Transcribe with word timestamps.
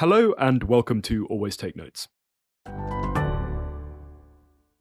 Hello, 0.00 0.32
and 0.38 0.64
welcome 0.64 1.02
to 1.02 1.26
Always 1.26 1.58
Take 1.58 1.76
Notes. 1.76 2.08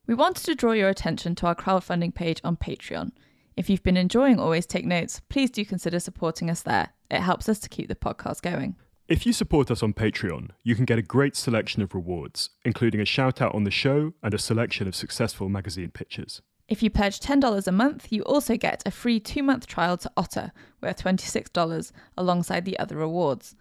We 0.07 0.15
wanted 0.15 0.45
to 0.45 0.55
draw 0.55 0.71
your 0.71 0.87
attention 0.87 1.35
to 1.35 1.47
our 1.47 1.55
crowdfunding 1.55 2.15
page 2.15 2.39
on 2.41 2.55
Patreon. 2.55 3.11
If 3.57 3.69
you've 3.69 3.83
been 3.83 3.97
enjoying 3.97 4.39
Always 4.39 4.65
Take 4.65 4.85
Notes, 4.85 5.19
please 5.27 5.51
do 5.51 5.65
consider 5.65 5.99
supporting 5.99 6.49
us 6.49 6.61
there. 6.61 6.93
It 7.11 7.19
helps 7.19 7.49
us 7.49 7.59
to 7.59 7.67
keep 7.67 7.89
the 7.89 7.95
podcast 7.95 8.41
going. 8.41 8.77
If 9.09 9.25
you 9.25 9.33
support 9.33 9.69
us 9.69 9.83
on 9.83 9.91
Patreon, 9.91 10.51
you 10.63 10.73
can 10.73 10.85
get 10.85 10.99
a 10.99 11.01
great 11.01 11.35
selection 11.35 11.81
of 11.81 11.93
rewards, 11.93 12.51
including 12.63 13.01
a 13.01 13.05
shout 13.05 13.41
out 13.41 13.53
on 13.53 13.65
the 13.65 13.71
show 13.71 14.13
and 14.23 14.33
a 14.33 14.39
selection 14.39 14.87
of 14.87 14.95
successful 14.95 15.49
magazine 15.49 15.91
pictures. 15.91 16.41
If 16.69 16.81
you 16.81 16.89
pledge 16.89 17.19
$10 17.19 17.67
a 17.67 17.71
month, 17.73 18.09
you 18.09 18.21
also 18.21 18.55
get 18.55 18.83
a 18.85 18.91
free 18.91 19.19
two 19.19 19.43
month 19.43 19.67
trial 19.67 19.97
to 19.97 20.11
Otter, 20.15 20.53
worth 20.81 21.03
$26, 21.03 21.91
alongside 22.15 22.63
the 22.63 22.79
other 22.79 22.95
rewards. 22.95 23.57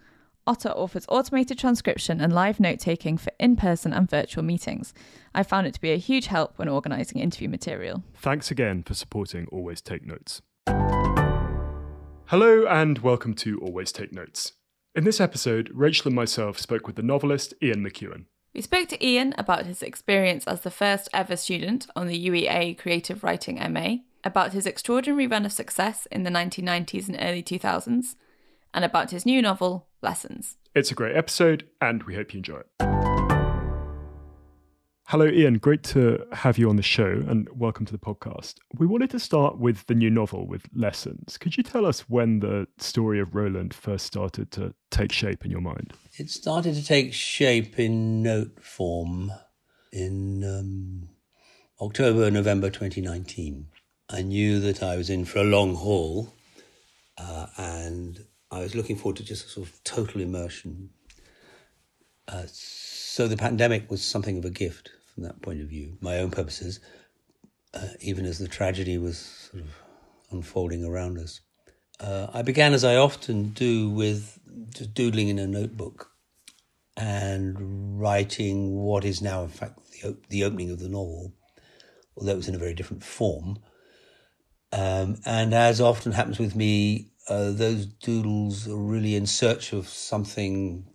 Otter 0.49 0.69
offers 0.69 1.05
automated 1.09 1.59
transcription 1.59 2.19
and 2.19 2.33
live 2.33 2.59
note 2.59 2.79
taking 2.79 3.19
for 3.19 3.31
in 3.39 3.55
person 3.55 3.93
and 3.93 4.09
virtual 4.09 4.43
meetings. 4.43 4.95
I 5.31 5.43
found 5.43 5.67
it 5.67 5.75
to 5.75 5.79
be 5.79 5.91
a 5.91 5.97
huge 5.97 6.25
help 6.25 6.57
when 6.57 6.67
organising 6.67 7.21
interview 7.21 7.47
material. 7.47 8.03
Thanks 8.15 8.49
again 8.49 8.81
for 8.81 8.95
supporting 8.95 9.45
Always 9.51 9.79
Take 9.79 10.07
Notes. 10.07 10.41
Hello, 12.25 12.65
and 12.65 12.97
welcome 12.97 13.35
to 13.35 13.59
Always 13.59 13.91
Take 13.91 14.11
Notes. 14.11 14.53
In 14.95 15.03
this 15.03 15.21
episode, 15.21 15.69
Rachel 15.71 16.07
and 16.07 16.15
myself 16.15 16.57
spoke 16.57 16.87
with 16.87 16.95
the 16.95 17.03
novelist 17.03 17.53
Ian 17.61 17.87
McEwan. 17.87 18.25
We 18.51 18.61
spoke 18.61 18.89
to 18.89 19.05
Ian 19.05 19.35
about 19.37 19.67
his 19.67 19.83
experience 19.83 20.45
as 20.45 20.61
the 20.61 20.71
first 20.71 21.09
ever 21.13 21.37
student 21.37 21.85
on 21.95 22.07
the 22.07 22.27
UEA 22.27 22.75
Creative 22.75 23.23
Writing 23.23 23.59
MA, 23.71 23.97
about 24.23 24.53
his 24.53 24.65
extraordinary 24.65 25.27
run 25.27 25.45
of 25.45 25.51
success 25.51 26.07
in 26.11 26.23
the 26.23 26.31
1990s 26.31 27.07
and 27.07 27.17
early 27.19 27.43
2000s, 27.43 28.15
and 28.73 28.85
about 28.85 29.11
his 29.11 29.25
new 29.25 29.41
novel, 29.41 29.87
Lessons. 30.01 30.57
It's 30.75 30.91
a 30.91 30.95
great 30.95 31.15
episode, 31.15 31.67
and 31.81 32.03
we 32.03 32.15
hope 32.15 32.33
you 32.33 32.37
enjoy 32.37 32.59
it. 32.59 32.67
Hello, 35.07 35.25
Ian. 35.25 35.55
Great 35.57 35.81
to 35.85 36.23
have 36.31 36.59
you 36.59 36.69
on 36.69 36.75
the 36.75 36.83
show 36.83 37.23
and 37.27 37.49
welcome 37.51 37.83
to 37.87 37.91
the 37.91 37.97
podcast. 37.97 38.57
We 38.77 38.85
wanted 38.85 39.09
to 39.09 39.19
start 39.19 39.57
with 39.57 39.87
the 39.87 39.95
new 39.95 40.11
novel, 40.11 40.45
with 40.45 40.67
Lessons. 40.71 41.35
Could 41.39 41.57
you 41.57 41.63
tell 41.63 41.87
us 41.87 42.01
when 42.01 42.41
the 42.41 42.67
story 42.77 43.19
of 43.19 43.33
Roland 43.33 43.73
first 43.73 44.05
started 44.05 44.51
to 44.51 44.75
take 44.91 45.11
shape 45.11 45.43
in 45.43 45.49
your 45.49 45.61
mind? 45.61 45.93
It 46.19 46.29
started 46.29 46.75
to 46.75 46.85
take 46.85 47.11
shape 47.11 47.79
in 47.79 48.21
note 48.21 48.63
form 48.63 49.31
in 49.91 50.43
um, 50.43 51.09
October, 51.81 52.29
November 52.29 52.69
2019. 52.69 53.65
I 54.11 54.21
knew 54.21 54.59
that 54.59 54.83
I 54.83 54.95
was 54.95 55.09
in 55.09 55.25
for 55.25 55.39
a 55.39 55.43
long 55.43 55.73
haul 55.73 56.35
uh, 57.17 57.47
and 57.57 58.25
I 58.51 58.59
was 58.59 58.75
looking 58.75 58.95
forward 58.95 59.17
to 59.17 59.23
just 59.23 59.45
a 59.45 59.49
sort 59.49 59.67
of 59.67 59.83
total 59.83 60.21
immersion. 60.21 60.89
Uh, 62.27 62.43
so 62.47 63.27
the 63.27 63.37
pandemic 63.37 63.89
was 63.89 64.03
something 64.03 64.37
of 64.37 64.45
a 64.45 64.49
gift 64.49 64.91
from 65.13 65.23
that 65.23 65.41
point 65.41 65.61
of 65.61 65.67
view, 65.67 65.97
my 66.01 66.19
own 66.19 66.31
purposes, 66.31 66.79
uh, 67.73 67.87
even 68.01 68.25
as 68.25 68.39
the 68.39 68.47
tragedy 68.47 68.97
was 68.97 69.17
sort 69.17 69.63
of 69.63 69.69
unfolding 70.31 70.83
around 70.83 71.17
us. 71.17 71.41
Uh, 71.99 72.27
I 72.33 72.41
began, 72.41 72.73
as 72.73 72.83
I 72.83 72.95
often 72.95 73.49
do, 73.49 73.89
with 73.89 74.39
just 74.73 74.93
doodling 74.93 75.27
in 75.27 75.39
a 75.39 75.47
notebook 75.47 76.11
and 76.95 77.99
writing 77.99 78.75
what 78.75 79.05
is 79.05 79.21
now, 79.21 79.43
in 79.43 79.49
fact, 79.49 79.79
the, 80.01 80.17
the 80.29 80.43
opening 80.43 80.71
of 80.71 80.79
the 80.79 80.89
novel, 80.89 81.33
although 82.15 82.33
it 82.33 82.37
was 82.37 82.47
in 82.47 82.55
a 82.55 82.59
very 82.59 82.73
different 82.73 83.03
form. 83.03 83.59
Um, 84.71 85.17
and 85.25 85.53
as 85.53 85.81
often 85.81 86.11
happens 86.11 86.39
with 86.39 86.55
me, 86.55 87.08
uh, 87.29 87.51
those 87.51 87.85
doodles 87.85 88.67
are 88.67 88.75
really 88.75 89.15
in 89.15 89.27
search 89.27 89.71
of 89.71 89.87
something 89.87 90.85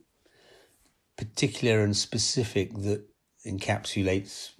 particular 1.17 1.83
and 1.83 1.97
specific 1.97 2.75
that 2.75 3.05
encapsulates 3.47 4.51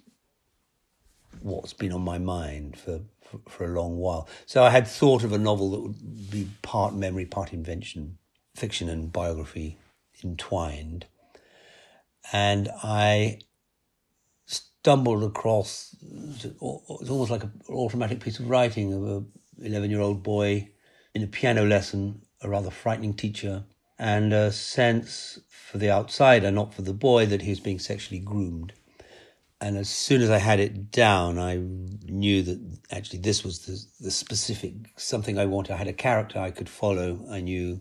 what's 1.41 1.73
been 1.73 1.91
on 1.91 2.01
my 2.01 2.17
mind 2.17 2.77
for, 2.77 3.01
for, 3.21 3.39
for, 3.49 3.65
a 3.65 3.79
long 3.79 3.97
while. 3.97 4.27
So 4.45 4.63
I 4.63 4.69
had 4.69 4.87
thought 4.87 5.23
of 5.23 5.33
a 5.33 5.37
novel 5.37 5.71
that 5.71 5.79
would 5.81 6.31
be 6.31 6.47
part 6.61 6.93
memory, 6.93 7.25
part 7.25 7.51
invention, 7.51 8.17
fiction 8.55 8.87
and 8.87 9.11
biography 9.11 9.77
entwined. 10.23 11.05
And 12.31 12.69
I 12.83 13.39
stumbled 14.45 15.23
across, 15.23 15.93
it's 16.01 16.45
almost 16.61 17.31
like 17.31 17.43
an 17.43 17.51
automatic 17.69 18.21
piece 18.21 18.39
of 18.39 18.49
writing 18.49 18.93
of 18.93 19.03
a 19.03 19.23
11 19.65 19.91
year 19.91 20.01
old 20.01 20.23
boy 20.23 20.69
in 21.15 21.23
a 21.23 21.27
piano 21.27 21.65
lesson, 21.65 22.21
a 22.41 22.49
rather 22.49 22.69
frightening 22.69 23.13
teacher, 23.13 23.63
and 23.97 24.33
a 24.33 24.51
sense 24.51 25.39
for 25.49 25.77
the 25.77 25.89
outsider, 25.89 26.51
not 26.51 26.73
for 26.73 26.81
the 26.81 26.93
boy, 26.93 27.25
that 27.25 27.41
he 27.41 27.49
was 27.49 27.61
being 27.61 27.79
sexually 27.79 28.19
groomed. 28.19 28.73
And 29.61 29.77
as 29.77 29.89
soon 29.89 30.21
as 30.21 30.29
I 30.29 30.37
had 30.37 30.59
it 30.59 30.91
down, 30.91 31.39
I 31.39 31.55
knew 31.55 32.43
that 32.43 32.59
actually 32.91 33.19
this 33.19 33.45
was 33.45 33.59
the, 33.59 33.81
the 34.03 34.11
specific 34.11 34.73
something 34.97 35.39
I 35.39 35.45
wanted. 35.45 35.73
I 35.73 35.77
had 35.77 35.87
a 35.87 35.93
character 35.93 36.37
I 36.37 36.51
could 36.51 36.67
follow. 36.67 37.25
I 37.31 37.39
knew 37.39 37.79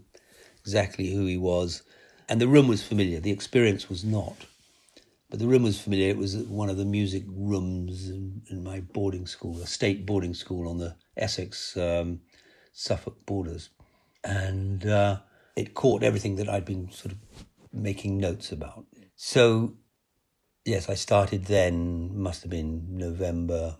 exactly 0.61 1.13
who 1.13 1.27
he 1.27 1.37
was. 1.37 1.83
And 2.29 2.41
the 2.41 2.49
room 2.49 2.69
was 2.69 2.83
familiar. 2.83 3.19
The 3.19 3.33
experience 3.33 3.89
was 3.89 4.05
not. 4.05 4.47
But 5.29 5.41
the 5.41 5.49
room 5.49 5.65
was 5.65 5.81
familiar. 5.81 6.11
It 6.11 6.17
was 6.17 6.37
one 6.37 6.71
of 6.71 6.77
the 6.77 6.85
music 6.85 7.25
rooms 7.27 8.09
in, 8.09 8.43
in 8.49 8.63
my 8.63 8.81
boarding 8.81 9.27
school, 9.27 9.61
a 9.61 9.67
state 9.67 10.07
boarding 10.07 10.33
school 10.33 10.69
on 10.69 10.79
the 10.79 10.95
Essex 11.17 11.77
um, 11.77 12.21
Suffolk 12.75 13.25
borders. 13.25 13.71
And 14.23 14.85
uh, 14.87 15.21
it 15.57 15.73
caught 15.75 16.03
everything 16.03 16.37
that 16.37 16.49
I'd 16.49 16.65
been 16.65 16.91
sort 16.91 17.13
of 17.13 17.19
making 17.73 18.19
notes 18.19 18.53
about. 18.53 18.85
So, 19.17 19.75
yes, 20.65 20.91
I 20.91 20.95
started 20.95 21.47
then, 21.47 22.19
must 22.19 22.43
have 22.43 22.51
been 22.51 22.85
November 22.91 23.77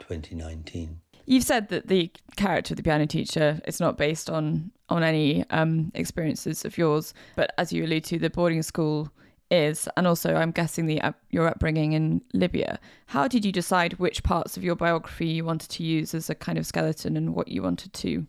2019. 0.00 1.00
You've 1.24 1.44
said 1.44 1.68
that 1.68 1.88
the 1.88 2.10
character 2.36 2.74
of 2.74 2.76
the 2.76 2.82
piano 2.82 3.06
teacher 3.06 3.60
is 3.66 3.80
not 3.80 3.96
based 3.96 4.28
on 4.28 4.70
on 4.88 5.02
any 5.02 5.44
um, 5.50 5.90
experiences 5.94 6.64
of 6.64 6.78
yours, 6.78 7.12
but 7.34 7.52
as 7.58 7.72
you 7.72 7.84
allude 7.84 8.04
to, 8.04 8.20
the 8.20 8.30
boarding 8.30 8.62
school 8.62 9.10
is, 9.50 9.88
and 9.96 10.06
also 10.06 10.34
I'm 10.34 10.50
guessing 10.50 10.86
the 10.86 11.00
your 11.30 11.46
upbringing 11.46 11.92
in 11.92 12.22
Libya. 12.32 12.78
How 13.06 13.28
did 13.28 13.44
you 13.44 13.52
decide 13.52 13.94
which 13.94 14.22
parts 14.22 14.56
of 14.56 14.64
your 14.64 14.76
biography 14.76 15.28
you 15.28 15.44
wanted 15.44 15.70
to 15.70 15.82
use 15.82 16.14
as 16.14 16.30
a 16.30 16.34
kind 16.34 16.58
of 16.58 16.66
skeleton 16.66 17.16
and 17.16 17.34
what 17.34 17.48
you 17.48 17.62
wanted 17.62 17.92
to 17.92 18.26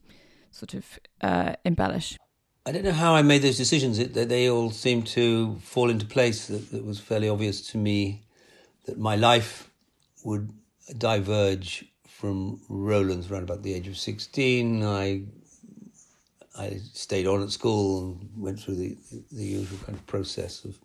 sort 0.51 0.73
of 0.73 1.00
uh, 1.22 1.53
embellish? 1.66 2.17
I 2.66 2.72
don't 2.72 2.83
know 2.83 2.91
how 2.91 3.16
I 3.16 3.22
made 3.22 3.41
those 3.41 3.57
decisions. 3.57 3.97
It, 3.97 4.13
they 4.13 4.50
all 4.50 4.72
seemed 4.72 5.07
to 5.07 5.57
fall 5.59 5.89
into 5.89 6.06
place. 6.06 6.47
That 6.47 6.73
it 6.73 6.85
was 6.85 7.00
fairly 7.00 7.29
obvious 7.29 7.61
to 7.72 7.77
me 7.77 8.23
that 8.85 8.97
my 8.97 9.16
life 9.16 9.69
would 10.23 10.51
diverge 10.97 11.85
from 12.07 12.59
Roland's 12.67 13.31
around 13.31 13.44
about 13.44 13.63
the 13.63 13.73
age 13.73 13.88
of 13.88 13.97
16. 13.97 14.83
I 14.83 15.23
I 16.57 16.79
stayed 16.94 17.27
on 17.27 17.44
at 17.44 17.51
school 17.51 18.00
and 18.00 18.29
went 18.35 18.59
through 18.59 18.75
the, 18.75 18.97
the 19.31 19.45
usual 19.45 19.77
kind 19.85 19.97
of 19.97 20.06
process 20.07 20.66
of 20.66 20.77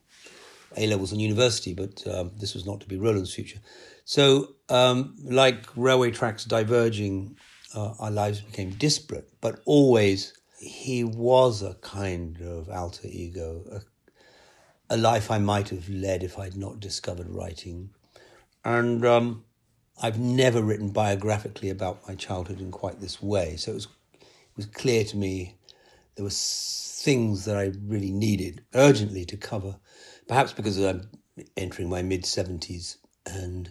A 0.76 0.86
levels 0.86 1.12
and 1.12 1.20
university, 1.20 1.74
but 1.74 2.06
um, 2.06 2.32
this 2.36 2.54
was 2.54 2.66
not 2.66 2.80
to 2.80 2.88
be 2.88 2.96
Roland's 2.96 3.34
future. 3.34 3.58
So, 4.04 4.56
um, 4.68 5.16
like 5.22 5.66
railway 5.76 6.10
tracks 6.10 6.44
diverging, 6.44 7.36
uh, 7.74 7.94
our 7.98 8.10
lives 8.10 8.40
became 8.40 8.70
disparate, 8.70 9.28
but 9.40 9.60
always 9.64 10.34
he 10.58 11.04
was 11.04 11.62
a 11.62 11.74
kind 11.74 12.40
of 12.40 12.68
alter 12.68 13.08
ego, 13.08 13.64
a, 14.90 14.94
a, 14.94 14.96
life 14.96 15.30
I 15.30 15.38
might 15.38 15.70
have 15.70 15.88
led 15.88 16.22
if 16.22 16.38
I'd 16.38 16.56
not 16.56 16.80
discovered 16.80 17.28
writing. 17.28 17.90
And 18.64 19.04
um, 19.04 19.44
I've 20.00 20.18
never 20.18 20.62
written 20.62 20.90
biographically 20.90 21.70
about 21.70 22.06
my 22.06 22.14
childhood 22.14 22.60
in 22.60 22.70
quite 22.70 23.00
this 23.00 23.20
way. 23.20 23.56
So 23.56 23.72
it 23.72 23.74
was, 23.74 23.88
it 24.20 24.56
was 24.56 24.66
clear 24.66 25.04
to 25.04 25.16
me 25.16 25.56
there 26.14 26.24
were 26.24 26.30
things 26.30 27.44
that 27.46 27.56
I 27.56 27.72
really 27.84 28.12
needed 28.12 28.62
urgently 28.74 29.24
to 29.26 29.36
cover, 29.36 29.76
perhaps 30.32 30.54
because 30.54 30.78
I'm 30.78 31.10
entering 31.58 31.90
my 31.90 32.00
mid 32.00 32.22
70s. 32.22 32.96
And 33.26 33.70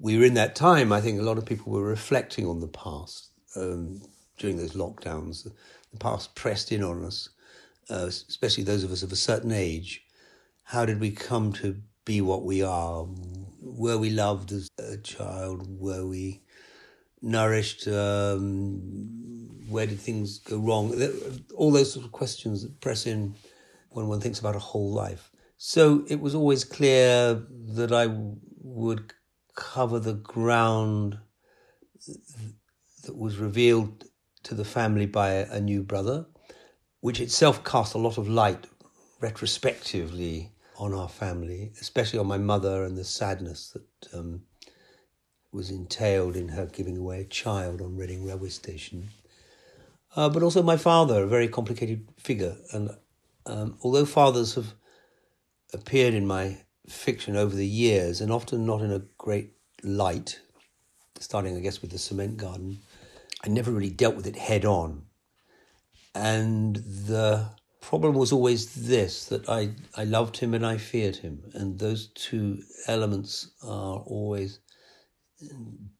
we 0.00 0.18
were 0.18 0.24
in 0.24 0.34
that 0.34 0.56
time, 0.56 0.92
I 0.92 1.00
think 1.00 1.20
a 1.20 1.22
lot 1.22 1.38
of 1.38 1.46
people 1.46 1.70
were 1.70 1.84
reflecting 1.84 2.48
on 2.48 2.58
the 2.58 2.66
past 2.66 3.28
um, 3.54 4.02
during 4.36 4.56
those 4.56 4.72
lockdowns 4.72 5.44
the 5.44 5.98
past 5.98 6.34
pressed 6.34 6.72
in 6.72 6.82
on 6.82 7.04
us, 7.04 7.28
uh, 7.90 8.06
especially 8.08 8.64
those 8.64 8.82
of 8.82 8.90
us 8.90 9.04
of 9.04 9.12
a 9.12 9.16
certain 9.16 9.52
age. 9.52 10.02
How 10.64 10.84
did 10.84 10.98
we 10.98 11.12
come 11.12 11.52
to 11.54 11.80
be 12.04 12.20
what 12.20 12.42
we 12.42 12.60
are? 12.60 13.06
Were 13.62 13.98
we 13.98 14.10
loved 14.10 14.50
as 14.50 14.68
a 14.80 14.96
child? 14.96 15.78
Were 15.78 16.04
we 16.08 16.42
nourished? 17.22 17.86
Um, 17.86 19.48
where 19.68 19.86
did 19.86 20.00
things 20.00 20.40
go 20.40 20.58
wrong? 20.58 20.92
All 21.54 21.70
those 21.70 21.92
sort 21.92 22.04
of 22.04 22.10
questions 22.10 22.62
that 22.62 22.80
press 22.80 23.06
in 23.06 23.36
when 23.90 24.08
one 24.08 24.20
thinks 24.20 24.40
about 24.40 24.56
a 24.56 24.66
whole 24.70 24.90
life. 24.92 25.30
So 25.62 26.06
it 26.08 26.18
was 26.22 26.34
always 26.34 26.64
clear 26.64 27.34
that 27.74 27.92
I 27.92 28.06
would 28.62 29.12
cover 29.54 29.98
the 29.98 30.14
ground 30.14 31.18
that 33.04 33.14
was 33.14 33.36
revealed 33.36 34.04
to 34.44 34.54
the 34.54 34.64
family 34.64 35.04
by 35.04 35.32
a, 35.32 35.60
new 35.60 35.82
brother, 35.82 36.24
which 37.00 37.20
itself 37.20 37.62
cast 37.62 37.92
a 37.92 37.98
lot 37.98 38.16
of 38.16 38.26
light 38.26 38.68
retrospectively 39.20 40.50
on 40.78 40.94
our 40.94 41.10
family, 41.10 41.72
especially 41.78 42.18
on 42.18 42.26
my 42.26 42.38
mother 42.38 42.84
and 42.84 42.96
the 42.96 43.04
sadness 43.04 43.76
that 43.76 44.18
um, 44.18 44.40
was 45.52 45.68
entailed 45.68 46.36
in 46.36 46.48
her 46.48 46.64
giving 46.64 46.96
away 46.96 47.20
a 47.20 47.24
child 47.24 47.82
on 47.82 47.98
Reading 47.98 48.24
railway 48.24 48.48
station. 48.48 49.10
Uh, 50.16 50.30
but 50.30 50.42
also 50.42 50.62
my 50.62 50.78
father, 50.78 51.24
a 51.24 51.26
very 51.26 51.48
complicated 51.48 52.08
figure. 52.16 52.56
And 52.72 52.96
um, 53.44 53.76
although 53.82 54.06
fathers 54.06 54.54
have 54.54 54.72
appeared 55.72 56.14
in 56.14 56.26
my 56.26 56.58
fiction 56.88 57.36
over 57.36 57.54
the 57.54 57.66
years, 57.66 58.20
and 58.20 58.32
often 58.32 58.66
not 58.66 58.82
in 58.82 58.92
a 58.92 59.02
great 59.18 59.52
light, 59.82 60.40
starting, 61.18 61.56
I 61.56 61.60
guess, 61.60 61.82
with 61.82 61.90
the 61.90 61.98
cement 61.98 62.36
garden, 62.36 62.80
I 63.44 63.48
never 63.48 63.70
really 63.70 63.90
dealt 63.90 64.16
with 64.16 64.26
it 64.26 64.36
head 64.36 64.64
on. 64.64 65.04
And 66.14 66.76
the 66.76 67.50
problem 67.80 68.14
was 68.14 68.32
always 68.32 68.74
this 68.86 69.26
that 69.26 69.48
I, 69.48 69.70
I 69.96 70.04
loved 70.04 70.36
him 70.36 70.54
and 70.54 70.66
I 70.66 70.76
feared 70.76 71.16
him. 71.16 71.50
And 71.54 71.78
those 71.78 72.08
two 72.08 72.62
elements 72.86 73.50
are 73.62 73.98
always 73.98 74.58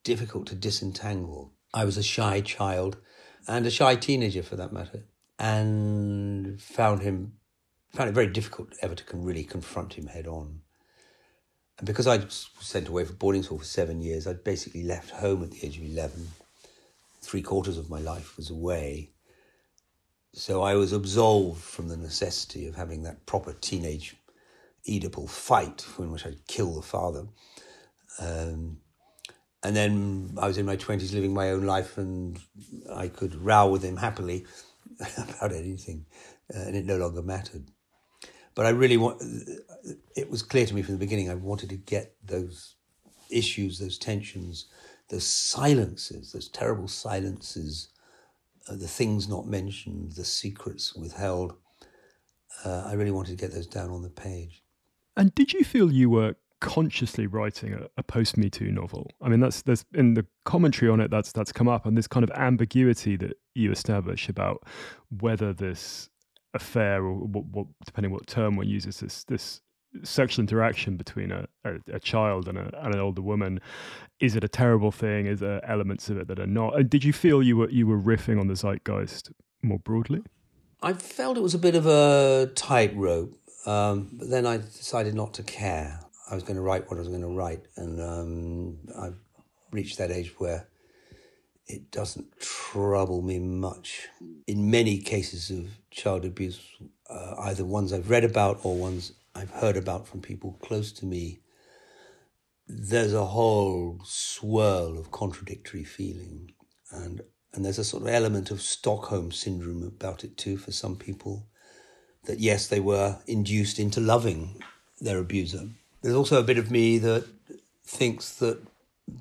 difficult 0.04 0.46
to 0.48 0.54
disentangle. 0.54 1.52
I 1.72 1.84
was 1.84 1.96
a 1.96 2.02
shy 2.02 2.40
child 2.40 2.98
and 3.46 3.64
a 3.66 3.70
shy 3.70 3.94
teenager 3.96 4.42
for 4.42 4.56
that 4.56 4.72
matter, 4.72 5.04
and 5.38 6.60
found 6.60 7.02
him 7.02 7.34
found 7.92 8.08
it 8.08 8.12
very 8.12 8.28
difficult 8.28 8.72
ever 8.82 8.94
to 8.94 9.04
really 9.16 9.44
confront 9.44 9.94
him 9.94 10.06
head 10.06 10.26
on. 10.26 10.60
And 11.78 11.86
because 11.86 12.06
I 12.06 12.18
was 12.18 12.50
sent 12.60 12.88
away 12.88 13.04
for 13.04 13.14
boarding 13.14 13.42
school 13.42 13.58
for 13.58 13.64
seven 13.64 14.00
years, 14.02 14.26
I'd 14.26 14.44
basically 14.44 14.82
left 14.82 15.10
home 15.10 15.42
at 15.42 15.50
the 15.50 15.66
age 15.66 15.78
of 15.78 15.84
11. 15.84 16.28
Three 17.22 17.42
quarters 17.42 17.78
of 17.78 17.90
my 17.90 18.00
life 18.00 18.36
was 18.36 18.50
away. 18.50 19.10
So 20.32 20.62
I 20.62 20.74
was 20.74 20.92
absolved 20.92 21.62
from 21.62 21.88
the 21.88 21.96
necessity 21.96 22.68
of 22.68 22.76
having 22.76 23.02
that 23.02 23.26
proper 23.26 23.54
teenage 23.54 24.14
Oedipal 24.88 25.28
fight 25.28 25.84
in 25.98 26.10
which 26.12 26.26
I'd 26.26 26.46
kill 26.46 26.74
the 26.74 26.82
father. 26.82 27.26
Um, 28.18 28.78
and 29.62 29.76
then 29.76 30.36
I 30.38 30.46
was 30.46 30.58
in 30.58 30.66
my 30.66 30.76
20s 30.76 31.12
living 31.12 31.34
my 31.34 31.50
own 31.50 31.64
life 31.64 31.98
and 31.98 32.38
I 32.92 33.08
could 33.08 33.34
row 33.34 33.68
with 33.68 33.82
him 33.82 33.96
happily 33.96 34.46
about 35.16 35.52
anything 35.52 36.06
uh, 36.54 36.60
and 36.60 36.76
it 36.76 36.86
no 36.86 36.96
longer 36.96 37.22
mattered. 37.22 37.70
But 38.54 38.66
I 38.66 38.70
really 38.70 38.96
want, 38.96 39.22
it 40.16 40.30
was 40.30 40.42
clear 40.42 40.66
to 40.66 40.74
me 40.74 40.82
from 40.82 40.94
the 40.94 40.98
beginning, 40.98 41.30
I 41.30 41.34
wanted 41.34 41.68
to 41.70 41.76
get 41.76 42.14
those 42.24 42.74
issues, 43.30 43.78
those 43.78 43.96
tensions, 43.96 44.66
those 45.08 45.26
silences, 45.26 46.32
those 46.32 46.48
terrible 46.48 46.88
silences, 46.88 47.88
uh, 48.68 48.76
the 48.76 48.88
things 48.88 49.28
not 49.28 49.46
mentioned, 49.46 50.12
the 50.12 50.24
secrets 50.24 50.94
withheld. 50.94 51.54
Uh, 52.64 52.84
I 52.86 52.94
really 52.94 53.12
wanted 53.12 53.38
to 53.38 53.42
get 53.44 53.54
those 53.54 53.66
down 53.66 53.90
on 53.90 54.02
the 54.02 54.10
page. 54.10 54.62
And 55.16 55.34
did 55.34 55.52
you 55.52 55.64
feel 55.64 55.92
you 55.92 56.10
were 56.10 56.34
consciously 56.60 57.26
writing 57.26 57.74
a, 57.74 57.86
a 57.96 58.02
post 58.02 58.36
Me 58.36 58.48
Too 58.48 58.70
novel. 58.70 59.10
I 59.20 59.28
mean, 59.28 59.40
that's 59.40 59.62
there's 59.62 59.84
in 59.94 60.14
the 60.14 60.26
commentary 60.44 60.90
on 60.90 61.00
it 61.00 61.10
that's 61.10 61.32
that's 61.32 61.52
come 61.52 61.68
up, 61.68 61.86
and 61.86 61.96
this 61.96 62.06
kind 62.06 62.22
of 62.22 62.30
ambiguity 62.32 63.16
that 63.16 63.38
you 63.54 63.72
establish 63.72 64.28
about 64.28 64.62
whether 65.20 65.52
this 65.52 66.10
affair 66.54 67.04
or 67.04 67.14
what, 67.14 67.44
what 67.46 67.66
depending 67.84 68.12
what 68.12 68.26
term 68.26 68.56
one 68.56 68.68
uses 68.68 69.00
this 69.00 69.24
this 69.24 69.60
sexual 70.04 70.42
interaction 70.44 70.96
between 70.96 71.32
a, 71.32 71.46
a, 71.64 71.74
a 71.94 71.98
child 71.98 72.46
and, 72.46 72.56
a, 72.56 72.70
and, 72.84 72.94
an 72.94 73.00
older 73.00 73.22
woman. 73.22 73.60
Is 74.20 74.36
it 74.36 74.44
a 74.44 74.48
terrible 74.48 74.92
thing? 74.92 75.26
Is 75.26 75.40
there 75.40 75.64
elements 75.68 76.08
of 76.08 76.16
it 76.16 76.28
that 76.28 76.38
are 76.38 76.46
not? 76.46 76.78
And 76.78 76.88
did 76.88 77.02
you 77.02 77.12
feel 77.12 77.42
you 77.42 77.56
were 77.56 77.70
you 77.70 77.86
were 77.86 77.98
riffing 77.98 78.38
on 78.40 78.46
the 78.46 78.54
zeitgeist 78.54 79.32
more 79.62 79.78
broadly? 79.78 80.22
I 80.82 80.92
felt 80.94 81.36
it 81.36 81.42
was 81.42 81.54
a 81.54 81.58
bit 81.58 81.74
of 81.74 81.86
a 81.86 82.50
tightrope 82.54 83.40
um, 83.66 84.08
but 84.12 84.30
then 84.30 84.46
i 84.46 84.56
decided 84.56 85.14
not 85.14 85.34
to 85.34 85.42
care. 85.42 86.00
I 86.30 86.34
was 86.34 86.44
going 86.44 86.56
to 86.56 86.62
write 86.62 86.88
what 86.88 86.96
I 86.96 87.00
was 87.00 87.08
going 87.08 87.22
to 87.22 87.26
write, 87.28 87.62
and 87.76 88.00
um, 88.00 88.78
I've 88.98 89.18
reached 89.72 89.98
that 89.98 90.10
age 90.10 90.32
where 90.38 90.68
it 91.70 91.90
doesn't 91.90 92.40
trouble 92.40 93.22
me 93.22 93.38
much. 93.38 94.08
In 94.46 94.70
many 94.70 94.98
cases 94.98 95.50
of 95.50 95.68
child 95.90 96.24
abuse, 96.24 96.60
uh, 97.08 97.34
either 97.38 97.64
ones 97.64 97.92
I've 97.92 98.10
read 98.10 98.24
about 98.24 98.60
or 98.62 98.76
ones 98.76 99.12
I've 99.34 99.50
heard 99.50 99.76
about 99.76 100.06
from 100.06 100.20
people 100.20 100.58
close 100.62 100.92
to 100.92 101.06
me, 101.06 101.40
there's 102.66 103.14
a 103.14 103.26
whole 103.26 104.00
swirl 104.04 104.98
of 104.98 105.10
contradictory 105.10 105.84
feeling, 105.84 106.52
and 106.92 107.22
and 107.52 107.64
there's 107.64 107.80
a 107.80 107.84
sort 107.84 108.04
of 108.04 108.08
element 108.08 108.50
of 108.52 108.62
Stockholm 108.62 109.32
syndrome 109.32 109.82
about 109.82 110.22
it 110.22 110.36
too 110.36 110.56
for 110.56 110.72
some 110.72 110.96
people. 110.96 111.46
That 112.26 112.38
yes, 112.38 112.68
they 112.68 112.80
were 112.80 113.18
induced 113.26 113.78
into 113.78 114.00
loving 114.00 114.62
their 115.00 115.18
abuser, 115.18 115.68
there's 116.02 116.14
also 116.14 116.38
a 116.38 116.44
bit 116.44 116.58
of 116.58 116.70
me 116.70 116.98
that 116.98 117.26
thinks 117.84 118.34
that 118.36 118.60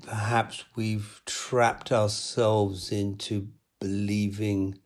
perhaps 0.02 0.64
we've 0.76 1.22
trapped 1.26 1.92
ourselves 1.92 2.92
into 2.92 3.48
believing 3.80 4.78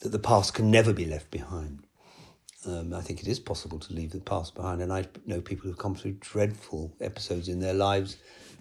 that 0.00 0.10
the 0.10 0.18
past 0.18 0.54
can 0.54 0.70
never 0.70 0.92
be 0.92 1.04
left 1.04 1.30
behind. 1.30 1.84
Um, 2.66 2.92
I 2.92 3.00
think 3.00 3.20
it 3.20 3.28
is 3.28 3.38
possible 3.38 3.78
to 3.78 3.92
leave 3.92 4.12
the 4.12 4.20
past 4.20 4.54
behind, 4.54 4.82
and 4.82 4.92
I 4.92 5.06
know 5.26 5.40
people 5.40 5.68
who've 5.68 5.78
come 5.78 5.94
through 5.94 6.16
dreadful 6.20 6.94
episodes 7.00 7.48
in 7.48 7.60
their 7.60 7.74
lives, 7.74 8.16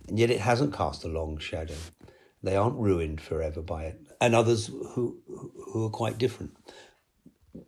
and 0.08 0.19
yet 0.19 0.30
it 0.30 0.40
hasn't 0.40 0.74
cast 0.74 1.04
a 1.04 1.08
long 1.10 1.38
shadow. 1.40 1.75
They 2.44 2.56
aren't 2.56 2.78
ruined 2.78 3.19
forever 3.19 3.62
by 3.62 3.86
it, 3.86 4.00
and 4.22 4.36
others 4.36 4.68
who 4.68 5.18
who 5.28 5.86
are 5.86 5.90
quite 5.90 6.18
different. 6.18 6.56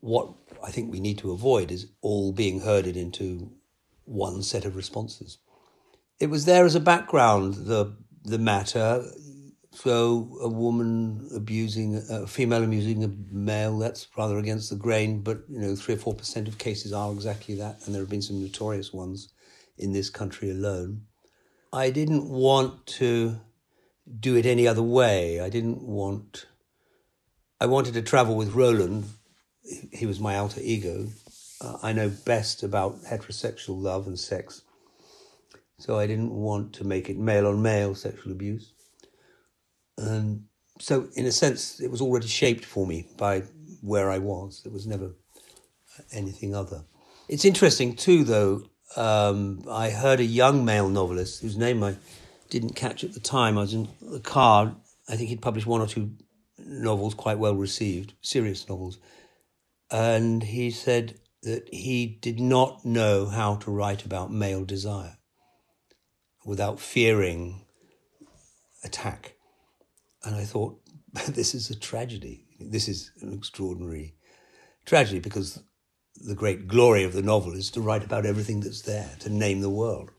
What 0.02 0.30
I 0.64 0.72
think 0.72 0.92
we 0.92 1.00
need 1.00 1.18
to 1.20 1.32
avoid 1.32 1.72
is 1.72 1.88
all 2.02 2.32
being 2.32 2.62
herded 2.62 2.96
into 2.96 3.52
one 4.06 4.44
set 4.44 4.66
of 4.66 4.76
responses. 4.76 5.40
It 6.20 6.30
was 6.30 6.46
there 6.46 6.66
as 6.66 6.76
a 6.76 6.80
background, 6.80 7.54
the, 7.54 7.96
the 8.24 8.38
matter. 8.38 9.04
So 9.72 10.38
a 10.42 10.50
woman 10.50 11.30
abusing, 11.34 12.04
a 12.10 12.28
female 12.28 12.64
abusing 12.64 13.04
a 13.04 13.12
male, 13.32 13.78
that's 13.78 14.08
rather 14.18 14.38
against 14.38 14.70
the 14.70 14.76
grain, 14.76 15.22
but 15.22 15.44
you 15.50 15.60
know, 15.60 15.76
three 15.76 15.96
or 15.96 15.98
four 15.98 16.14
percent 16.14 16.48
of 16.48 16.58
cases 16.58 16.92
are 16.92 17.12
exactly 17.14 17.56
that, 17.56 17.80
and 17.86 17.96
there 17.96 18.02
have 18.02 18.10
been 18.10 18.22
some 18.22 18.42
notorious 18.42 18.92
ones 18.92 19.30
in 19.78 19.94
this 19.94 20.10
country 20.10 20.52
alone. 20.52 21.04
I 21.72 21.92
didn't 21.92 22.28
want 22.30 22.86
to 22.88 23.40
do 24.20 24.36
it 24.36 24.46
any 24.46 24.68
other 24.68 24.84
way. 24.84 25.40
I 25.40 25.50
didn't 25.50 25.82
want. 25.82 26.48
I 27.62 27.68
wanted 27.68 27.94
to 27.94 28.02
travel 28.02 28.36
with 28.36 28.54
Roland. 28.54 29.06
He 29.94 30.06
was 30.06 30.20
my 30.20 30.36
alter 30.36 30.62
ego, 30.62 31.08
uh, 31.62 31.78
I 31.84 31.94
know 31.94 32.10
best 32.10 32.64
about 32.64 33.04
heterosexual 33.04 33.82
love 33.82 34.08
and 34.08 34.18
sex. 34.18 34.62
So 35.80 35.98
I 35.98 36.08
didn't 36.08 36.32
want 36.32 36.74
to 36.74 36.84
make 36.84 37.10
it 37.10 37.18
male 37.18 37.48
on 37.48 37.62
male 37.62 37.96
sexual 37.96 38.32
abuse. 38.32 38.74
And 39.98 40.46
so, 40.80 41.08
in 41.16 41.26
a 41.26 41.32
sense, 41.32 41.80
it 41.80 41.90
was 41.90 42.02
already 42.02 42.28
shaped 42.28 42.64
for 42.64 42.86
me 42.86 43.08
by 43.18 43.44
where 43.82 44.12
I 44.12 44.20
was. 44.20 44.62
It 44.66 44.72
was 44.72 44.86
never 44.86 45.16
anything 46.12 46.56
other. 46.56 46.84
It's 47.28 47.46
interesting, 47.46 47.96
too, 47.96 48.24
though. 48.24 48.64
Um, 48.96 49.64
I 49.70 49.90
heard 49.90 50.20
a 50.20 50.26
young 50.26 50.66
male 50.66 50.90
novelist 50.90 51.42
whose 51.42 51.58
name 51.58 51.84
I 51.84 51.96
didn't 52.50 52.76
catch 52.76 53.04
at 53.04 53.14
the 53.14 53.20
time. 53.20 53.58
I 53.58 53.62
was 53.62 53.74
in 53.74 53.88
the 54.02 54.20
car. 54.20 54.76
I 55.08 55.16
think 55.16 55.30
he'd 55.30 55.42
published 55.42 55.68
one 55.68 55.82
or 55.82 55.88
two 55.88 56.12
novels 56.58 57.14
quite 57.14 57.40
well 57.40 57.56
received, 57.56 58.14
serious 58.22 58.68
novels. 58.68 59.00
And 59.92 60.44
he 60.44 60.72
said, 60.72 61.20
that 61.44 61.74
he 61.74 62.06
did 62.06 62.40
not 62.40 62.84
know 62.86 63.26
how 63.28 63.56
to 63.56 63.72
write 63.72 64.06
about 64.06 64.32
male 64.32 64.66
desire 64.66 65.19
without 66.46 66.80
fearing 66.80 67.66
attack. 68.84 69.36
And 70.24 70.36
I 70.36 70.44
thought, 70.44 70.80
this 71.28 71.54
is 71.54 71.70
a 71.70 71.76
tragedy. 71.76 72.46
This 72.60 72.88
is 72.88 73.12
an 73.22 73.34
extraordinary 73.34 74.16
tragedy 74.86 75.20
because 75.20 75.62
the 76.16 76.36
great 76.36 76.68
glory 76.68 77.04
of 77.04 77.14
the 77.14 77.22
novel 77.22 77.54
is 77.54 77.72
to 77.72 77.82
write 77.82 78.04
about 78.04 78.26
everything 78.26 78.60
that's 78.60 78.82
there, 78.82 79.10
to 79.20 79.30
name 79.30 79.62
the 79.62 79.70
world. 79.70 80.12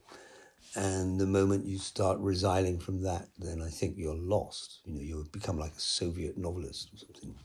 And 0.75 1.19
the 1.19 1.27
moment 1.27 1.65
you 1.65 1.77
start 1.77 2.17
resiling 2.19 2.79
from 2.79 3.03
that, 3.03 3.27
then 3.37 3.61
I 3.61 3.69
think 3.69 3.95
you're 3.97 4.15
lost. 4.15 4.79
You 4.85 4.93
know, 4.93 5.01
you 5.01 5.25
become 5.31 5.59
like 5.59 5.73
a 5.73 5.79
Soviet 5.79 6.37
novelist 6.37 6.89
or 6.93 6.97
something 6.97 7.35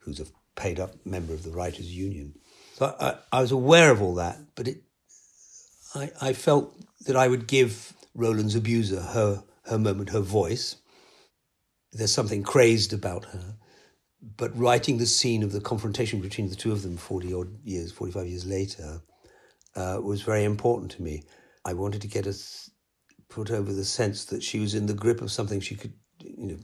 who's 0.00 0.20
a 0.20 0.26
paid 0.54 0.78
up 0.78 0.94
member 1.06 1.32
of 1.32 1.44
the 1.44 1.50
Writers' 1.50 1.94
Union. 1.94 2.34
So 2.74 2.94
I, 3.00 3.14
I 3.32 3.40
was 3.40 3.52
aware 3.52 3.90
of 3.90 4.02
all 4.02 4.16
that, 4.16 4.38
but 4.54 4.68
it, 4.68 4.82
I, 5.94 6.10
I 6.20 6.32
felt 6.34 6.74
that 7.06 7.16
I 7.16 7.26
would 7.26 7.46
give 7.46 7.94
Roland's 8.18 8.56
abuser 8.56 9.00
her, 9.00 9.44
her 9.66 9.78
moment, 9.78 10.10
her 10.10 10.20
voice. 10.20 10.76
There's 11.92 12.12
something 12.12 12.42
crazed 12.42 12.92
about 12.92 13.26
her. 13.26 13.56
But 14.36 14.56
writing 14.58 14.98
the 14.98 15.06
scene 15.06 15.44
of 15.44 15.52
the 15.52 15.60
confrontation 15.60 16.20
between 16.20 16.50
the 16.50 16.56
two 16.56 16.72
of 16.72 16.82
them 16.82 16.96
40 16.96 17.32
odd 17.32 17.58
years, 17.64 17.92
45 17.92 18.26
years 18.26 18.44
later, 18.44 19.00
uh, 19.76 20.00
was 20.02 20.22
very 20.22 20.44
important 20.44 20.90
to 20.92 21.02
me. 21.02 21.22
I 21.64 21.74
wanted 21.74 22.02
to 22.02 22.08
get 22.08 22.26
us 22.26 22.70
put 23.28 23.50
over 23.50 23.72
the 23.72 23.84
sense 23.84 24.24
that 24.26 24.42
she 24.42 24.58
was 24.58 24.74
in 24.74 24.86
the 24.86 24.94
grip 24.94 25.22
of 25.22 25.30
something 25.30 25.60
she 25.60 25.76
could, 25.76 25.92
you 26.20 26.48
know, 26.48 26.58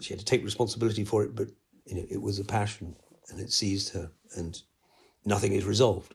she 0.00 0.12
had 0.12 0.18
to 0.18 0.24
take 0.24 0.44
responsibility 0.44 1.04
for 1.04 1.22
it, 1.22 1.36
but 1.36 1.48
you 1.84 1.94
know, 1.96 2.06
it 2.10 2.20
was 2.20 2.38
a 2.40 2.44
passion 2.44 2.96
and 3.28 3.40
it 3.40 3.52
seized 3.52 3.92
her 3.94 4.10
and 4.36 4.62
nothing 5.24 5.52
is 5.52 5.64
resolved. 5.64 6.14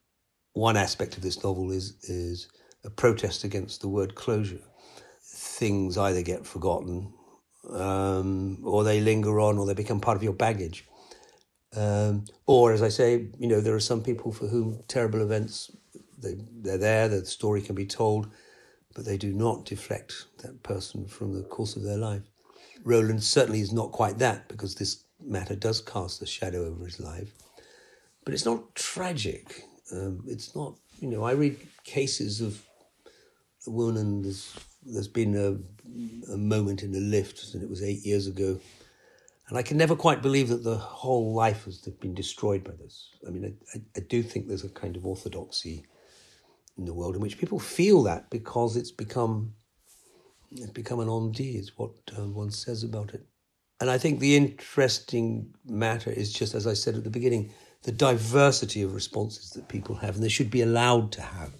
one 0.54 0.78
aspect 0.78 1.16
of 1.16 1.24
this 1.24 1.44
novel 1.44 1.72
is 1.72 1.96
is 2.04 2.50
a 2.84 2.90
protest 2.90 3.44
against 3.46 3.82
the 3.82 3.88
word 3.88 4.16
closure. 4.16 4.62
Things 5.62 5.96
either 5.96 6.24
get 6.24 6.48
forgotten, 6.48 7.14
um, 7.70 8.58
or 8.64 8.84
they 8.84 9.00
linger 9.00 9.40
on, 9.40 9.60
or 9.60 9.68
they 9.68 9.76
become 9.76 10.00
part 10.00 10.18
of 10.18 10.24
your 10.24 10.34
baggage. 10.34 10.86
Um, 11.76 12.26
or, 12.48 12.74
as 12.74 12.82
I 12.82 12.90
say, 12.90 13.28
you 13.38 13.48
know, 13.48 13.62
there 13.62 13.76
are 13.76 13.90
some 13.92 14.02
people 14.02 14.32
for 14.32 14.48
whom 14.48 14.82
terrible 14.88 15.22
events 15.22 15.70
they 16.18 16.34
they're 16.64 16.80
there. 16.80 17.08
The 17.08 17.26
story 17.26 17.62
can 17.62 17.76
be 17.76 17.86
told, 17.86 18.28
but 18.96 19.06
they 19.06 19.18
do 19.18 19.34
not 19.34 19.66
deflect 19.66 20.26
that 20.40 20.64
person 20.64 21.06
from 21.06 21.36
the 21.36 21.44
course 21.44 21.76
of 21.76 21.84
their 21.84 21.98
life. 22.10 22.24
Roland 22.84 23.24
certainly 23.24 23.62
is 23.62 23.72
not 23.72 23.92
quite 23.92 24.18
that 24.18 24.48
because 24.48 24.74
this 24.74 25.04
matter 25.24 25.56
does 25.56 25.80
cast 25.80 26.24
a 26.24 26.26
shadow 26.26 26.66
over 26.66 26.86
his 26.86 27.00
life, 27.00 27.32
but 28.26 28.34
it's 28.34 28.46
not 28.46 28.74
tragic. 28.74 29.64
Um, 29.92 30.24
it's 30.28 30.56
not, 30.56 30.74
you 31.00 31.08
know, 31.08 31.24
I 31.24 31.34
read 31.34 31.56
cases 31.84 32.42
of 32.42 32.66
a 33.68 33.70
woman 33.70 33.98
and 33.98 34.26
there's, 34.86 35.08
been 35.08 35.36
a, 35.36 36.32
a 36.34 36.38
moment 36.38 36.84
in 36.84 36.92
the 36.92 37.00
lift, 37.00 37.54
and 37.54 37.64
it 37.64 37.70
was 37.70 37.84
eight 37.84 38.06
years 38.06 38.28
ago. 38.28 38.60
And 39.50 39.58
I 39.58 39.64
can 39.64 39.78
never 39.78 39.96
quite 39.96 40.22
believe 40.22 40.48
that 40.50 40.64
the 40.64 40.78
whole 40.78 41.34
life 41.34 41.66
has 41.66 41.78
been 41.80 42.14
destroyed 42.14 42.64
by 42.64 42.72
this. 42.72 43.10
I 43.28 43.32
mean, 43.32 43.46
I, 43.46 43.78
I, 43.78 43.82
I 43.98 44.00
do 44.00 44.24
think 44.24 44.48
there's 44.48 44.64
a 44.64 44.70
kind 44.70 44.96
of 44.96 45.06
orthodoxy 45.06 45.86
in 46.78 46.86
the 46.86 46.94
world 46.94 47.16
in 47.16 47.22
which 47.22 47.38
people 47.38 47.60
feel 47.60 48.04
that 48.04 48.30
because 48.30 48.76
it's 48.78 48.92
become 48.92 49.54
it's 50.52 50.72
become 50.72 51.00
an 51.00 51.08
on 51.08 51.32
dit, 51.32 51.56
is 51.56 51.78
what 51.78 51.92
um, 52.18 52.34
one 52.34 52.52
says 52.52 52.84
about 52.84 53.14
it. 53.14 53.26
And 53.80 53.90
I 53.90 53.98
think 53.98 54.20
the 54.20 54.36
interesting 54.36 55.54
matter 55.66 56.12
is 56.12 56.34
just 56.34 56.54
as 56.54 56.68
I 56.68 56.74
said 56.74 56.96
at 56.96 57.04
the 57.04 57.10
beginning, 57.10 57.54
the 57.84 57.92
diversity 57.92 58.82
of 58.84 58.94
responses 58.94 59.52
that 59.52 59.68
people 59.68 59.96
have, 59.96 60.16
and 60.16 60.24
they 60.24 60.30
should 60.30 60.52
be 60.52 60.62
allowed 60.62 61.12
to 61.14 61.22
have. 61.22 61.52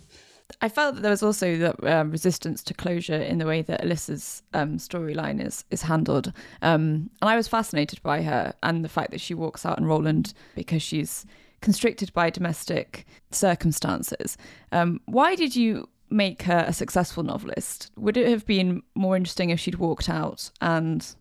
I 0.62 0.70
felt 0.70 0.96
that 0.96 1.02
there 1.02 1.12
was 1.12 1.24
also 1.24 1.58
that 1.58 1.84
um, 1.84 2.12
resistance 2.12 2.64
to 2.64 2.74
closure 2.74 3.22
in 3.22 3.38
the 3.38 3.46
way 3.46 3.62
that 3.62 3.82
Alissa's 3.82 4.44
um, 4.54 4.78
storyline 4.78 5.46
is 5.46 5.64
is 5.72 5.84
handled, 5.84 6.34
um, 6.62 7.10
and 7.22 7.30
I 7.30 7.36
was 7.36 7.48
fascinated 7.48 8.02
by 8.04 8.22
her 8.24 8.54
and 8.64 8.84
the 8.84 8.90
fact 8.90 9.12
that 9.12 9.22
she 9.22 9.34
walks 9.34 9.66
out 9.66 9.78
on 9.78 9.86
Roland 9.86 10.34
because 10.56 10.82
she's 10.82 11.26
constricted 11.62 12.12
by 12.14 12.30
domestic 12.30 13.06
circumstances. 13.32 14.38
Um, 14.72 15.00
why 15.06 15.36
did 15.36 15.56
you 15.56 15.88
make 16.10 16.44
her 16.44 16.66
a 16.68 16.74
successful 16.74 17.24
novelist? 17.24 17.92
Would 17.98 18.18
it 18.18 18.28
have 18.28 18.46
been 18.46 18.84
more 18.96 19.16
interesting 19.16 19.50
if 19.50 19.60
she'd 19.60 19.76
walked 19.76 20.10
out 20.10 20.52
and 20.60 21.16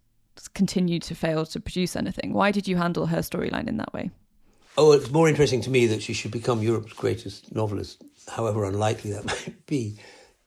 continued 0.55 1.03
to 1.03 1.15
fail 1.15 1.47
to 1.47 1.61
produce 1.61 1.95
anything? 1.95 2.33
Why 2.33 2.51
did 2.51 2.67
you 2.67 2.77
handle 2.77 3.07
her 3.07 3.19
storyline 3.19 3.69
in 3.69 3.77
that 3.77 3.93
way? 3.93 4.11
Oh, 4.83 4.93
it's 4.93 5.11
more 5.11 5.29
interesting 5.29 5.61
to 5.61 5.71
me 5.71 5.89
that 5.89 6.01
she 6.01 6.15
should 6.15 6.31
become 6.31 6.63
Europe's 6.63 6.95
greatest 6.95 7.55
novelist, 7.55 8.03
however 8.27 8.65
unlikely 8.65 9.13
that 9.13 9.27
might 9.27 9.67
be, 9.67 9.99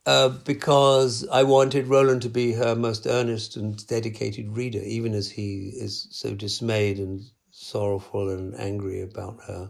uh, 0.07 0.29
because 0.29 1.23
I 1.31 1.43
wanted 1.43 1.85
Roland 1.85 2.23
to 2.23 2.29
be 2.29 2.51
her 2.53 2.75
most 2.75 3.05
earnest 3.05 3.57
and 3.57 3.85
dedicated 3.85 4.57
reader, 4.57 4.79
even 4.79 5.13
as 5.13 5.29
he 5.29 5.71
is 5.75 6.07
so 6.09 6.33
dismayed 6.33 6.97
and 6.97 7.21
sorrowful 7.51 8.31
and 8.31 8.59
angry 8.59 9.03
about 9.03 9.37
her 9.45 9.69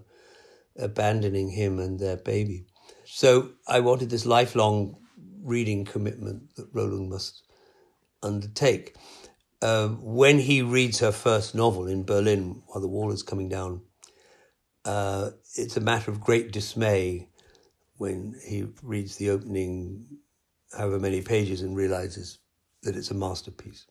abandoning 0.77 1.49
him 1.49 1.77
and 1.77 1.99
their 1.99 2.15
baby. 2.15 2.65
So 3.03 3.49
I 3.67 3.81
wanted 3.81 4.09
this 4.09 4.25
lifelong 4.25 4.95
reading 5.41 5.83
commitment 5.83 6.55
that 6.55 6.69
Roland 6.71 7.09
must 7.09 7.43
undertake. 8.21 8.95
Uh, 9.61 9.89
when 9.89 10.39
he 10.39 10.61
reads 10.61 10.99
her 10.99 11.11
first 11.11 11.53
novel 11.53 11.85
in 11.85 12.05
Berlin 12.05 12.63
while 12.67 12.79
the 12.79 12.87
wall 12.87 13.11
is 13.11 13.23
coming 13.23 13.49
down, 13.49 13.81
uh, 14.85 15.31
it's 15.55 15.77
a 15.77 15.81
matter 15.81 16.11
of 16.11 16.21
great 16.21 16.51
dismay 16.51 17.27
when 17.97 18.35
he 18.45 18.65
reads 18.81 19.17
the 19.17 19.29
opening, 19.29 20.05
however 20.77 20.99
many 20.99 21.21
pages, 21.21 21.61
and 21.61 21.75
realizes 21.75 22.39
that 22.81 22.95
it's 22.95 23.11
a 23.11 23.15
masterpiece. 23.15 23.85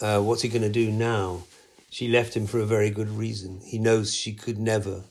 Uh, 0.00 0.20
what's 0.20 0.42
he 0.42 0.48
going 0.48 0.62
to 0.62 0.68
do 0.68 0.90
now? 0.90 1.42
She 1.88 2.08
left 2.08 2.36
him 2.36 2.46
for 2.46 2.60
a 2.60 2.66
very 2.66 2.90
good 2.90 3.08
reason. 3.08 3.60
He 3.64 3.78
knows 3.78 4.14
she 4.14 4.34
could 4.34 4.58
never 4.58 5.04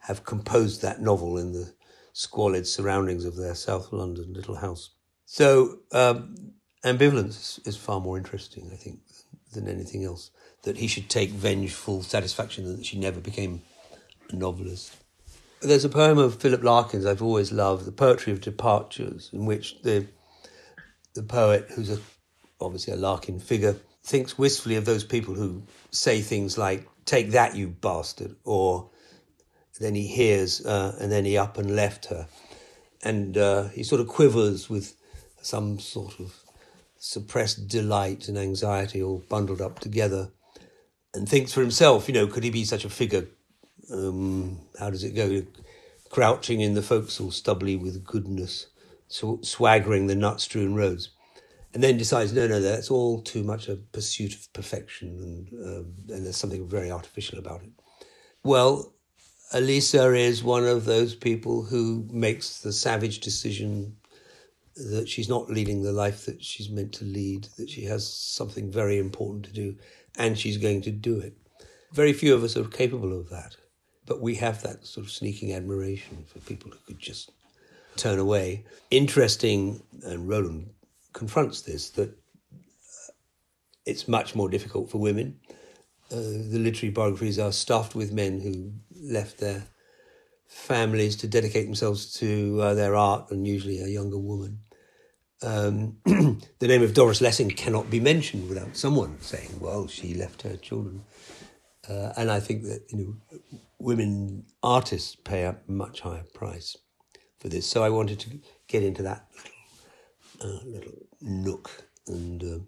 have 0.00 0.24
composed 0.24 0.82
that 0.82 1.00
novel 1.00 1.38
in 1.38 1.52
the 1.52 1.72
squalid 2.12 2.66
surroundings 2.66 3.24
of 3.24 3.36
their 3.36 3.54
South 3.54 3.92
London 3.92 4.32
little 4.32 4.56
house. 4.56 4.90
So 5.24 5.78
um, 5.92 6.52
ambivalence 6.84 7.66
is 7.66 7.76
far 7.76 8.00
more 8.00 8.18
interesting, 8.18 8.70
I 8.72 8.76
think, 8.76 9.00
than 9.52 9.66
anything 9.66 10.04
else. 10.04 10.30
That 10.62 10.76
he 10.76 10.86
should 10.86 11.08
take 11.08 11.30
vengeful 11.30 12.02
satisfaction 12.02 12.76
that 12.76 12.86
she 12.86 12.98
never 12.98 13.18
became 13.18 13.62
novelist. 14.32 14.96
There's 15.60 15.84
a 15.84 15.88
poem 15.88 16.18
of 16.18 16.40
Philip 16.40 16.64
Larkins 16.64 17.06
I've 17.06 17.22
always 17.22 17.52
loved, 17.52 17.84
The 17.84 17.92
Poetry 17.92 18.32
of 18.32 18.40
Departures, 18.40 19.30
in 19.32 19.46
which 19.46 19.80
the 19.82 20.06
the 21.14 21.22
poet, 21.22 21.66
who's 21.74 21.90
a, 21.90 21.98
obviously 22.60 22.94
a 22.94 22.96
Larkin 22.96 23.38
figure, 23.38 23.76
thinks 24.02 24.38
wistfully 24.38 24.76
of 24.76 24.86
those 24.86 25.04
people 25.04 25.34
who 25.34 25.62
say 25.90 26.20
things 26.20 26.56
like, 26.56 26.88
Take 27.04 27.32
that, 27.32 27.56
you 27.56 27.68
bastard, 27.68 28.36
or 28.44 28.88
then 29.80 29.94
he 29.94 30.06
hears, 30.06 30.64
uh, 30.64 30.96
and 31.00 31.10
then 31.10 31.24
he 31.24 31.36
up 31.36 31.58
and 31.58 31.74
left 31.74 32.06
her. 32.06 32.28
And 33.02 33.36
uh, 33.36 33.68
he 33.68 33.82
sort 33.82 34.00
of 34.00 34.06
quivers 34.06 34.70
with 34.70 34.94
some 35.42 35.80
sort 35.80 36.20
of 36.20 36.34
suppressed 36.96 37.66
delight 37.66 38.28
and 38.28 38.38
anxiety 38.38 39.02
all 39.02 39.24
bundled 39.28 39.60
up 39.60 39.80
together 39.80 40.30
and 41.12 41.28
thinks 41.28 41.52
for 41.52 41.60
himself, 41.60 42.06
you 42.06 42.14
know, 42.14 42.28
could 42.28 42.44
he 42.44 42.50
be 42.50 42.64
such 42.64 42.84
a 42.84 42.88
figure? 42.88 43.26
Um, 43.90 44.60
how 44.78 44.90
does 44.90 45.04
it 45.04 45.14
go? 45.14 45.42
Crouching 46.10 46.60
in 46.60 46.74
the 46.74 46.82
forecastle, 46.82 47.30
stubbly 47.30 47.76
with 47.76 48.04
goodness, 48.04 48.66
sw- 49.08 49.42
swaggering 49.42 50.06
the 50.06 50.14
nut 50.14 50.40
strewn 50.40 50.74
roads. 50.74 51.10
And 51.74 51.82
then 51.82 51.96
decides, 51.96 52.34
no, 52.34 52.46
no, 52.46 52.60
that's 52.60 52.90
all 52.90 53.22
too 53.22 53.42
much 53.42 53.68
a 53.68 53.76
pursuit 53.76 54.34
of 54.34 54.52
perfection 54.52 55.08
and, 55.08 55.66
um, 55.66 55.94
and 56.14 56.26
there's 56.26 56.36
something 56.36 56.68
very 56.68 56.90
artificial 56.90 57.38
about 57.38 57.62
it. 57.62 57.70
Well, 58.44 58.92
Alissa 59.54 60.18
is 60.18 60.42
one 60.42 60.66
of 60.66 60.84
those 60.84 61.14
people 61.14 61.62
who 61.62 62.06
makes 62.10 62.60
the 62.60 62.72
savage 62.72 63.20
decision 63.20 63.96
that 64.74 65.08
she's 65.08 65.28
not 65.28 65.50
leading 65.50 65.82
the 65.82 65.92
life 65.92 66.26
that 66.26 66.42
she's 66.42 66.70
meant 66.70 66.92
to 66.94 67.04
lead, 67.04 67.44
that 67.58 67.68
she 67.68 67.84
has 67.84 68.06
something 68.06 68.70
very 68.70 68.98
important 68.98 69.44
to 69.44 69.52
do, 69.52 69.76
and 70.16 70.38
she's 70.38 70.56
going 70.56 70.80
to 70.82 70.90
do 70.90 71.18
it. 71.20 71.36
Very 71.92 72.12
few 72.14 72.34
of 72.34 72.42
us 72.42 72.56
are 72.56 72.64
capable 72.64 73.18
of 73.18 73.28
that, 73.28 73.56
but 74.06 74.20
we 74.20 74.34
have 74.36 74.62
that 74.62 74.86
sort 74.86 75.06
of 75.06 75.12
sneaking 75.12 75.52
admiration 75.52 76.24
for 76.26 76.38
people 76.40 76.70
who 76.70 76.78
could 76.86 76.98
just 76.98 77.30
turn 77.96 78.18
away. 78.18 78.64
Interesting, 78.90 79.82
and 80.04 80.28
Roland 80.28 80.70
confronts 81.12 81.62
this, 81.62 81.90
that 81.90 82.16
it's 83.86 84.08
much 84.08 84.34
more 84.34 84.48
difficult 84.48 84.90
for 84.90 84.98
women. 84.98 85.38
Uh, 86.10 86.16
the 86.16 86.58
literary 86.58 86.92
biographies 86.92 87.38
are 87.38 87.52
stuffed 87.52 87.94
with 87.94 88.12
men 88.12 88.40
who 88.40 88.72
left 89.00 89.38
their 89.38 89.64
families 90.46 91.16
to 91.16 91.26
dedicate 91.26 91.64
themselves 91.66 92.12
to 92.14 92.60
uh, 92.60 92.74
their 92.74 92.94
art, 92.94 93.30
and 93.30 93.46
usually 93.46 93.80
a 93.80 93.88
younger 93.88 94.18
woman. 94.18 94.58
Um, 95.42 95.96
the 96.04 96.68
name 96.68 96.82
of 96.82 96.94
Doris 96.94 97.20
Lessing 97.20 97.50
cannot 97.50 97.90
be 97.90 97.98
mentioned 97.98 98.48
without 98.48 98.76
someone 98.76 99.16
saying, 99.20 99.58
"Well, 99.60 99.88
she 99.88 100.14
left 100.14 100.42
her 100.42 100.56
children." 100.56 101.02
Uh, 101.88 102.12
and 102.16 102.30
I 102.30 102.38
think 102.38 102.62
that 102.64 102.82
you 102.90 102.98
know, 102.98 103.58
women 103.82 104.44
artists 104.62 105.16
pay 105.16 105.42
a 105.42 105.56
much 105.66 106.00
higher 106.00 106.24
price 106.34 106.76
for 107.38 107.48
this. 107.48 107.66
So 107.66 107.82
I 107.82 107.90
wanted 107.90 108.20
to 108.20 108.30
get 108.68 108.82
into 108.82 109.02
that 109.02 109.26
little, 110.40 110.56
uh, 110.56 110.64
little 110.64 111.06
nook 111.20 111.70
and 112.06 112.42
uh, 112.42 112.58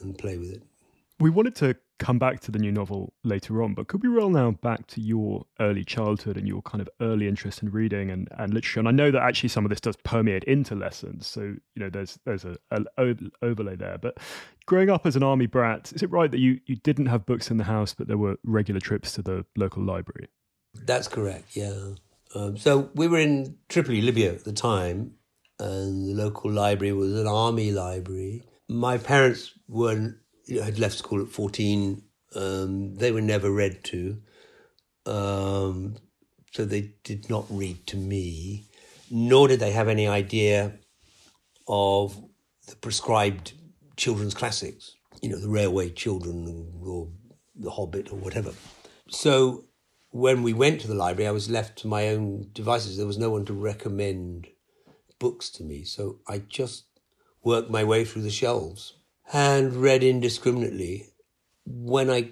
and 0.00 0.18
play 0.18 0.36
with 0.36 0.50
it. 0.50 0.62
We 1.18 1.30
wanted 1.30 1.54
to 1.56 1.76
come 1.98 2.18
back 2.18 2.40
to 2.40 2.50
the 2.50 2.58
new 2.58 2.70
novel 2.70 3.14
later 3.24 3.62
on, 3.62 3.72
but 3.72 3.88
could 3.88 4.02
we 4.02 4.08
roll 4.10 4.28
now 4.28 4.50
back 4.50 4.86
to 4.88 5.00
your 5.00 5.46
early 5.60 5.82
childhood 5.82 6.36
and 6.36 6.46
your 6.46 6.60
kind 6.60 6.82
of 6.82 6.90
early 7.00 7.26
interest 7.26 7.62
in 7.62 7.70
reading 7.70 8.10
and, 8.10 8.28
and 8.36 8.52
literature? 8.52 8.80
And 8.80 8.88
I 8.88 8.90
know 8.90 9.10
that 9.10 9.22
actually 9.22 9.48
some 9.48 9.64
of 9.64 9.70
this 9.70 9.80
does 9.80 9.96
permeate 10.04 10.44
into 10.44 10.74
lessons, 10.74 11.26
so 11.26 11.40
you 11.40 11.76
know 11.76 11.88
there's 11.88 12.18
there's 12.26 12.44
a, 12.44 12.58
a 12.70 13.16
overlay 13.40 13.76
there. 13.76 13.96
But 13.98 14.18
growing 14.66 14.90
up 14.90 15.06
as 15.06 15.16
an 15.16 15.22
army 15.22 15.46
brat, 15.46 15.92
is 15.94 16.02
it 16.02 16.10
right 16.10 16.30
that 16.30 16.40
you 16.40 16.60
you 16.66 16.76
didn't 16.76 17.06
have 17.06 17.24
books 17.24 17.50
in 17.50 17.56
the 17.56 17.64
house, 17.64 17.94
but 17.94 18.08
there 18.08 18.18
were 18.18 18.36
regular 18.44 18.80
trips 18.80 19.12
to 19.12 19.22
the 19.22 19.46
local 19.56 19.82
library? 19.82 20.28
That's 20.84 21.08
correct. 21.08 21.56
Yeah. 21.56 21.94
Um, 22.34 22.56
so 22.56 22.90
we 22.94 23.08
were 23.08 23.18
in 23.18 23.56
Tripoli, 23.68 24.02
Libya 24.02 24.32
at 24.32 24.44
the 24.44 24.52
time, 24.52 25.14
and 25.58 26.08
the 26.08 26.22
local 26.22 26.50
library 26.50 26.92
was 26.92 27.18
an 27.18 27.26
army 27.26 27.72
library. 27.72 28.42
My 28.68 28.98
parents 28.98 29.52
weren't 29.68 30.16
you 30.46 30.56
know, 30.56 30.62
had 30.62 30.78
left 30.78 30.96
school 30.96 31.22
at 31.22 31.28
14. 31.28 32.02
Um, 32.34 32.96
they 32.96 33.12
were 33.12 33.20
never 33.20 33.50
read 33.50 33.84
to. 33.84 34.18
Um, 35.06 35.96
so 36.52 36.64
they 36.64 36.94
did 37.04 37.30
not 37.30 37.46
read 37.48 37.86
to 37.88 37.96
me, 37.96 38.66
nor 39.10 39.48
did 39.48 39.60
they 39.60 39.72
have 39.72 39.88
any 39.88 40.06
idea 40.06 40.72
of 41.68 42.16
the 42.66 42.76
prescribed 42.76 43.52
children's 43.96 44.34
classics, 44.34 44.94
you 45.22 45.28
know, 45.28 45.38
the 45.38 45.48
Railway 45.48 45.90
Children 45.90 46.72
or 46.82 47.08
The 47.54 47.70
Hobbit 47.70 48.12
or 48.12 48.16
whatever. 48.16 48.52
So 49.08 49.64
when 50.16 50.42
we 50.42 50.54
went 50.54 50.80
to 50.80 50.88
the 50.88 50.94
library, 50.94 51.28
I 51.28 51.32
was 51.32 51.50
left 51.50 51.78
to 51.80 51.88
my 51.88 52.08
own 52.08 52.48
devices. 52.54 52.96
There 52.96 53.06
was 53.06 53.18
no 53.18 53.28
one 53.28 53.44
to 53.44 53.52
recommend 53.52 54.48
books 55.18 55.50
to 55.50 55.62
me. 55.62 55.84
So 55.84 56.20
I 56.26 56.38
just 56.38 56.84
worked 57.42 57.70
my 57.70 57.84
way 57.84 58.04
through 58.06 58.22
the 58.22 58.30
shelves 58.30 58.94
and 59.30 59.74
read 59.74 60.02
indiscriminately. 60.02 61.08
When 61.66 62.08
I 62.08 62.30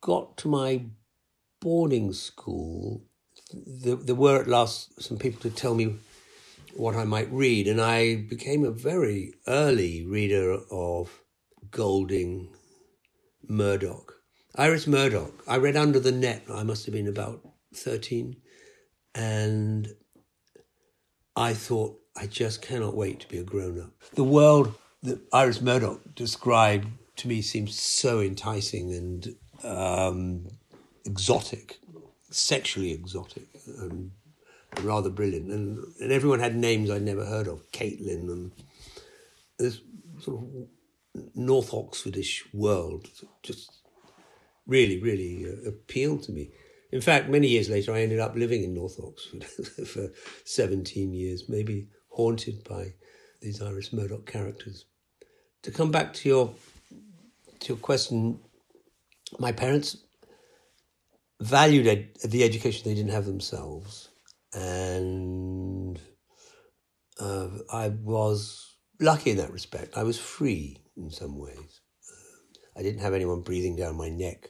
got 0.00 0.36
to 0.38 0.48
my 0.48 0.86
boarding 1.60 2.12
school, 2.12 3.04
there, 3.54 3.94
there 3.94 4.16
were 4.16 4.40
at 4.40 4.48
last 4.48 5.00
some 5.00 5.18
people 5.18 5.40
to 5.42 5.50
tell 5.50 5.74
me 5.74 5.96
what 6.74 6.96
I 6.96 7.04
might 7.04 7.32
read, 7.32 7.68
and 7.68 7.80
I 7.80 8.16
became 8.16 8.64
a 8.64 8.70
very 8.70 9.34
early 9.46 10.04
reader 10.04 10.58
of 10.70 11.22
Golding, 11.70 12.48
Murdoch. 13.48 14.15
Iris 14.58 14.86
Murdoch. 14.86 15.42
I 15.46 15.58
read 15.58 15.76
Under 15.76 16.00
the 16.00 16.12
Net. 16.12 16.44
I 16.52 16.62
must 16.62 16.86
have 16.86 16.94
been 16.94 17.08
about 17.08 17.46
13. 17.74 18.36
And 19.14 19.88
I 21.34 21.52
thought, 21.52 22.00
I 22.16 22.26
just 22.26 22.62
cannot 22.62 22.96
wait 22.96 23.20
to 23.20 23.28
be 23.28 23.38
a 23.38 23.42
grown 23.42 23.80
up. 23.80 23.90
The 24.14 24.24
world 24.24 24.74
that 25.02 25.20
Iris 25.32 25.60
Murdoch 25.60 26.14
described 26.14 26.88
to 27.16 27.28
me 27.28 27.42
seems 27.42 27.78
so 27.78 28.20
enticing 28.20 28.92
and 28.92 29.36
um, 29.62 30.46
exotic, 31.04 31.78
sexually 32.30 32.92
exotic, 32.92 33.48
and 33.78 34.10
rather 34.80 35.10
brilliant. 35.10 35.50
And, 35.50 35.84
and 36.00 36.12
everyone 36.12 36.40
had 36.40 36.56
names 36.56 36.90
I'd 36.90 37.02
never 37.02 37.26
heard 37.26 37.46
of 37.46 37.70
Caitlin 37.72 38.30
and 38.30 38.52
this 39.58 39.80
sort 40.20 40.42
of 40.42 41.24
North 41.34 41.70
Oxfordish 41.72 42.42
world 42.54 43.08
just 43.42 43.70
really, 44.66 45.00
really 45.00 45.46
uh, 45.46 45.68
appealed 45.68 46.22
to 46.24 46.32
me. 46.32 46.50
In 46.92 47.00
fact, 47.00 47.28
many 47.28 47.48
years 47.48 47.68
later, 47.68 47.92
I 47.92 48.02
ended 48.02 48.20
up 48.20 48.36
living 48.36 48.62
in 48.62 48.74
North 48.74 48.98
Oxford 49.02 49.44
for 49.86 50.10
17 50.44 51.12
years, 51.12 51.48
maybe 51.48 51.88
haunted 52.08 52.64
by 52.64 52.94
these 53.40 53.60
Iris 53.60 53.92
Murdoch 53.92 54.26
characters. 54.26 54.86
To 55.62 55.70
come 55.70 55.90
back 55.90 56.12
to 56.14 56.28
your 56.28 56.54
to 57.60 57.68
your 57.68 57.78
question, 57.78 58.38
my 59.38 59.50
parents 59.50 59.96
valued 61.40 61.86
ed- 61.86 62.16
the 62.24 62.44
education 62.44 62.88
they 62.88 62.94
didn't 62.94 63.12
have 63.12 63.26
themselves, 63.26 64.08
and 64.52 66.00
uh, 67.18 67.48
I 67.72 67.88
was 67.88 68.76
lucky 69.00 69.30
in 69.30 69.38
that 69.38 69.52
respect. 69.52 69.96
I 69.96 70.04
was 70.04 70.18
free 70.18 70.78
in 70.96 71.10
some 71.10 71.38
ways. 71.38 71.80
Uh, 72.08 72.78
I 72.78 72.82
didn't 72.82 73.00
have 73.00 73.14
anyone 73.14 73.42
breathing 73.42 73.76
down 73.76 73.96
my 73.96 74.08
neck. 74.08 74.48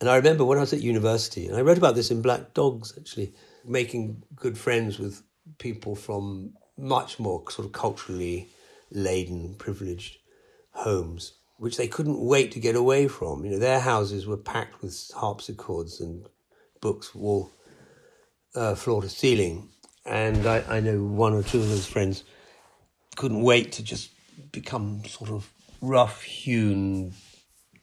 And 0.00 0.10
I 0.10 0.16
remember 0.16 0.44
when 0.44 0.58
I 0.58 0.62
was 0.62 0.72
at 0.72 0.82
university, 0.82 1.46
and 1.46 1.56
I 1.56 1.62
wrote 1.62 1.78
about 1.78 1.94
this 1.94 2.10
in 2.10 2.22
Black 2.22 2.52
Dogs 2.52 2.94
actually, 2.98 3.32
making 3.64 4.22
good 4.34 4.58
friends 4.58 4.98
with 4.98 5.22
people 5.58 5.94
from 5.94 6.52
much 6.76 7.18
more 7.18 7.42
sort 7.50 7.66
of 7.66 7.72
culturally 7.72 8.48
laden, 8.90 9.54
privileged 9.54 10.18
homes, 10.72 11.32
which 11.58 11.76
they 11.76 11.88
couldn't 11.88 12.20
wait 12.20 12.52
to 12.52 12.60
get 12.60 12.76
away 12.76 13.08
from. 13.08 13.44
You 13.44 13.52
know, 13.52 13.58
their 13.58 13.80
houses 13.80 14.26
were 14.26 14.36
packed 14.36 14.82
with 14.82 15.10
harpsichords 15.14 16.00
and 16.00 16.28
books, 16.80 17.14
wall, 17.14 17.50
uh, 18.54 18.74
floor 18.74 19.02
to 19.02 19.08
ceiling. 19.08 19.70
And 20.04 20.46
I, 20.46 20.62
I 20.68 20.80
know 20.80 21.02
one 21.02 21.32
or 21.32 21.42
two 21.42 21.58
of 21.58 21.68
those 21.68 21.86
friends 21.86 22.24
couldn't 23.16 23.42
wait 23.42 23.72
to 23.72 23.82
just 23.82 24.10
become 24.52 25.04
sort 25.06 25.30
of 25.30 25.50
rough 25.80 26.22
hewn, 26.22 27.14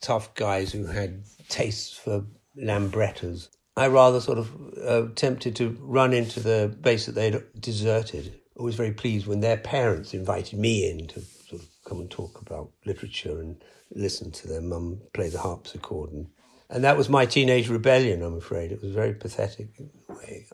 tough 0.03 0.35
guys 0.35 0.71
who 0.71 0.85
had 0.85 1.23
tastes 1.49 1.97
for 1.97 2.25
lambrettas. 2.55 3.49
I 3.75 3.87
rather 3.87 4.21
sort 4.21 4.37
of 4.37 4.51
uh, 4.85 5.07
tempted 5.15 5.55
to 5.55 5.75
run 5.81 6.13
into 6.13 6.39
the 6.39 6.75
base 6.81 7.07
that 7.07 7.15
they'd 7.15 7.41
deserted. 7.59 8.39
I 8.59 8.61
was 8.61 8.75
very 8.75 8.91
pleased 8.91 9.25
when 9.25 9.39
their 9.39 9.57
parents 9.57 10.13
invited 10.13 10.59
me 10.59 10.89
in 10.89 11.07
to 11.07 11.21
sort 11.21 11.61
of 11.61 11.67
come 11.87 11.99
and 11.99 12.11
talk 12.11 12.39
about 12.39 12.69
literature 12.85 13.39
and 13.39 13.63
listen 13.95 14.31
to 14.31 14.47
their 14.47 14.61
mum 14.61 15.01
play 15.13 15.29
the 15.29 15.39
harpsichord. 15.39 16.11
And, 16.11 16.27
and 16.69 16.83
that 16.83 16.97
was 16.97 17.09
my 17.09 17.25
teenage 17.25 17.69
rebellion, 17.69 18.21
I'm 18.21 18.37
afraid. 18.37 18.71
It 18.71 18.81
was 18.81 18.91
very 18.91 19.13
pathetic 19.13 19.69
way. 20.07 20.45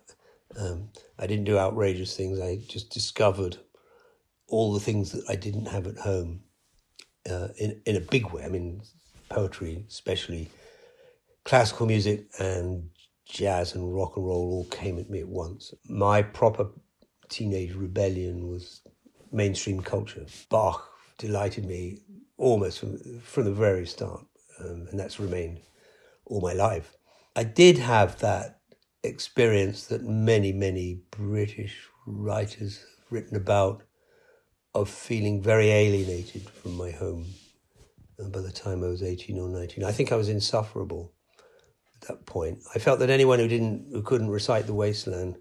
Um, 0.58 0.90
I 1.18 1.28
didn't 1.28 1.46
do 1.46 1.58
outrageous 1.58 2.16
things. 2.16 2.40
I 2.40 2.60
just 2.68 2.90
discovered 2.90 3.58
all 4.48 4.74
the 4.74 4.80
things 4.80 5.12
that 5.12 5.24
I 5.30 5.36
didn't 5.36 5.68
have 5.68 5.88
at 5.88 5.98
home 5.98 6.44
uh, 7.30 7.50
in, 7.58 7.82
in 7.86 7.96
a 7.96 8.02
big 8.02 8.32
way. 8.32 8.44
I 8.44 8.50
mean, 8.50 8.82
poetry, 9.30 9.86
especially 9.88 10.50
classical 11.46 11.86
music 11.86 12.26
and 12.39 12.89
jazz 13.26 13.76
and 13.76 13.96
rock 13.96 14.18
and 14.18 14.26
roll 14.26 14.52
all 14.52 14.65
came 14.65 15.00
at 15.00 15.10
me 15.10 15.20
at 15.20 15.28
once. 15.28 15.74
My 15.88 16.22
proper 16.22 16.68
teenage 17.30 17.74
rebellion 17.74 18.48
was 18.48 18.82
mainstream 19.32 19.82
culture. 19.82 20.26
Bach 20.50 20.89
delighted 21.18 21.65
me 21.65 22.00
almost 22.38 22.80
from, 22.80 22.98
from 23.22 23.46
the 23.46 23.54
very 23.54 23.86
start, 23.86 24.26
um, 24.60 24.88
and 24.89 25.00
that's 25.00 25.20
remained 25.20 25.60
all 26.26 26.42
my 26.42 26.54
life. 26.54 26.96
I 27.36 27.44
did 27.44 27.78
have 27.78 28.20
that 28.20 28.60
experience 29.04 29.86
that 29.88 30.04
many, 30.04 30.52
many 30.52 31.02
British 31.12 31.88
writers 32.06 32.80
have 32.80 33.12
written 33.12 33.38
about 33.38 33.84
of 34.74 34.89
feeling 34.89 35.42
very 35.42 35.70
alienated 35.70 36.50
from 36.50 36.76
my 36.76 36.92
home 36.92 37.26
uh, 38.19 38.29
by 38.29 38.41
the 38.41 38.51
time 38.51 38.84
I 38.84 38.88
was 38.88 39.03
18 39.03 39.39
or 39.39 39.49
19. 39.49 39.84
I 39.84 39.91
think 39.91 40.12
I 40.12 40.15
was 40.15 40.29
insufferable 40.29 41.13
at 42.01 42.08
that 42.08 42.25
point. 42.25 42.60
I 42.75 42.79
felt 42.79 42.99
that 42.99 43.10
anyone 43.10 43.39
who 43.39 43.47
didn't 43.47 43.88
who 43.91 44.01
couldn't 44.01 44.29
recite 44.29 44.65
the 44.65 44.73
wasteland 44.73 45.38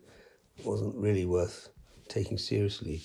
wasn't 0.65 0.97
really 0.97 1.25
worth 1.25 1.69
taking 2.09 2.39
seriously. 2.39 3.03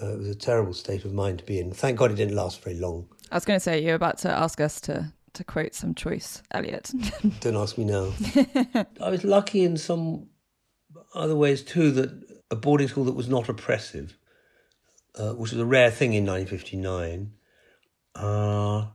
Uh, 0.00 0.12
it 0.14 0.18
was 0.18 0.28
a 0.28 0.34
terrible 0.34 0.72
state 0.72 1.04
of 1.04 1.12
mind 1.12 1.38
to 1.40 1.44
be 1.44 1.58
in. 1.58 1.72
Thank 1.72 1.98
God 1.98 2.10
it 2.10 2.16
didn't 2.16 2.36
last 2.36 2.62
very 2.62 2.76
long. 2.76 3.08
I 3.30 3.36
was 3.36 3.44
going 3.44 3.56
to 3.56 3.62
say 3.62 3.82
you're 3.82 3.94
about 3.94 4.18
to 4.18 4.30
ask 4.30 4.60
us 4.60 4.80
to 4.82 5.12
to 5.32 5.44
quote 5.44 5.74
some 5.74 5.94
choice 5.94 6.42
Eliot. 6.50 6.92
Don't 7.40 7.56
ask 7.56 7.78
me 7.78 7.84
now. 7.84 8.12
I 9.00 9.10
was 9.10 9.24
lucky 9.24 9.64
in 9.64 9.76
some 9.76 10.28
other 11.14 11.36
ways 11.36 11.62
too 11.62 11.90
that 11.92 12.40
a 12.50 12.56
boarding 12.56 12.88
school 12.88 13.04
that 13.04 13.14
was 13.14 13.28
not 13.28 13.48
oppressive, 13.48 14.16
uh, 15.14 15.32
which 15.32 15.52
was 15.52 15.60
a 15.60 15.66
rare 15.66 15.90
thing 15.90 16.14
in 16.14 16.26
1959, 16.26 17.32
uh, 18.16 18.86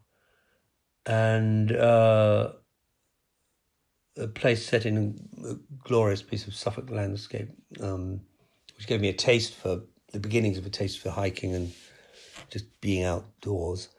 and 1.06 1.72
uh, 1.72 2.52
a 4.18 4.28
place 4.28 4.66
set 4.66 4.86
in 4.86 5.20
a 5.44 5.54
glorious 5.88 6.22
piece 6.22 6.48
of 6.48 6.56
Suffolk 6.56 6.90
landscape, 6.90 7.50
um, 7.82 8.22
which 8.78 8.88
gave 8.88 9.02
me 9.02 9.10
a 9.10 9.14
taste 9.14 9.56
for 9.56 9.82
the 10.12 10.20
beginnings 10.20 10.58
of 10.58 10.66
a 10.66 10.70
taste 10.70 11.00
for 11.00 11.10
hiking 11.10 11.54
and 11.54 11.74
just 12.50 12.80
being 12.82 13.04
outdoors 13.04 13.90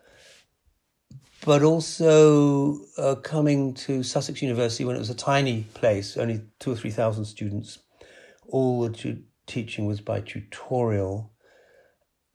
but 1.46 1.62
also 1.62 2.80
uh, 2.98 3.14
coming 3.16 3.72
to 3.72 4.02
Sussex 4.02 4.42
University 4.42 4.84
when 4.84 4.96
it 4.96 4.98
was 4.98 5.10
a 5.10 5.14
tiny 5.14 5.62
place, 5.74 6.16
only 6.16 6.42
two 6.58 6.72
or 6.72 6.76
three 6.76 6.90
thousand 6.90 7.24
students. 7.24 7.78
All 8.48 8.82
the 8.82 8.90
tu- 8.90 9.22
teaching 9.46 9.86
was 9.86 10.00
by 10.00 10.20
tutorial. 10.20 11.32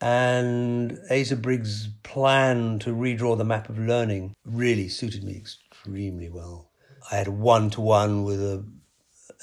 And 0.01 0.99
Asa 1.11 1.35
Briggs' 1.35 1.89
plan 2.01 2.79
to 2.79 2.89
redraw 2.89 3.37
the 3.37 3.45
map 3.45 3.69
of 3.69 3.77
learning 3.77 4.35
really 4.43 4.89
suited 4.89 5.23
me 5.23 5.37
extremely 5.37 6.27
well. 6.27 6.69
I 7.11 7.17
had 7.17 7.27
a 7.27 7.31
one 7.31 7.69
to 7.71 7.81
one 7.81 8.23
with 8.23 8.41
a, 8.41 8.65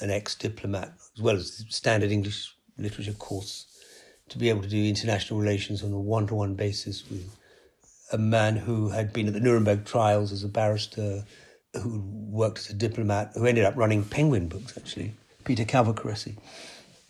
an 0.01 0.11
ex 0.11 0.35
diplomat, 0.35 0.93
as 1.15 1.21
well 1.21 1.37
as 1.37 1.65
standard 1.69 2.11
English 2.11 2.53
literature 2.77 3.13
course, 3.13 3.67
to 4.27 4.37
be 4.37 4.49
able 4.49 4.61
to 4.61 4.67
do 4.67 4.83
international 4.83 5.39
relations 5.39 5.81
on 5.81 5.93
a 5.93 5.99
one 5.99 6.27
to 6.27 6.35
one 6.35 6.55
basis 6.55 7.09
with 7.09 7.35
a 8.11 8.17
man 8.17 8.57
who 8.57 8.89
had 8.89 9.13
been 9.13 9.27
at 9.27 9.33
the 9.33 9.39
Nuremberg 9.39 9.85
trials 9.85 10.31
as 10.33 10.43
a 10.43 10.49
barrister, 10.49 11.23
who 11.73 12.01
worked 12.29 12.59
as 12.59 12.69
a 12.69 12.73
diplomat, 12.73 13.31
who 13.35 13.45
ended 13.45 13.63
up 13.63 13.77
running 13.77 14.03
Penguin 14.03 14.49
Books, 14.49 14.77
actually, 14.77 15.13
Peter 15.45 15.63
Calvocoressi. 15.63 16.37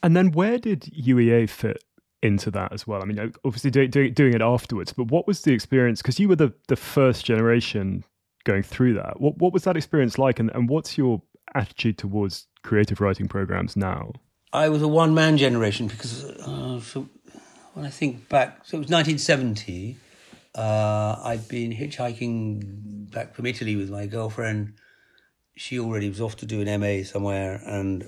And 0.03 0.15
then 0.15 0.31
where 0.31 0.57
did 0.57 0.81
UEA 0.81 1.49
fit 1.49 1.83
into 2.21 2.51
that 2.51 2.73
as 2.73 2.85
well? 2.85 3.01
I 3.01 3.05
mean, 3.05 3.33
obviously 3.43 3.71
do, 3.71 3.87
do, 3.87 4.09
doing 4.09 4.33
it 4.33 4.41
afterwards, 4.41 4.93
but 4.93 5.07
what 5.07 5.27
was 5.27 5.41
the 5.41 5.53
experience? 5.53 6.01
Because 6.01 6.19
you 6.19 6.27
were 6.29 6.35
the, 6.35 6.53
the 6.67 6.75
first 6.75 7.25
generation 7.25 8.03
going 8.43 8.63
through 8.63 8.93
that. 8.95 9.19
What, 9.19 9.37
what 9.37 9.53
was 9.53 9.63
that 9.63 9.77
experience 9.77 10.17
like? 10.17 10.39
And, 10.39 10.49
and 10.53 10.69
what's 10.69 10.97
your 10.97 11.21
attitude 11.55 11.97
towards 11.97 12.47
creative 12.63 13.01
writing 13.01 13.27
programs 13.27 13.75
now? 13.75 14.13
I 14.51 14.69
was 14.69 14.81
a 14.81 14.87
one 14.87 15.13
man 15.13 15.37
generation 15.37 15.87
because 15.87 16.23
uh, 16.23 16.81
when 17.73 17.85
I 17.85 17.89
think 17.89 18.29
back, 18.29 18.65
so 18.65 18.77
it 18.77 18.79
was 18.79 18.89
1970 18.89 19.97
uh, 20.55 21.21
I'd 21.23 21.47
been 21.47 21.71
hitchhiking 21.71 23.11
back 23.11 23.35
from 23.35 23.45
Italy 23.45 23.75
with 23.75 23.89
my 23.89 24.07
girlfriend. 24.07 24.73
She 25.55 25.79
already 25.79 26.09
was 26.09 26.21
off 26.21 26.37
to 26.37 26.45
do 26.45 26.61
an 26.61 26.79
MA 26.79 27.03
somewhere, 27.03 27.61
and 27.65 28.07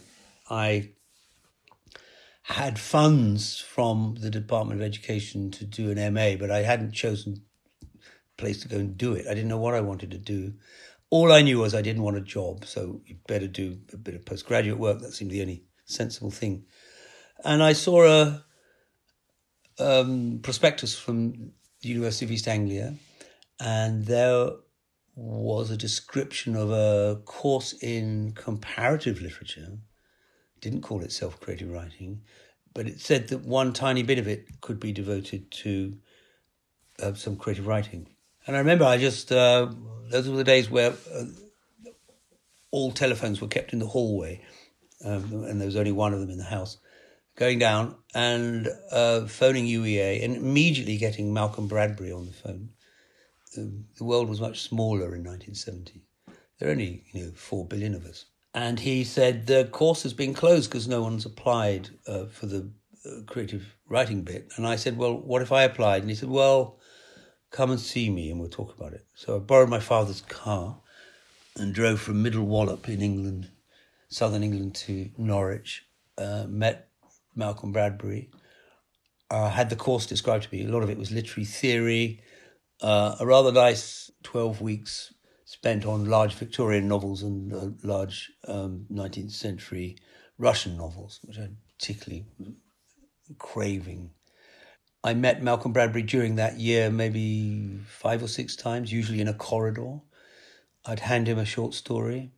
I 0.50 0.90
had 2.52 2.80
funds 2.80 3.60
from 3.60 4.16
the 4.20 4.30
Department 4.30 4.82
of 4.82 4.86
Education 4.86 5.52
to 5.52 5.66
do 5.66 5.92
an 5.92 6.14
MA, 6.14 6.36
but 6.40 6.52
I 6.52 6.64
hadn't 6.64 6.92
chosen 6.92 7.44
a 7.84 7.88
place 8.38 8.62
to 8.62 8.68
go 8.68 8.78
and 8.78 8.98
do 8.98 9.14
it. 9.14 9.26
I 9.28 9.34
didn't 9.34 9.50
know 9.50 9.58
what 9.58 9.74
I 9.74 9.82
wanted 9.82 10.12
to 10.12 10.18
do. 10.18 10.54
all 11.10 11.32
I 11.32 11.42
knew 11.42 11.60
was 11.60 11.74
I 11.74 11.82
didn't 11.82 12.04
want 12.04 12.18
a 12.18 12.22
job, 12.22 12.66
so 12.66 13.02
you 13.06 13.18
better 13.28 13.48
do 13.48 13.80
a 13.94 13.98
bit 13.98 14.16
of 14.16 14.26
postgraduate 14.26 14.80
work. 14.80 15.00
That 15.00 15.14
seemed 15.14 15.32
the 15.32 15.42
only 15.42 15.64
sensible 15.86 16.32
thing. 16.32 16.66
And 17.44 17.62
I 17.62 17.74
saw 17.74 18.06
a 18.06 18.46
um, 19.80 20.40
prospectus 20.42 20.98
from 20.98 21.52
the 21.82 21.90
University 21.90 22.26
of 22.26 22.32
East 22.32 22.48
Anglia, 22.48 22.96
and 23.60 24.06
there 24.06 24.50
was 25.16 25.72
a 25.72 25.78
description 25.78 26.56
of 26.56 26.72
a 26.72 27.22
course 27.26 27.74
in 27.74 28.32
comparative 28.34 29.22
literature. 29.22 29.78
Didn't 30.62 30.82
call 30.82 31.02
itself 31.02 31.40
creative 31.40 31.72
writing, 31.72 32.22
but 32.74 32.88
it 32.88 33.00
said 33.00 33.28
that 33.30 33.42
one 33.42 33.74
tiny 33.74 34.04
bit 34.04 34.20
of 34.20 34.28
it 34.28 34.62
could 34.62 34.80
be 34.80 34.92
devoted 34.92 35.52
to 35.52 35.98
uh, 37.02 37.14
some 37.14 37.36
creative 37.36 37.68
writing. 37.68 38.08
And 38.48 38.56
I 38.56 38.60
remember 38.60 38.86
I 38.86 38.98
just, 38.98 39.32
uh, 39.32 39.72
those 40.10 40.30
were 40.30 40.38
the 40.38 40.44
days 40.44 40.70
where 40.70 40.94
uh, 41.14 41.26
all 42.72 42.92
telephones 42.92 43.42
were 43.42 43.48
kept 43.48 43.74
in 43.74 43.80
the 43.80 43.88
hallway, 43.88 44.42
um, 45.04 45.44
and 45.46 45.60
there 45.60 45.66
was 45.66 45.76
only 45.76 45.92
one 45.92 46.14
of 46.14 46.20
them 46.20 46.30
in 46.30 46.38
the 46.38 46.44
house. 46.44 46.78
Going 47.36 47.60
down 47.60 47.96
and 48.14 48.68
uh, 48.92 49.26
phoning 49.26 49.66
UEA 49.66 50.24
and 50.24 50.36
immediately 50.36 50.98
getting 50.98 51.34
Malcolm 51.34 51.68
Bradbury 51.68 52.12
on 52.12 52.26
the 52.26 52.34
phone. 52.34 52.70
Um, 53.58 53.86
the 53.98 54.04
world 54.04 54.30
was 54.30 54.42
much 54.42 54.62
smaller 54.62 55.16
in 55.16 55.24
1970. 55.24 56.02
There 56.60 56.70
are 56.70 56.72
only 56.72 57.04
you 57.12 57.24
know 57.26 57.32
four 57.32 57.66
billion 57.66 57.96
of 57.96 58.06
us, 58.06 58.26
and 58.54 58.80
he 58.80 59.04
said 59.04 59.48
the 59.48 59.66
course 59.66 60.04
has 60.04 60.14
been 60.14 60.34
closed 60.34 60.70
because 60.70 60.88
no 60.88 61.02
one's 61.02 61.26
applied 61.26 61.90
uh, 62.08 62.26
for 62.26 62.48
the 62.48 62.70
uh, 63.06 63.24
creative 63.26 63.76
writing 63.88 64.22
bit. 64.24 64.52
And 64.58 64.68
I 64.68 64.76
said, 64.76 64.98
well, 64.98 65.18
what 65.18 65.42
if 65.42 65.52
I 65.52 65.64
applied? 65.64 66.02
And 66.02 66.10
he 66.10 66.16
said, 66.16 66.30
well, 66.30 66.78
come 67.50 67.72
and 67.72 67.80
see 67.80 68.10
me 68.10 68.30
and 68.30 68.40
we'll 68.40 68.50
talk 68.50 68.76
about 68.76 68.94
it. 68.94 69.06
So 69.14 69.36
I 69.36 69.40
borrowed 69.40 69.70
my 69.70 69.80
father's 69.80 70.22
car 70.22 70.78
and 71.56 71.74
drove 71.74 72.02
from 72.02 72.22
Middle 72.22 72.46
Wallop 72.46 72.88
in 72.90 73.02
England, 73.02 73.50
southern 74.10 74.44
England, 74.44 74.76
to 74.76 75.10
Norwich. 75.18 75.86
Uh, 76.18 76.46
met 76.48 76.90
Malcolm 77.36 77.72
Bradbury. 77.72 78.30
Had 79.32 79.70
the 79.70 79.78
course 79.78 80.06
described 80.06 80.44
to 80.44 80.56
me. 80.56 80.66
A 80.66 80.68
lot 80.68 80.84
of 80.84 80.90
it 80.90 80.98
was 80.98 81.10
literary 81.10 81.46
theory. 81.46 82.22
Uh, 82.82 83.16
a 83.20 83.26
rather 83.26 83.52
nice 83.52 84.12
12 84.24 84.60
weeks 84.60 85.14
spent 85.52 85.86
on 85.86 86.06
large 86.06 86.34
Victorian 86.36 86.88
novels 86.88 87.24
and 87.24 87.54
uh, 87.54 87.68
large 87.84 88.32
um, 88.48 88.86
19th 88.90 89.34
century 89.34 89.98
Russian 90.38 90.78
novels, 90.78 91.20
which 91.24 91.38
I 91.38 91.50
particularly 91.78 92.26
craving. 93.38 94.12
I 95.04 95.14
met 95.14 95.44
Malcolm 95.44 95.74
Bradbury 95.74 96.04
during 96.04 96.36
that 96.36 96.58
year 96.58 96.90
maybe 96.90 97.80
five 97.86 98.24
or 98.24 98.30
six 98.30 98.56
times, 98.56 98.94
usually 98.94 99.20
in 99.20 99.28
a 99.28 99.34
corridor. 99.34 100.00
I'd 100.86 101.02
hand 101.02 101.28
him 101.28 101.38
a 101.38 101.44
short 101.44 101.74
story. 101.74 102.32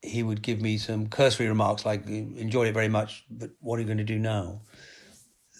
He 0.00 0.22
would 0.22 0.40
give 0.40 0.62
me 0.62 0.78
some 0.78 1.08
cursory 1.08 1.48
remarks 1.48 1.84
like, 1.84 2.06
enjoyed 2.06 2.68
it 2.68 2.72
very 2.72 2.88
much, 2.88 3.26
but 3.30 3.50
what 3.60 3.76
are 3.76 3.82
you 3.82 3.86
going 3.86 3.98
to 3.98 4.04
do 4.04 4.18
now? 4.18 4.62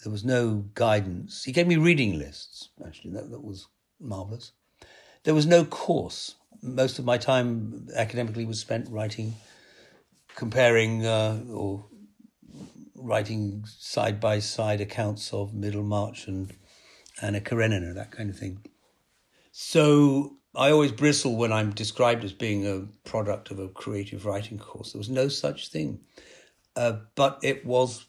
There 0.03 0.11
was 0.11 0.25
no 0.25 0.65
guidance. 0.73 1.43
He 1.43 1.51
gave 1.51 1.67
me 1.67 1.77
reading 1.77 2.17
lists, 2.17 2.69
actually, 2.83 3.11
that, 3.11 3.29
that 3.29 3.43
was 3.43 3.67
marvellous. 3.99 4.53
There 5.23 5.35
was 5.35 5.45
no 5.45 5.65
course. 5.65 6.35
Most 6.65 6.99
of 6.99 7.05
my 7.05 7.17
time 7.17 7.87
academically 7.95 8.45
was 8.45 8.59
spent 8.59 8.89
writing, 8.89 9.35
comparing 10.35 11.05
uh, 11.05 11.43
or 11.49 11.85
writing 12.95 13.63
side 13.67 14.19
by 14.19 14.39
side 14.39 14.81
accounts 14.81 15.31
of 15.31 15.53
Middlemarch 15.53 16.27
and 16.27 16.53
Anna 17.21 17.39
Karenina, 17.39 17.93
that 17.93 18.11
kind 18.11 18.29
of 18.29 18.37
thing. 18.37 18.65
So 19.51 20.37
I 20.55 20.71
always 20.71 20.91
bristle 20.91 21.35
when 21.35 21.53
I'm 21.53 21.71
described 21.71 22.23
as 22.23 22.33
being 22.33 22.65
a 22.65 22.87
product 23.07 23.51
of 23.51 23.59
a 23.59 23.69
creative 23.69 24.25
writing 24.25 24.57
course. 24.57 24.93
There 24.93 24.99
was 24.99 25.09
no 25.09 25.27
such 25.27 25.69
thing. 25.69 25.99
Uh, 26.75 26.97
but 27.15 27.39
it 27.43 27.65
was 27.65 28.05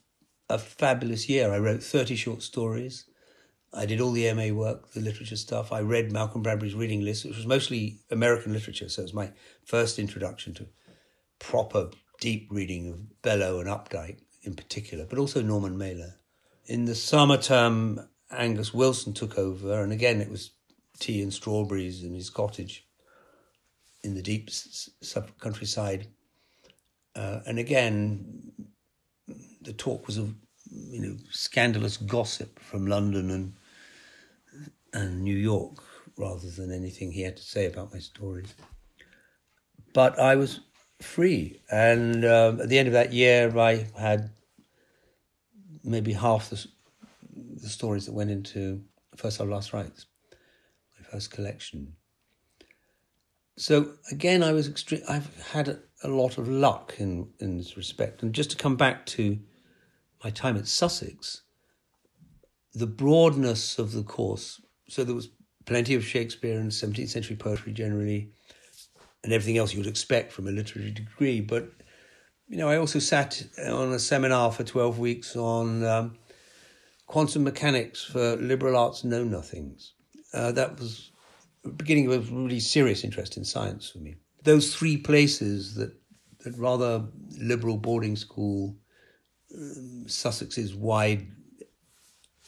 a 0.48 0.58
fabulous 0.58 1.28
year. 1.28 1.52
I 1.52 1.58
wrote 1.58 1.82
30 1.82 2.16
short 2.16 2.42
stories. 2.42 3.04
I 3.76 3.84
did 3.84 4.00
all 4.00 4.12
the 4.12 4.32
MA 4.32 4.48
work, 4.48 4.92
the 4.92 5.00
literature 5.00 5.36
stuff. 5.36 5.70
I 5.70 5.80
read 5.80 6.10
Malcolm 6.10 6.42
Bradbury's 6.42 6.74
reading 6.74 7.02
list, 7.02 7.26
which 7.26 7.36
was 7.36 7.46
mostly 7.46 7.98
American 8.10 8.52
literature. 8.54 8.88
So 8.88 9.02
it 9.02 9.04
was 9.04 9.14
my 9.14 9.32
first 9.64 9.98
introduction 9.98 10.54
to 10.54 10.66
proper 11.38 11.90
deep 12.18 12.48
reading 12.50 12.90
of 12.90 13.22
Bellow 13.22 13.60
and 13.60 13.68
Updike 13.68 14.20
in 14.42 14.54
particular, 14.54 15.04
but 15.04 15.18
also 15.18 15.42
Norman 15.42 15.76
Mailer. 15.76 16.14
In 16.64 16.86
the 16.86 16.94
summer 16.94 17.36
term, 17.36 18.08
Angus 18.30 18.72
Wilson 18.72 19.12
took 19.12 19.36
over, 19.36 19.82
and 19.82 19.92
again 19.92 20.20
it 20.22 20.30
was 20.30 20.52
tea 20.98 21.20
and 21.20 21.32
strawberries 21.32 22.02
in 22.02 22.14
his 22.14 22.30
cottage 22.30 22.86
in 24.02 24.14
the 24.14 24.22
deep 24.22 24.48
sub 24.50 25.30
countryside. 25.38 26.08
Uh, 27.14 27.40
and 27.46 27.58
again, 27.58 28.52
the 29.60 29.72
talk 29.72 30.06
was 30.06 30.16
of 30.16 30.34
you 30.70 31.00
know 31.00 31.16
scandalous 31.30 31.96
gossip 31.96 32.58
from 32.58 32.86
London 32.86 33.30
and 33.30 33.54
and 34.96 35.22
New 35.22 35.36
York 35.36 35.82
rather 36.16 36.50
than 36.50 36.72
anything 36.72 37.12
he 37.12 37.22
had 37.22 37.36
to 37.36 37.42
say 37.42 37.66
about 37.66 37.92
my 37.92 37.98
stories. 37.98 38.54
But 39.92 40.18
I 40.18 40.36
was 40.36 40.60
free, 41.00 41.60
and 41.70 42.24
um, 42.24 42.60
at 42.60 42.68
the 42.68 42.78
end 42.78 42.88
of 42.88 42.94
that 42.94 43.12
year, 43.12 43.56
I 43.58 43.86
had 43.98 44.30
maybe 45.84 46.12
half 46.12 46.50
the, 46.50 46.66
the 47.62 47.68
stories 47.68 48.06
that 48.06 48.12
went 48.12 48.30
into 48.30 48.82
First 49.16 49.40
Love 49.40 49.50
Last 49.50 49.72
Rites, 49.72 50.06
my 50.98 51.06
first 51.10 51.30
collection. 51.30 51.92
So 53.56 53.92
again, 54.10 54.42
I 54.42 54.52
was 54.52 54.68
extreme. 54.68 55.02
I've 55.08 55.34
had 55.52 55.68
a, 55.68 55.78
a, 56.02 56.08
lot 56.08 56.36
of 56.36 56.46
luck 56.48 56.94
in 56.98 57.28
in 57.38 57.56
this 57.56 57.76
respect. 57.76 58.22
And 58.22 58.34
just 58.34 58.50
to 58.50 58.56
come 58.56 58.76
back 58.76 59.06
to 59.06 59.38
my 60.22 60.30
time 60.30 60.58
at 60.58 60.66
Sussex, 60.66 61.42
the 62.74 62.86
broadness 62.86 63.78
of 63.78 63.92
the 63.92 64.02
course. 64.02 64.60
So 64.88 65.04
there 65.04 65.14
was 65.14 65.28
plenty 65.64 65.94
of 65.94 66.04
Shakespeare 66.04 66.58
and 66.58 66.70
17th 66.70 67.08
century 67.08 67.36
poetry 67.36 67.72
generally, 67.72 68.30
and 69.24 69.32
everything 69.32 69.58
else 69.58 69.72
you 69.72 69.80
would 69.80 69.88
expect 69.88 70.32
from 70.32 70.46
a 70.46 70.52
literary 70.52 70.90
degree. 70.90 71.40
But 71.40 71.70
you 72.48 72.56
know, 72.56 72.68
I 72.68 72.78
also 72.78 72.98
sat 72.98 73.42
on 73.66 73.92
a 73.92 73.98
seminar 73.98 74.52
for 74.52 74.62
12 74.62 74.98
weeks 74.98 75.36
on 75.36 75.84
um, 75.84 76.18
quantum 77.06 77.44
mechanics 77.44 78.04
for 78.04 78.36
liberal 78.36 78.76
arts 78.76 79.04
know 79.04 79.24
nothings. 79.24 79.94
Uh, 80.32 80.52
that 80.52 80.78
was 80.78 81.10
beginning 81.76 82.06
of 82.12 82.30
a 82.30 82.34
really 82.34 82.60
serious 82.60 83.02
interest 83.02 83.36
in 83.36 83.44
science 83.44 83.90
for 83.90 83.98
me. 83.98 84.16
Those 84.44 84.74
three 84.74 84.96
places 84.96 85.74
that, 85.74 85.92
that 86.44 86.56
rather 86.56 87.04
liberal 87.38 87.76
boarding 87.76 88.14
school, 88.14 88.76
um, 89.52 90.04
Sussex's 90.06 90.74
wide 90.74 91.26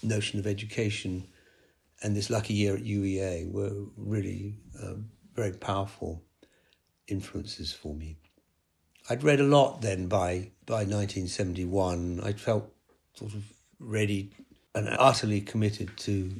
notion 0.03 0.38
of 0.38 0.46
education, 0.46 1.27
and 2.02 2.16
this 2.16 2.30
lucky 2.30 2.54
year 2.54 2.74
at 2.76 2.84
UEA 2.84 3.50
were 3.50 3.72
really 3.96 4.56
uh, 4.82 4.94
very 5.34 5.52
powerful 5.52 6.22
influences 7.08 7.72
for 7.72 7.94
me. 7.94 8.16
I'd 9.11 9.24
read 9.24 9.40
a 9.40 9.44
lot 9.44 9.80
then 9.80 10.06
by 10.06 10.50
by 10.66 10.84
1971. 10.84 12.20
I 12.22 12.32
felt 12.32 12.70
sort 13.14 13.34
of 13.34 13.44
ready 13.80 14.30
and 14.74 14.88
utterly 14.98 15.40
committed 15.40 15.96
to 15.98 16.30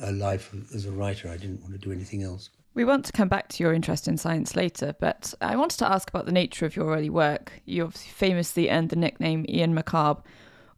a 0.00 0.12
life 0.12 0.52
as 0.74 0.84
a 0.84 0.90
writer. 0.90 1.28
I 1.28 1.36
didn't 1.36 1.62
want 1.62 1.72
to 1.72 1.78
do 1.78 1.92
anything 1.92 2.22
else. 2.22 2.50
We 2.74 2.84
want 2.84 3.04
to 3.04 3.12
come 3.12 3.28
back 3.28 3.48
to 3.48 3.62
your 3.62 3.74
interest 3.74 4.08
in 4.08 4.16
science 4.16 4.56
later, 4.56 4.94
but 4.98 5.34
I 5.40 5.56
wanted 5.56 5.78
to 5.80 5.90
ask 5.90 6.08
about 6.08 6.24
the 6.26 6.32
nature 6.32 6.64
of 6.64 6.74
your 6.74 6.94
early 6.94 7.10
work. 7.10 7.52
You 7.66 7.90
famously 7.90 8.70
earned 8.70 8.88
the 8.88 8.96
nickname 8.96 9.44
Ian 9.48 9.74
Macabre. 9.74 10.22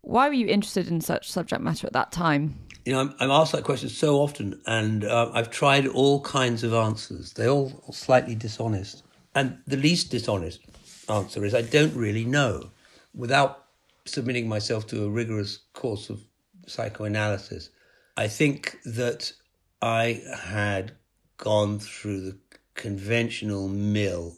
Why 0.01 0.29
were 0.29 0.35
you 0.35 0.49
interested 0.49 0.89
in 0.89 1.01
such 1.01 1.31
subject 1.31 1.63
matter 1.63 1.87
at 1.87 1.93
that 1.93 2.11
time? 2.13 2.59
You 2.85 2.93
know, 2.93 3.01
I'm, 3.01 3.15
I'm 3.19 3.31
asked 3.31 3.53
that 3.53 3.65
question 3.65 3.89
so 3.89 4.17
often, 4.17 4.61
and 4.67 5.05
uh, 5.05 5.31
I've 5.33 5.51
tried 5.51 5.87
all 5.87 6.21
kinds 6.21 6.63
of 6.65 6.75
answers. 6.75 7.33
They're 7.33 7.49
all 7.49 7.71
slightly 7.93 8.35
dishonest. 8.35 9.03
And 9.35 9.59
the 9.67 9.77
least 9.77 10.11
dishonest 10.11 10.61
answer 11.09 11.45
is 11.45 11.55
I 11.55 11.63
don't 11.63 11.95
really 11.95 12.25
know. 12.25 12.71
Without 13.15 13.65
submitting 14.05 14.49
myself 14.49 14.87
to 14.89 15.05
a 15.05 15.09
rigorous 15.09 15.61
course 15.73 16.11
of 16.11 16.21
psychoanalysis, 16.67 17.71
I 18.17 18.29
think 18.29 18.79
that 18.85 19.33
I 19.81 20.23
had 20.43 20.93
gone 21.37 21.79
through 21.79 22.21
the 22.21 22.39
conventional 22.75 23.69
mill 23.69 24.37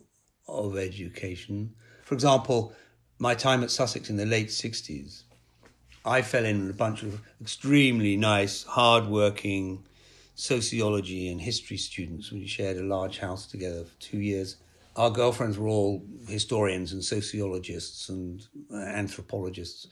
of 0.48 0.78
education. 0.78 1.74
For 2.04 2.14
example, 2.14 2.72
my 3.18 3.34
time 3.34 3.62
at 3.62 3.70
Sussex 3.70 4.08
in 4.08 4.16
the 4.16 4.26
late 4.26 4.48
60s, 4.48 5.24
I 6.06 6.22
fell 6.22 6.44
in 6.44 6.62
with 6.62 6.70
a 6.70 6.78
bunch 6.78 7.02
of 7.02 7.20
extremely 7.40 8.16
nice, 8.16 8.62
hard-working 8.62 9.84
sociology 10.34 11.28
and 11.28 11.40
history 11.40 11.76
students. 11.76 12.30
We 12.30 12.46
shared 12.46 12.76
a 12.76 12.82
large 12.82 13.18
house 13.18 13.46
together 13.46 13.84
for 13.84 13.94
two 14.00 14.20
years 14.20 14.56
our 14.96 15.10
girlfriends 15.10 15.58
were 15.58 15.68
all 15.68 16.02
historians 16.26 16.92
and 16.92 17.04
sociologists 17.04 18.08
and 18.08 18.46
anthropologists. 18.72 19.88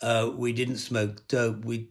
Uh, 0.00 0.30
we 0.34 0.52
didn't 0.52 0.78
smoke 0.78 1.28
dope. 1.28 1.64
We 1.64 1.90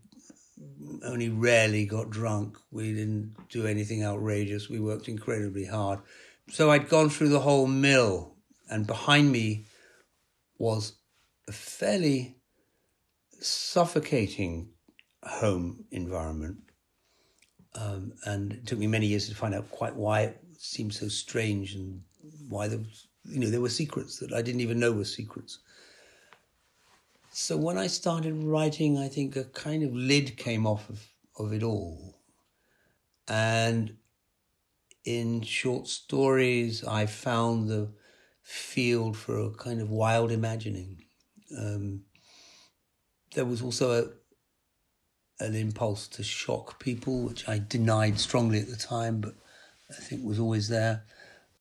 only 1.05 1.29
rarely 1.29 1.85
got 1.85 2.09
drunk. 2.09 2.57
We 2.71 2.93
didn't 2.93 3.35
do 3.49 3.67
anything 3.67 4.03
outrageous. 4.03 4.67
We 4.67 4.79
worked 4.79 5.07
incredibly 5.07 5.65
hard. 5.65 5.99
so 6.49 6.71
I'd 6.71 6.89
gone 6.89 7.09
through 7.09 7.29
the 7.29 7.41
whole 7.41 7.67
mill, 7.67 8.33
and 8.69 8.87
behind 8.87 9.31
me 9.31 9.65
was 10.57 10.93
a 11.47 11.51
fairly 11.51 12.38
suffocating 13.39 14.69
home 15.23 15.85
environment. 15.91 16.57
Um, 17.75 18.13
and 18.25 18.53
it 18.53 18.65
took 18.65 18.79
me 18.79 18.87
many 18.87 19.07
years 19.07 19.29
to 19.29 19.35
find 19.35 19.53
out 19.53 19.69
quite 19.71 19.95
why 19.95 20.21
it 20.21 20.41
seemed 20.57 20.93
so 20.93 21.07
strange 21.07 21.75
and 21.75 22.01
why 22.49 22.67
there 22.67 22.79
was, 22.79 23.07
you 23.23 23.39
know, 23.39 23.49
there 23.49 23.61
were 23.61 23.69
secrets 23.69 24.17
that 24.19 24.33
I 24.33 24.41
didn't 24.41 24.61
even 24.61 24.79
know 24.79 24.91
were 24.91 25.05
secrets. 25.05 25.59
So 27.31 27.55
when 27.55 27.77
I 27.77 27.87
started 27.87 28.33
writing, 28.43 28.97
I 28.97 29.07
think 29.07 29.35
a 29.35 29.43
kind 29.43 29.83
of 29.83 29.93
lid 29.93 30.35
came 30.35 30.65
off 30.65 30.89
of, 30.89 31.07
of 31.37 31.53
it 31.53 31.63
all. 31.63 32.15
And 33.27 33.95
in 35.05 35.41
short 35.41 35.87
stories, 35.87 36.83
I 36.83 37.05
found 37.05 37.69
the 37.69 37.89
field 38.41 39.15
for 39.15 39.39
a 39.39 39.51
kind 39.51 39.79
of 39.79 39.91
wild 39.91 40.31
imagining. 40.31 41.03
Um, 41.57 42.01
there 43.33 43.45
was 43.45 43.61
also 43.61 43.91
a, 45.39 45.43
an 45.43 45.55
impulse 45.55 46.07
to 46.09 46.23
shock 46.23 46.79
people, 46.79 47.21
which 47.21 47.47
I 47.47 47.59
denied 47.59 48.19
strongly 48.19 48.59
at 48.59 48.67
the 48.67 48.75
time, 48.75 49.21
but 49.21 49.35
I 49.89 50.01
think 50.01 50.25
was 50.25 50.39
always 50.39 50.67
there. 50.69 51.03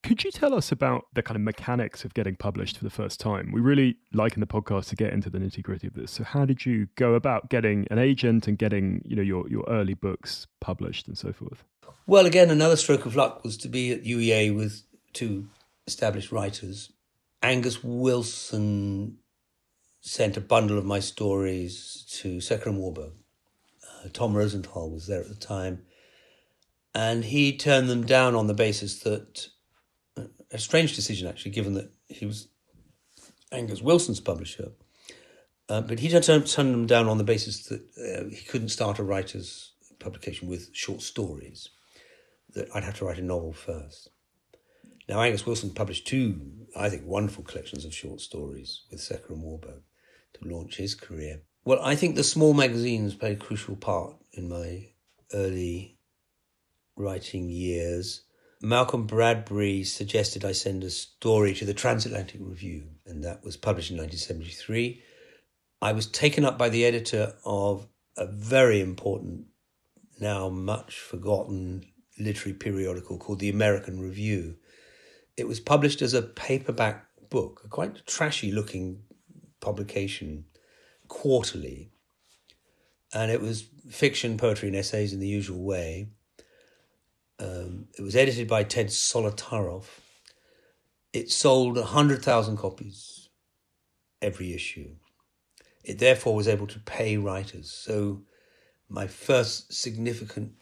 Could 0.03 0.23
you 0.23 0.31
tell 0.31 0.55
us 0.55 0.71
about 0.71 1.07
the 1.15 1.23
kind 1.23 1.37
of 1.37 1.43
mechanics 1.43 2.05
of 2.05 2.15
getting 2.15 2.37
published 2.37 2.79
for 2.79 2.85
the 2.85 2.91
first 2.91 3.19
time? 3.19 3.51
We 3.53 3.61
really 3.61 3.97
like 4.13 4.35
in 4.35 4.41
the 4.41 4.47
podcast 4.47 4.89
to 4.91 4.97
get 4.97 5.13
into 5.13 5.29
the 5.29 5.39
nitty 5.39 5.63
gritty 5.63 5.89
of 5.89 5.95
this. 5.95 6.13
So, 6.13 6.25
how 6.25 6.45
did 6.45 6.65
you 6.65 6.89
go 6.95 7.15
about 7.15 7.51
getting 7.51 7.87
an 7.91 7.99
agent 7.99 8.47
and 8.47 8.57
getting, 8.57 9.03
you 9.05 9.17
know, 9.17 9.23
your 9.23 9.49
your 9.49 9.65
early 9.69 9.95
books 9.95 10.47
published 10.61 11.09
and 11.09 11.19
so 11.19 11.33
forth? 11.33 11.65
Well, 12.07 12.27
again, 12.27 12.49
another 12.49 12.77
stroke 12.77 13.07
of 13.07 13.17
luck 13.17 13.43
was 13.43 13.57
to 13.59 13.69
be 13.69 13.93
at 13.93 14.05
UEA 14.05 14.55
with 14.55 14.83
two 15.13 15.49
established 15.87 16.31
writers. 16.31 16.93
Angus 17.43 17.83
Wilson 17.83 19.19
sent 20.09 20.39
a 20.39 20.41
bundle 20.41 20.79
of 20.79 20.87
my 20.87 21.01
stories 21.01 22.05
to 22.09 22.41
Secker 22.41 22.71
and 22.71 22.79
Warburg. 22.79 23.13
Uh, 23.85 24.09
Tom 24.13 24.35
Rosenthal 24.35 24.91
was 24.91 25.07
there 25.07 25.21
at 25.21 25.29
the 25.29 25.35
time, 25.35 25.83
and 26.95 27.27
he 27.27 27.57
turned 27.57 27.91
them 27.91 28.07
down 28.07 28.35
on 28.35 28.47
the 28.47 28.55
basis 28.55 29.01
that 29.01 29.49
a 30.51 30.59
strange 30.59 30.97
decision 30.97 31.29
actually, 31.29 31.51
given 31.51 31.75
that 31.75 31.93
he 32.09 32.25
was 32.25 32.49
Angus 33.53 33.83
Wilson's 33.83 34.21
publisher. 34.21 34.73
Uh, 35.69 35.83
but 35.83 35.99
he 35.99 36.09
turned, 36.09 36.47
turned 36.47 36.73
them 36.73 36.87
down 36.87 37.07
on 37.07 37.19
the 37.19 37.25
basis 37.25 37.65
that 37.65 37.83
uh, 37.99 38.31
he 38.35 38.47
couldn't 38.47 38.71
start 38.71 38.99
a 38.99 39.03
writer's 39.03 39.73
publication 39.99 40.49
with 40.49 40.71
short 40.73 41.03
stories. 41.03 41.69
That 42.55 42.69
I'd 42.75 42.85
have 42.85 42.97
to 42.99 43.05
write 43.05 43.19
a 43.19 43.23
novel 43.23 43.53
first. 43.53 44.09
Now, 45.07 45.21
Angus 45.21 45.45
Wilson 45.45 45.75
published 45.75 46.07
two, 46.07 46.67
I 46.75 46.89
think, 46.89 47.05
wonderful 47.05 47.45
collections 47.45 47.85
of 47.85 47.95
short 47.95 48.23
stories 48.23 48.85
with 48.91 49.03
Secker 49.03 49.35
and 49.35 49.43
Warburg 49.43 49.83
to 50.43 50.49
launch 50.49 50.77
his 50.77 50.95
career. 50.95 51.43
Well, 51.65 51.81
I 51.83 51.97
think 51.97 52.17
the 52.17 52.25
small 52.25 52.55
magazines 52.55 53.15
played 53.15 53.37
a 53.37 53.41
crucial 53.41 53.77
part 53.77 54.17
in 54.33 54.49
my 54.49 54.89
early 55.35 55.99
writing 56.97 57.49
years. 57.49 58.23
Malcolm 58.61 59.07
Bradbury 59.07 59.85
suggested 59.85 60.45
I 60.45 60.53
send 60.53 60.83
a 60.83 60.91
story 60.91 61.55
to 61.55 61.65
the 61.65 61.75
Transatlantic 61.75 62.41
Review, 62.41 62.89
and 63.07 63.23
that 63.25 63.45
was 63.45 63.57
published 63.57 63.91
in 63.91 63.99
1973. 63.99 65.03
I 65.81 65.93
was 65.93 66.07
taken 66.07 66.45
up 66.45 66.59
by 66.59 66.69
the 66.69 66.85
editor 66.85 67.35
of 67.45 67.87
a 68.17 68.27
very 68.27 68.81
important, 68.81 69.47
now 70.21 70.49
much 70.49 70.99
forgotten 70.99 71.85
literary 72.19 72.59
periodical 72.59 73.17
called 73.17 73.39
the 73.39 73.49
American 73.49 74.01
Review. 74.01 74.57
It 75.37 75.47
was 75.47 75.61
published 75.61 76.03
as 76.03 76.15
a 76.15 76.23
paperback 76.23 77.07
book, 77.31 77.63
a 77.65 77.69
quite 77.69 78.05
trashy 78.07 78.51
looking 78.51 79.03
publication, 79.61 80.45
quarterly. 81.09 81.91
And 83.13 83.31
it 83.31 83.41
was 83.41 83.69
fiction, 83.91 84.37
poetry, 84.37 84.69
and 84.69 84.77
essays 84.77 85.13
in 85.13 85.21
the 85.21 85.29
usual 85.29 85.63
way. 85.63 86.09
Um, 87.41 87.89
it 87.97 88.03
was 88.03 88.17
edited 88.17 88.49
by 88.49 88.65
Ted 88.65 88.89
Solotaroff. 88.89 90.01
It 91.13 91.31
sold 91.31 91.77
100,000 91.77 92.57
copies 92.57 93.29
every 94.21 94.53
issue. 94.53 94.91
It 95.85 95.99
therefore 95.99 96.35
was 96.35 96.49
able 96.49 96.67
to 96.67 96.81
pay 96.81 97.17
writers. 97.17 97.71
So 97.71 98.23
my 98.89 99.07
first 99.07 99.73
significant 99.73 100.53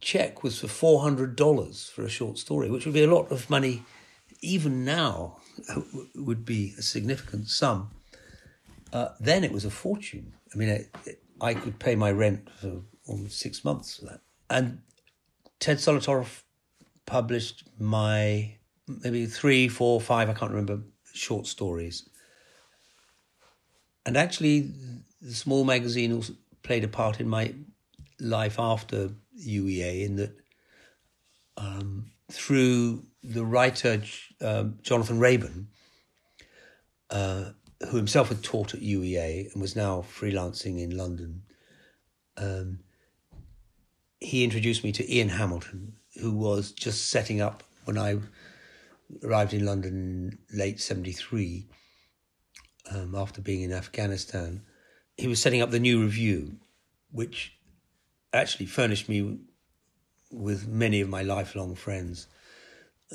check 0.00 0.42
was 0.42 0.60
for 0.60 0.66
$400 0.66 1.90
for 1.90 2.02
a 2.02 2.08
short 2.08 2.38
story, 2.38 2.70
which 2.70 2.84
would 2.84 2.94
be 2.94 3.02
a 3.02 3.12
lot 3.12 3.30
of 3.30 3.48
money 3.48 3.84
even 4.40 4.84
now, 4.84 5.38
would 6.14 6.44
be 6.44 6.74
a 6.78 6.82
significant 6.82 7.48
sum. 7.48 7.90
Uh, 8.92 9.08
then 9.20 9.44
it 9.44 9.52
was 9.52 9.64
a 9.64 9.70
fortune. 9.70 10.32
I 10.52 10.56
mean, 10.56 10.86
I, 11.40 11.50
I 11.50 11.54
could 11.54 11.78
pay 11.78 11.94
my 11.94 12.10
rent 12.10 12.48
for 12.60 12.82
almost 13.06 13.38
six 13.38 13.64
months 13.64 13.96
for 13.96 14.06
that. 14.06 14.20
And 14.48 14.80
Ted 15.60 15.78
Solotaroff 15.78 16.42
published 17.06 17.64
my 17.78 18.54
maybe 19.02 19.26
three, 19.26 19.68
four, 19.68 20.00
five, 20.00 20.30
I 20.30 20.32
can't 20.32 20.50
remember, 20.50 20.80
short 21.12 21.46
stories. 21.46 22.08
And 24.06 24.16
actually, 24.16 24.72
the 25.20 25.34
small 25.34 25.64
magazine 25.64 26.12
also 26.12 26.34
played 26.62 26.84
a 26.84 26.88
part 26.88 27.20
in 27.20 27.28
my 27.28 27.54
life 28.20 28.58
after 28.58 29.10
UEA 29.38 30.04
in 30.04 30.16
that 30.16 30.32
um, 31.56 32.10
through 32.30 33.04
the 33.22 33.44
writer 33.44 34.02
um, 34.40 34.78
Jonathan 34.82 35.18
Raban, 35.18 35.66
uh, 37.10 37.50
who 37.88 37.96
himself 37.96 38.28
had 38.28 38.42
taught 38.42 38.74
at 38.74 38.80
UEA 38.80 39.52
and 39.52 39.62
was 39.62 39.76
now 39.76 40.02
freelancing 40.02 40.80
in 40.82 40.96
London, 40.96 41.42
um, 42.36 42.80
he 44.20 44.44
introduced 44.44 44.84
me 44.84 44.92
to 44.92 45.14
Ian 45.14 45.28
Hamilton, 45.28 45.94
who 46.20 46.32
was 46.32 46.72
just 46.72 47.10
setting 47.10 47.40
up 47.40 47.62
when 47.84 47.98
I 47.98 48.18
arrived 49.22 49.54
in 49.54 49.64
London 49.64 50.38
in 50.52 50.58
late 50.58 50.80
73, 50.80 51.66
um, 52.90 53.14
after 53.14 53.40
being 53.40 53.62
in 53.62 53.72
Afghanistan. 53.72 54.62
He 55.16 55.28
was 55.28 55.40
setting 55.40 55.62
up 55.62 55.70
the 55.70 55.78
new 55.78 56.02
review, 56.02 56.56
which 57.10 57.58
actually 58.32 58.66
furnished 58.66 59.08
me 59.08 59.38
with 60.30 60.68
many 60.68 61.00
of 61.00 61.08
my 61.08 61.22
lifelong 61.22 61.74
friends. 61.74 62.26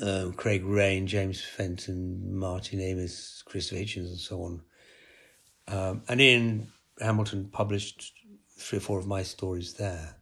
Um, 0.00 0.32
Craig 0.32 0.64
Raine, 0.64 1.06
James 1.06 1.40
Fenton, 1.40 2.36
Martin 2.36 2.80
Amis, 2.80 3.42
Christopher 3.46 3.80
Hitchens, 3.80 4.08
and 4.08 4.18
so 4.18 4.42
on. 4.42 4.62
Um, 5.68 6.02
and 6.08 6.20
Ian 6.20 6.72
Hamilton 7.00 7.48
published 7.52 8.12
three 8.58 8.78
or 8.78 8.80
four 8.80 8.98
of 8.98 9.06
my 9.06 9.22
stories 9.22 9.74
there. 9.74 10.16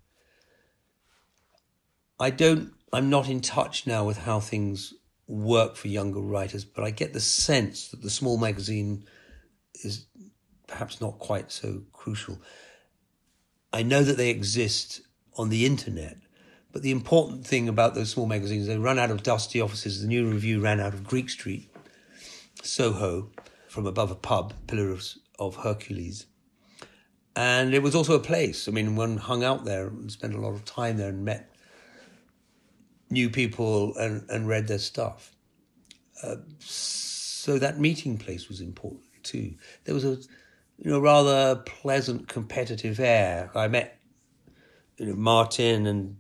I 2.21 2.31
don't, 2.31 2.73
I'm 2.93 3.11
not 3.11 3.29
in 3.29 3.41
touch 3.41 3.87
now 3.87 4.05
with 4.05 4.19
how 4.19 4.41
things 4.41 4.95
work 5.27 5.77
for 5.77 5.89
younger 5.89 6.21
writers, 6.21 6.65
but 6.65 6.85
I 6.85 6.91
get 6.91 7.13
the 7.13 7.21
sense 7.21 7.89
that 7.89 8.03
the 8.03 8.11
small 8.11 8.37
magazine 8.37 9.05
is 9.83 10.07
perhaps 10.67 11.01
not 11.01 11.19
quite 11.19 11.51
so 11.51 11.83
crucial. 11.93 12.39
I 13.73 13.83
know 13.83 14.03
that 14.03 14.17
they 14.17 14.31
exist 14.31 15.01
on 15.37 15.49
the 15.49 15.65
internet, 15.65 16.19
but 16.73 16.83
the 16.83 16.91
important 16.91 17.47
thing 17.47 17.69
about 17.69 17.95
those 17.95 18.11
small 18.11 18.27
magazines, 18.27 18.67
they 18.67 18.79
run 18.79 18.99
out 18.99 19.11
of 19.11 19.23
dusty 19.23 19.61
offices. 19.61 20.01
The 20.01 20.09
new 20.09 20.29
review 20.29 20.61
ran 20.61 20.81
out 20.81 20.95
of 20.95 21.05
Greek 21.05 21.29
Street, 21.29 21.69
Soho, 22.63 23.31
from 23.69 23.87
above 23.87 24.11
a 24.11 24.15
pub, 24.15 24.55
Pillar 24.67 24.91
of, 24.91 25.05
of 25.39 25.57
Hercules. 25.57 26.27
And 27.35 27.75
it 27.75 27.83
was 27.83 27.95
also 27.95 28.15
a 28.15 28.21
place. 28.21 28.69
I 28.69 28.73
mean, 28.73 28.97
one 28.97 29.17
hung 29.17 29.45
out 29.45 29.65
there 29.65 29.89
and 29.89 30.11
spent 30.11 30.35
a 30.35 30.41
lot 30.41 30.55
of 30.55 30.65
time 30.65 30.97
there 30.97 31.09
and 31.09 31.25
met 31.25 31.51
new 33.11 33.29
people 33.29 33.95
and, 33.97 34.29
and 34.29 34.49
read 34.49 34.67
their 34.67 34.79
stuff. 34.79 35.35
Uh, 36.23 36.37
so 36.59 37.59
that 37.59 37.79
meeting 37.79 38.17
place 38.17 38.49
was 38.49 38.61
important 38.61 39.05
too. 39.23 39.55
There 39.85 39.95
was 39.95 40.05
a 40.05 40.17
you 40.79 40.91
know 40.91 41.01
rather 41.01 41.57
pleasant 41.57 42.29
competitive 42.29 42.99
air. 42.99 43.51
I 43.55 43.69
met 43.69 43.99
you 44.97 45.07
know 45.07 45.15
Martin 45.15 45.87
and 45.87 46.17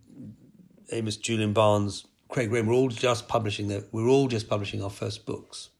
Amis 0.92 1.16
Julian 1.16 1.52
Barnes, 1.52 2.06
Craig 2.28 2.50
Raine 2.50 2.66
were 2.66 2.74
all 2.74 2.88
just 2.88 3.28
publishing 3.28 3.68
their, 3.68 3.84
we 3.92 4.02
were 4.02 4.08
all 4.08 4.28
just 4.28 4.48
publishing 4.48 4.82
our 4.82 4.90
first 4.90 5.26
books. 5.26 5.70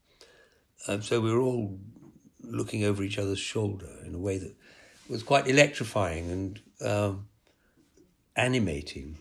Um, 0.87 1.01
so 1.01 1.19
we 1.19 1.31
were 1.33 1.41
all 1.41 1.79
looking 2.41 2.83
over 2.83 3.03
each 3.03 3.17
other's 3.17 3.39
shoulder 3.39 3.89
in 4.05 4.13
a 4.13 4.19
way 4.19 4.37
that 4.37 4.55
was 5.09 5.23
quite 5.23 5.47
electrifying 5.47 6.29
and 6.31 6.61
um, 6.81 7.27
animating. 8.35 9.17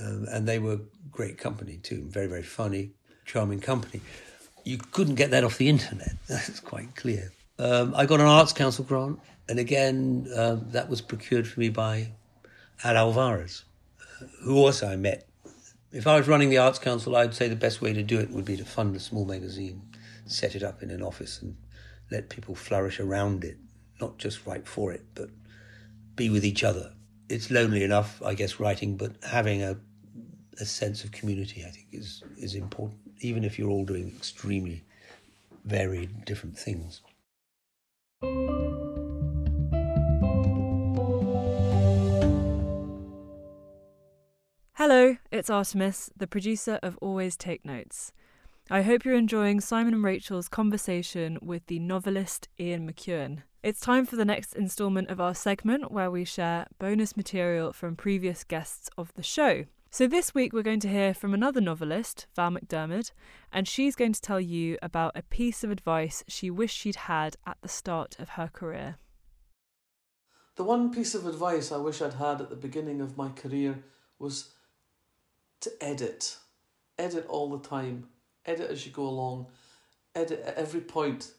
Um, 0.00 0.26
and 0.30 0.46
they 0.46 0.58
were 0.58 0.80
great 1.10 1.38
company 1.38 1.78
too, 1.78 2.06
very, 2.08 2.26
very 2.26 2.42
funny, 2.42 2.92
charming 3.24 3.60
company. 3.60 4.02
You 4.64 4.78
couldn't 4.78 5.14
get 5.14 5.30
that 5.30 5.44
off 5.44 5.58
the 5.58 5.68
internet, 5.68 6.16
that's 6.28 6.60
quite 6.60 6.94
clear. 6.96 7.32
Um, 7.58 7.94
I 7.96 8.04
got 8.04 8.20
an 8.20 8.26
Arts 8.26 8.52
Council 8.52 8.84
grant, 8.84 9.18
and 9.48 9.58
again, 9.58 10.28
uh, 10.34 10.58
that 10.72 10.90
was 10.90 11.00
procured 11.00 11.48
for 11.48 11.60
me 11.60 11.70
by 11.70 12.12
Al 12.84 12.96
Alvarez, 12.96 13.64
who 14.42 14.56
also 14.56 14.88
I 14.88 14.96
met 14.96 15.28
If 15.92 16.06
I 16.06 16.16
was 16.16 16.28
running 16.28 16.50
the 16.50 16.58
Arts 16.58 16.78
Council, 16.78 17.16
I'd 17.16 17.34
say 17.34 17.48
the 17.48 17.56
best 17.56 17.80
way 17.80 17.92
to 17.92 18.02
do 18.02 18.18
it 18.18 18.30
would 18.30 18.44
be 18.44 18.56
to 18.56 18.64
fund 18.64 18.96
a 18.96 19.00
small 19.00 19.24
magazine, 19.24 19.82
set 20.26 20.54
it 20.54 20.62
up 20.62 20.82
in 20.82 20.90
an 20.90 21.02
office, 21.02 21.40
and 21.40 21.56
let 22.10 22.28
people 22.28 22.54
flourish 22.54 23.00
around 23.00 23.44
it, 23.44 23.56
not 24.00 24.18
just 24.18 24.46
write 24.46 24.66
for 24.66 24.92
it, 24.92 25.04
but 25.14 25.30
be 26.14 26.28
with 26.30 26.44
each 26.44 26.64
other. 26.64 26.92
It's 27.28 27.50
lonely 27.50 27.82
enough, 27.82 28.22
I 28.22 28.34
guess, 28.34 28.60
writing, 28.60 28.96
but 28.96 29.12
having 29.22 29.62
a 29.62 29.78
a 30.58 30.64
sense 30.64 31.04
of 31.04 31.12
community, 31.12 31.64
I 31.66 31.70
think, 31.70 31.88
is 31.92 32.22
is 32.38 32.54
important, 32.54 33.00
even 33.20 33.44
if 33.44 33.58
you're 33.58 33.70
all 33.70 33.84
doing 33.84 34.08
extremely 34.08 34.84
varied, 35.64 36.24
different 36.24 36.58
things. 36.58 37.02
Hello, 44.78 45.16
it's 45.30 45.48
Artemis, 45.48 46.10
the 46.14 46.26
producer 46.26 46.78
of 46.82 46.98
Always 47.00 47.34
Take 47.34 47.64
Notes. 47.64 48.12
I 48.70 48.82
hope 48.82 49.06
you're 49.06 49.14
enjoying 49.14 49.62
Simon 49.62 49.94
and 49.94 50.04
Rachel's 50.04 50.50
conversation 50.50 51.38
with 51.40 51.64
the 51.66 51.78
novelist 51.78 52.48
Ian 52.60 52.86
McEwan. 52.86 53.44
It's 53.62 53.80
time 53.80 54.04
for 54.04 54.16
the 54.16 54.24
next 54.26 54.52
instalment 54.52 55.08
of 55.08 55.18
our 55.18 55.34
segment 55.34 55.90
where 55.90 56.10
we 56.10 56.26
share 56.26 56.66
bonus 56.78 57.16
material 57.16 57.72
from 57.72 57.96
previous 57.96 58.44
guests 58.44 58.90
of 58.98 59.14
the 59.14 59.22
show. 59.22 59.64
So, 59.90 60.06
this 60.06 60.34
week 60.34 60.52
we're 60.52 60.62
going 60.62 60.80
to 60.80 60.90
hear 60.90 61.14
from 61.14 61.32
another 61.32 61.62
novelist, 61.62 62.26
Val 62.36 62.50
McDermid, 62.50 63.12
and 63.50 63.66
she's 63.66 63.96
going 63.96 64.12
to 64.12 64.20
tell 64.20 64.42
you 64.42 64.76
about 64.82 65.16
a 65.16 65.22
piece 65.22 65.64
of 65.64 65.70
advice 65.70 66.22
she 66.28 66.50
wished 66.50 66.76
she'd 66.76 66.96
had 66.96 67.36
at 67.46 67.56
the 67.62 67.68
start 67.68 68.16
of 68.18 68.28
her 68.28 68.50
career. 68.52 68.98
The 70.56 70.64
one 70.64 70.92
piece 70.92 71.14
of 71.14 71.26
advice 71.26 71.72
I 71.72 71.78
wish 71.78 72.02
I'd 72.02 72.12
had 72.12 72.42
at 72.42 72.50
the 72.50 72.56
beginning 72.56 73.00
of 73.00 73.16
my 73.16 73.30
career 73.30 73.82
was 74.18 74.50
to 75.60 75.70
edit. 75.80 76.36
Edit 76.98 77.26
all 77.28 77.50
the 77.50 77.66
time. 77.66 78.08
Edit 78.44 78.70
as 78.70 78.86
you 78.86 78.92
go 78.92 79.06
along. 79.06 79.46
Edit 80.14 80.42
at 80.46 80.56
every 80.56 80.80
point. 80.80 81.32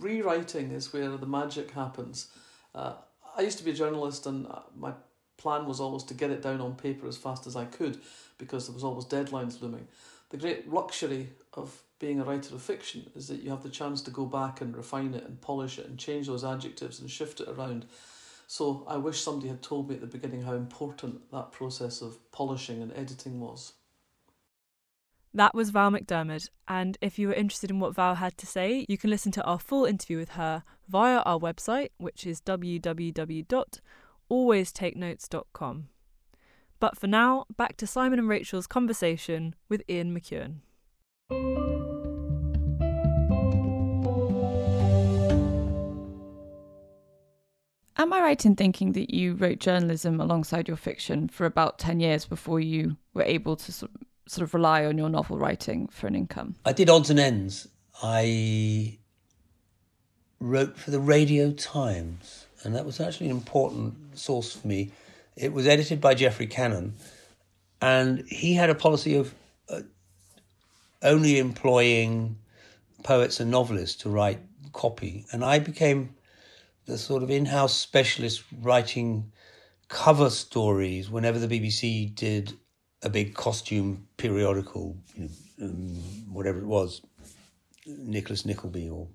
Rewriting 0.00 0.70
is 0.72 0.92
where 0.92 1.08
the 1.16 1.26
magic 1.26 1.70
happens. 1.72 2.28
Uh, 2.74 2.94
I 3.36 3.42
used 3.42 3.58
to 3.58 3.64
be 3.64 3.70
a 3.70 3.74
journalist, 3.74 4.26
and 4.26 4.46
uh, 4.46 4.60
my 4.76 4.92
plan 5.36 5.66
was 5.66 5.80
always 5.80 6.02
to 6.04 6.14
get 6.14 6.30
it 6.30 6.42
down 6.42 6.60
on 6.60 6.74
paper 6.74 7.06
as 7.06 7.16
fast 7.16 7.46
as 7.46 7.56
I 7.56 7.64
could 7.64 7.98
because 8.38 8.66
there 8.66 8.74
was 8.74 8.84
always 8.84 9.04
deadlines 9.04 9.62
looming. 9.62 9.86
The 10.30 10.36
great 10.36 10.70
luxury 10.70 11.30
of 11.54 11.80
being 11.98 12.20
a 12.20 12.24
writer 12.24 12.54
of 12.54 12.62
fiction 12.62 13.10
is 13.16 13.28
that 13.28 13.42
you 13.42 13.50
have 13.50 13.62
the 13.62 13.68
chance 13.68 14.02
to 14.02 14.10
go 14.10 14.26
back 14.26 14.60
and 14.60 14.76
refine 14.76 15.14
it 15.14 15.24
and 15.24 15.40
polish 15.40 15.78
it 15.78 15.86
and 15.86 15.98
change 15.98 16.26
those 16.26 16.44
adjectives 16.44 17.00
and 17.00 17.10
shift 17.10 17.40
it 17.40 17.48
around. 17.48 17.86
So 18.48 18.84
I 18.88 18.96
wish 18.96 19.20
somebody 19.20 19.46
had 19.46 19.62
told 19.62 19.88
me 19.88 19.94
at 19.94 20.00
the 20.00 20.08
beginning 20.08 20.42
how 20.42 20.54
important 20.54 21.30
that 21.30 21.52
process 21.52 22.02
of 22.02 22.18
polishing 22.32 22.82
and 22.82 22.92
editing 22.96 23.38
was. 23.38 23.74
That 25.32 25.54
was 25.54 25.70
Val 25.70 25.92
McDermid, 25.92 26.48
and 26.66 26.98
if 27.00 27.18
you 27.18 27.28
were 27.28 27.34
interested 27.34 27.70
in 27.70 27.78
what 27.78 27.94
Val 27.94 28.16
had 28.16 28.36
to 28.38 28.46
say, 28.46 28.84
you 28.88 28.98
can 28.98 29.10
listen 29.10 29.30
to 29.32 29.44
our 29.44 29.60
full 29.60 29.84
interview 29.84 30.16
with 30.18 30.30
her 30.30 30.64
via 30.88 31.18
our 31.18 31.38
website, 31.38 31.90
which 31.98 32.26
is 32.26 32.40
www 32.40 33.78
alwaystakenotes.com. 34.30 35.88
But 36.80 36.96
for 36.96 37.06
now, 37.06 37.44
back 37.56 37.76
to 37.78 37.86
Simon 37.86 38.18
and 38.18 38.28
Rachel's 38.28 38.66
conversation 38.66 39.54
with 39.68 39.82
Ian 39.88 40.16
McEwan. 40.16 41.77
Am 47.98 48.12
I 48.12 48.20
right 48.20 48.46
in 48.46 48.54
thinking 48.54 48.92
that 48.92 49.12
you 49.12 49.34
wrote 49.34 49.58
journalism 49.58 50.20
alongside 50.20 50.68
your 50.68 50.76
fiction 50.76 51.28
for 51.28 51.46
about 51.46 51.78
10 51.78 52.00
years 52.00 52.24
before 52.24 52.60
you 52.60 52.96
were 53.12 53.24
able 53.24 53.56
to 53.56 53.72
sort 53.72 53.90
of 54.38 54.54
rely 54.54 54.84
on 54.84 54.96
your 54.96 55.08
novel 55.08 55.36
writing 55.36 55.88
for 55.88 56.06
an 56.06 56.14
income? 56.14 56.54
I 56.64 56.72
did 56.72 56.88
odds 56.88 57.10
and 57.10 57.18
ends. 57.18 57.66
I 58.00 58.98
wrote 60.38 60.78
for 60.78 60.92
the 60.92 61.00
Radio 61.00 61.50
Times 61.50 62.46
and 62.64 62.74
that 62.74 62.84
was 62.84 63.00
actually 63.00 63.26
an 63.26 63.36
important 63.36 64.18
source 64.18 64.54
for 64.54 64.66
me. 64.66 64.90
It 65.36 65.52
was 65.52 65.66
edited 65.66 66.00
by 66.00 66.14
Geoffrey 66.14 66.46
Cannon, 66.46 66.94
and 67.80 68.24
he 68.26 68.54
had 68.54 68.70
a 68.70 68.74
policy 68.74 69.16
of 69.16 69.34
uh, 69.68 69.82
only 71.02 71.38
employing 71.38 72.36
poets 73.02 73.40
and 73.40 73.50
novelists 73.50 74.02
to 74.02 74.10
write 74.10 74.40
copy, 74.72 75.24
and 75.32 75.44
I 75.44 75.58
became 75.60 76.14
the 76.88 76.96
sort 76.96 77.22
of 77.22 77.30
in-house 77.30 77.76
specialist 77.76 78.42
writing 78.62 79.30
cover 79.88 80.30
stories 80.30 81.10
whenever 81.10 81.38
the 81.38 81.46
BBC 81.46 82.14
did 82.14 82.54
a 83.02 83.10
big 83.10 83.34
costume 83.34 84.08
periodical, 84.16 84.96
you 85.14 85.28
know, 85.58 85.66
um, 85.66 85.94
whatever 86.32 86.58
it 86.58 86.64
was, 86.64 87.02
Nicholas 87.86 88.46
Nickleby, 88.46 88.88
or 88.88 89.06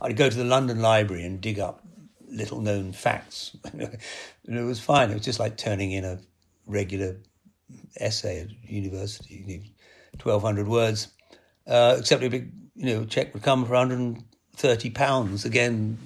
I'd 0.00 0.16
go 0.16 0.30
to 0.30 0.36
the 0.36 0.44
London 0.44 0.80
Library 0.80 1.24
and 1.24 1.38
dig 1.40 1.60
up 1.60 1.86
little 2.30 2.62
known 2.62 2.92
facts. 2.92 3.54
and 3.72 3.98
it 4.46 4.62
was 4.62 4.80
fine. 4.80 5.10
It 5.10 5.14
was 5.14 5.24
just 5.24 5.38
like 5.38 5.58
turning 5.58 5.92
in 5.92 6.04
a 6.04 6.18
regular 6.66 7.16
essay 8.00 8.40
at 8.40 8.70
university, 8.70 9.44
you 9.46 9.58
know, 9.58 9.62
1,200 10.22 10.66
words, 10.66 11.08
uh, 11.66 11.96
except 11.98 12.22
a 12.22 12.30
big, 12.30 12.52
you 12.74 12.86
know, 12.86 13.04
check 13.04 13.34
would 13.34 13.42
come 13.42 13.66
for 13.66 13.72
130 13.72 14.90
pounds. 14.90 15.44
Again, 15.44 15.98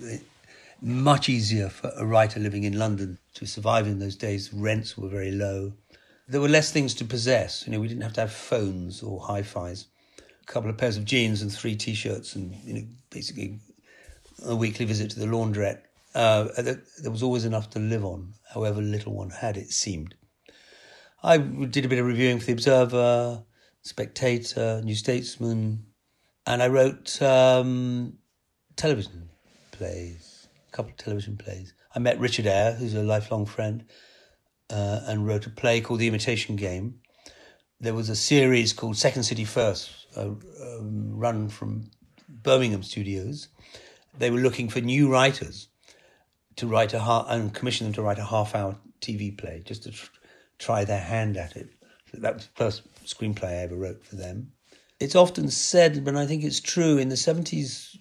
much 0.82 1.28
easier 1.28 1.68
for 1.68 1.92
a 1.96 2.04
writer 2.04 2.40
living 2.40 2.64
in 2.64 2.78
London 2.78 3.18
to 3.34 3.46
survive 3.46 3.86
in 3.86 3.98
those 3.98 4.16
days. 4.16 4.52
Rents 4.52 4.98
were 4.98 5.08
very 5.08 5.30
low. 5.30 5.72
There 6.28 6.40
were 6.40 6.48
less 6.48 6.72
things 6.72 6.92
to 6.94 7.04
possess. 7.04 7.64
You 7.66 7.72
know, 7.72 7.80
we 7.80 7.88
didn't 7.88 8.02
have 8.02 8.14
to 8.14 8.22
have 8.22 8.32
phones 8.32 9.02
or 9.02 9.20
hi-fis. 9.20 9.86
A 10.18 10.52
couple 10.52 10.68
of 10.68 10.76
pairs 10.76 10.96
of 10.96 11.04
jeans 11.04 11.40
and 11.40 11.52
three 11.52 11.76
t-shirts, 11.76 12.34
and 12.34 12.54
you 12.64 12.74
know, 12.74 12.82
basically 13.10 13.60
a 14.44 14.56
weekly 14.56 14.84
visit 14.84 15.10
to 15.10 15.20
the 15.20 15.26
laundrette 15.26 15.82
uh, 16.14 16.48
there 16.56 17.10
was 17.10 17.22
always 17.22 17.44
enough 17.44 17.70
to 17.70 17.78
live 17.78 18.04
on, 18.04 18.34
however 18.52 18.82
little 18.82 19.14
one 19.14 19.30
had, 19.30 19.56
it 19.56 19.70
seemed. 19.70 20.14
I 21.22 21.38
did 21.38 21.84
a 21.84 21.88
bit 21.88 21.98
of 21.98 22.06
reviewing 22.06 22.40
for 22.40 22.46
The 22.46 22.52
Observer, 22.52 23.44
Spectator, 23.82 24.82
New 24.84 24.94
Statesman, 24.94 25.86
and 26.46 26.62
I 26.62 26.68
wrote 26.68 27.20
um, 27.22 28.18
television 28.76 29.30
plays, 29.70 30.31
couple 30.72 30.90
of 30.90 30.96
television 30.96 31.36
plays. 31.36 31.74
I 31.94 31.98
met 31.98 32.18
Richard 32.18 32.46
Eyre, 32.46 32.72
who's 32.72 32.94
a 32.94 33.02
lifelong 33.02 33.46
friend, 33.46 33.84
uh, 34.70 35.00
and 35.06 35.26
wrote 35.26 35.46
a 35.46 35.50
play 35.50 35.80
called 35.80 36.00
The 36.00 36.08
Imitation 36.08 36.56
Game. 36.56 37.00
There 37.80 37.94
was 37.94 38.08
a 38.08 38.16
series 38.16 38.72
called 38.72 38.96
Second 38.96 39.24
City 39.24 39.44
First, 39.44 39.90
uh, 40.16 40.30
um, 40.30 41.16
run 41.16 41.48
from 41.48 41.90
Birmingham 42.28 42.82
studios. 42.82 43.48
They 44.18 44.30
were 44.30 44.38
looking 44.38 44.68
for 44.68 44.80
new 44.80 45.10
writers 45.10 45.68
to 46.56 46.66
write 46.66 46.94
a 46.94 47.24
and 47.28 47.52
commission 47.52 47.86
them 47.86 47.94
to 47.94 48.02
write 48.02 48.18
a 48.18 48.24
half 48.24 48.54
hour 48.54 48.76
TV 49.00 49.36
play 49.36 49.62
just 49.64 49.82
to 49.84 49.90
tr- 49.90 50.10
try 50.58 50.84
their 50.84 51.00
hand 51.00 51.36
at 51.36 51.56
it. 51.56 51.68
That 52.14 52.34
was 52.34 52.46
the 52.46 52.52
first 52.54 52.82
screenplay 53.04 53.44
I 53.48 53.62
ever 53.62 53.76
wrote 53.76 54.04
for 54.04 54.16
them. 54.16 54.52
It's 55.00 55.16
often 55.16 55.48
said, 55.48 56.04
but 56.04 56.14
I 56.14 56.26
think 56.26 56.44
it's 56.44 56.60
true, 56.60 56.98
in 56.98 57.08
the 57.08 57.16
70s, 57.16 57.96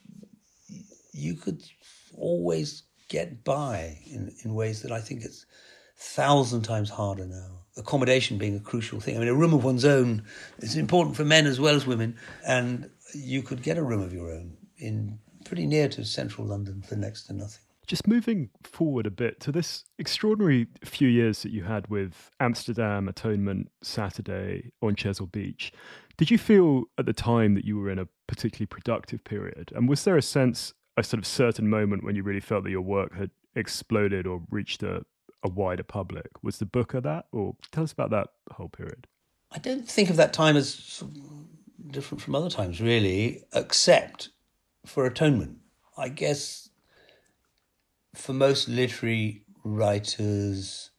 you 1.14 1.36
could 1.36 1.64
always 2.22 2.84
get 3.10 3.44
by 3.44 3.98
in, 4.06 4.34
in 4.44 4.54
ways 4.54 4.82
that 4.84 4.92
I 4.92 5.02
think 5.02 5.24
it's 5.24 5.46
thousand 5.98 6.62
times 6.62 6.90
harder 6.90 7.26
now. 7.26 7.60
Accommodation 7.78 8.38
being 8.38 8.56
a 8.56 8.60
crucial 8.60 9.00
thing. 9.00 9.16
I 9.16 9.20
mean, 9.20 9.28
a 9.28 9.36
room 9.36 9.54
of 9.54 9.64
one's 9.64 9.86
own 9.86 10.24
is 10.60 10.76
important 10.76 11.16
for 11.16 11.26
men 11.26 11.46
as 11.46 11.60
well 11.60 11.76
as 11.76 11.86
women, 11.86 12.18
and 12.46 12.90
you 13.14 13.42
could 13.42 13.62
get 13.64 13.78
a 13.78 13.84
room 13.84 14.02
of 14.02 14.14
your 14.14 14.32
own 14.32 14.58
in 14.78 15.20
pretty 15.46 15.66
near 15.66 15.88
to 15.90 16.06
central 16.06 16.48
London 16.48 16.82
for 16.82 16.96
next 16.96 17.24
to 17.24 17.34
nothing. 17.34 17.64
Just 17.88 18.08
moving 18.08 18.50
forward 18.64 19.06
a 19.06 19.12
bit 19.12 19.40
to 19.42 19.52
this 19.52 19.84
extraordinary 20.00 20.68
few 20.86 21.08
years 21.08 21.44
that 21.44 21.52
you 21.52 21.64
had 21.64 21.88
with 21.88 22.30
Amsterdam, 22.40 23.08
Atonement, 23.08 23.70
Saturday 23.82 24.72
on 24.82 24.96
Chesil 24.96 25.30
Beach, 25.30 25.74
did 26.18 26.30
you 26.30 26.38
feel 26.38 26.84
at 26.98 27.06
the 27.06 27.14
time 27.14 27.56
that 27.56 27.66
you 27.66 27.78
were 27.78 27.90
in 27.90 28.00
a 28.00 28.08
particularly 28.28 28.68
productive 28.68 29.24
period? 29.24 29.72
And 29.76 29.90
was 29.90 30.04
there 30.04 30.18
a 30.18 30.22
sense, 30.22 30.74
a 30.98 31.04
sort 31.04 31.20
of 31.20 31.26
certain 31.26 31.70
moment 31.70 32.04
when 32.04 32.16
you 32.16 32.24
really 32.24 32.40
felt 32.40 32.64
that 32.64 32.72
your 32.72 32.82
work 32.82 33.16
had 33.16 33.32
exploded 33.56 34.28
or 34.28 34.42
reached 34.50 34.84
a, 34.84 35.04
a 35.44 35.50
wider 35.50 35.84
public? 35.84 36.28
Was 36.44 36.58
the 36.58 36.66
book 36.66 36.94
of 36.94 37.04
that? 37.04 37.26
Or 37.32 37.56
tell 37.72 37.84
us 37.84 37.92
about 37.92 38.12
that 38.12 38.28
whole 38.52 38.70
period. 38.70 39.08
I 39.52 39.60
don't 39.60 39.88
think 39.88 40.10
of 40.10 40.16
that 40.18 40.34
time 40.34 40.56
as 40.56 41.04
different 41.90 42.22
from 42.22 42.36
other 42.36 42.50
times, 42.50 42.82
really, 42.82 43.44
except 43.54 44.30
for 44.86 45.06
Atonement. 45.06 45.58
I 45.98 46.10
guess 46.10 46.70
for 48.16 48.34
most 48.34 48.68
literary 48.68 49.44
writers, 49.64 50.92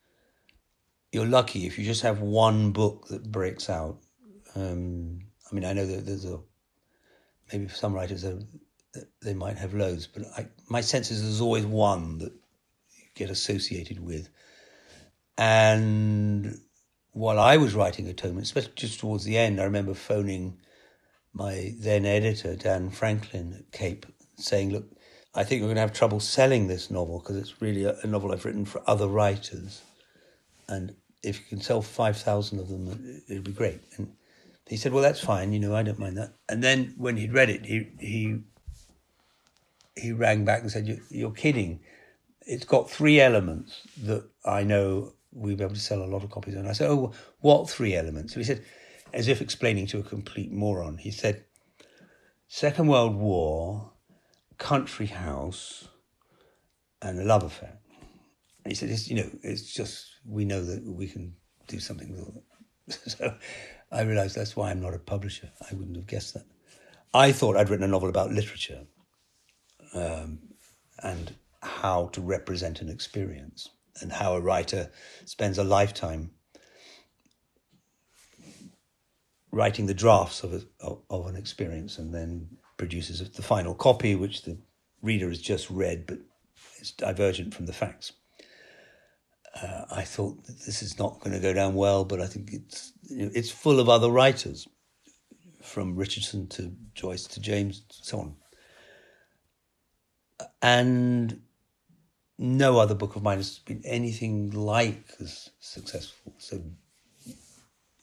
you're 1.12 1.26
lucky 1.26 1.66
if 1.66 1.78
you 1.78 1.84
just 1.84 2.03
have 2.03 2.20
one 2.20 2.72
book 2.72 3.09
that 3.09 3.30
breaks 3.30 3.68
out. 3.70 3.99
Um, 4.55 5.20
I 5.51 5.55
mean, 5.55 5.64
I 5.64 5.72
know 5.72 5.86
that 5.86 6.07
there's 6.07 6.24
a 6.24 6.40
maybe 7.53 7.66
for 7.66 7.76
some 7.76 7.95
writers 7.95 8.24
they 9.22 9.34
might 9.34 9.59
have 9.59 9.74
loads, 9.74 10.07
but 10.07 10.24
I, 10.36 10.49
my 10.68 10.80
sense 10.80 11.11
is 11.11 11.22
there's 11.22 11.40
always 11.40 11.64
one 11.64 12.18
that 12.18 12.32
you 12.32 13.05
get 13.14 13.30
associated 13.30 14.05
with. 14.05 14.28
And 15.38 16.59
while 17.12 17.38
I 17.38 17.57
was 17.57 17.74
writing 17.74 18.09
Atonement, 18.09 18.47
especially 18.47 18.72
just 18.74 19.01
towards 19.01 19.24
the 19.24 19.38
end, 19.38 19.61
I 19.61 19.64
remember 19.64 19.95
phoning 19.95 20.59
my 21.32 21.74
then 21.78 22.05
editor, 22.05 22.57
Dan 22.57 22.90
Franklin 22.90 23.55
at 23.59 23.72
Cape, 23.72 24.07
saying, 24.36 24.72
Look, 24.72 24.84
I 25.34 25.45
think 25.45 25.62
we're 25.62 25.68
going 25.68 25.76
to 25.76 25.82
have 25.82 25.95
trouble 25.95 26.20
selling 26.20 26.66
this 26.66 26.90
novel 26.90 27.18
because 27.18 27.36
it's 27.36 27.62
really 27.62 27.84
a, 27.84 27.97
a, 28.03 28.07
novel 28.07 28.32
I've 28.32 28.45
written 28.45 28.66
for 28.66 28.82
other 28.86 29.09
writers. 29.09 29.80
And 30.68 30.95
if 31.22 31.38
you 31.38 31.47
can 31.49 31.61
sell 31.61 31.80
5,000 31.80 32.59
of 32.59 32.68
them, 32.68 33.22
it'd 33.28 33.45
be 33.45 33.53
great. 33.53 33.80
And 33.97 34.12
he 34.66 34.76
said, 34.76 34.93
Well, 34.93 35.03
that's 35.03 35.20
fine, 35.20 35.53
you 35.53 35.59
know, 35.59 35.74
I 35.74 35.82
don't 35.82 35.99
mind 35.99 36.18
that. 36.18 36.34
And 36.49 36.62
then 36.62 36.95
when 36.99 37.16
he'd 37.16 37.32
read 37.32 37.49
it, 37.49 37.64
he, 37.64 37.88
he, 37.99 38.38
he 39.97 40.12
rang 40.12 40.45
back 40.45 40.62
and 40.62 40.70
said, 40.70 41.01
You're 41.11 41.32
kidding. 41.32 41.80
It's 42.47 42.64
got 42.64 42.90
three 42.90 43.20
elements 43.20 43.82
that 44.03 44.28
I 44.45 44.64
know 44.64 45.12
we'll 45.32 45.57
be 45.57 45.64
able 45.64 45.74
to 45.74 45.80
sell 45.80 46.03
a 46.03 46.07
lot 46.07 46.24
of 46.24 46.30
copies. 46.30 46.55
And 46.55 46.68
I 46.68 46.72
said, 46.72 46.90
Oh, 46.90 47.12
what 47.40 47.70
three 47.70 47.95
elements? 47.95 48.34
So 48.34 48.40
he 48.40 48.45
said, 48.45 48.64
as 49.12 49.28
if 49.28 49.40
explaining 49.40 49.86
to 49.88 49.99
a 49.99 50.03
complete 50.03 50.51
moron, 50.51 50.97
he 50.99 51.11
said, 51.11 51.45
Second 52.49 52.88
World 52.88 53.16
War, 53.16 53.93
country 54.59 55.07
house, 55.07 55.88
and 57.01 57.18
a 57.18 57.24
love 57.24 57.43
affair. 57.43 57.78
And 58.64 58.70
he 58.70 58.74
said, 58.74 58.90
it's, 58.90 59.09
you 59.09 59.16
know, 59.16 59.30
it's 59.43 59.72
just, 59.72 60.07
we 60.24 60.45
know 60.45 60.64
that 60.64 60.84
we 60.86 61.09
can 61.09 61.34
do 61.66 61.80
something 61.80 62.12
with 62.12 62.36
it. 62.36 63.11
so 63.11 63.34
I 63.90 64.03
realized 64.03 64.36
that's 64.36 64.55
why 64.57 64.70
I'm 64.70 64.80
not 64.80 64.95
a 64.95 64.99
publisher. 64.99 65.51
I 65.70 65.74
wouldn't 65.74 65.97
have 65.97 66.07
guessed 66.07 66.34
that. 66.34 66.45
I 67.12 67.32
thought 67.32 67.57
I'd 67.57 67.68
written 67.68 67.84
a 67.84 67.88
novel 67.88 68.09
about 68.09 68.30
literature 68.30 68.86
um, 69.95 70.38
and 71.03 71.34
how 71.62 72.07
to 72.12 72.20
represent 72.20 72.80
an 72.80 72.88
experience 72.88 73.68
and 74.01 74.12
how 74.12 74.34
a 74.34 74.40
writer 74.40 74.90
spends 75.24 75.59
a 75.59 75.64
lifetime 75.64 76.30
writing 79.53 79.86
the 79.86 79.95
drafts 79.95 80.43
of, 80.43 80.55
a, 80.55 80.95
of 81.11 81.26
an 81.26 81.36
experience 81.36 81.99
and 81.99 82.14
then 82.14 82.49
produces 82.78 83.30
the 83.30 83.43
final 83.43 83.74
copy, 83.74 84.14
which 84.14 84.43
the 84.43 84.59
reader 85.03 85.28
has 85.28 85.40
just 85.40 85.68
read, 85.70 86.07
but 86.07 86.18
it's 86.78 86.93
divergent 86.93 87.55
from 87.55 87.66
the 87.66 87.72
facts. 87.72 88.12
Uh, 89.61 89.84
I 89.90 90.03
thought 90.03 90.43
this 90.47 90.82
is 90.82 90.99
not 90.99 91.20
going 91.20 91.34
to 91.34 91.38
go 91.38 91.53
down 91.53 91.74
well, 91.74 92.05
but 92.05 92.20
I 92.20 92.26
think 92.26 92.53
it's 92.53 92.93
you 93.03 93.26
know, 93.26 93.30
it's 93.34 93.51
full 93.51 93.78
of 93.78 93.90
other 93.90 94.11
writers, 94.11 94.66
from 95.62 95.97
Richardson 95.97 96.49
to 96.49 96.72
Joyce 96.95 97.24
to 97.28 97.40
James, 97.40 97.82
so 97.88 98.18
on. 98.18 98.34
And 100.61 101.43
no 102.38 102.78
other 102.78 102.95
book 102.95 103.16
of 103.16 103.22
mine 103.22 103.38
has 103.38 103.59
been 103.61 103.82
anything 103.84 104.51
like 104.51 105.05
as 105.20 105.51
successful. 105.61 106.34
So 106.38 106.62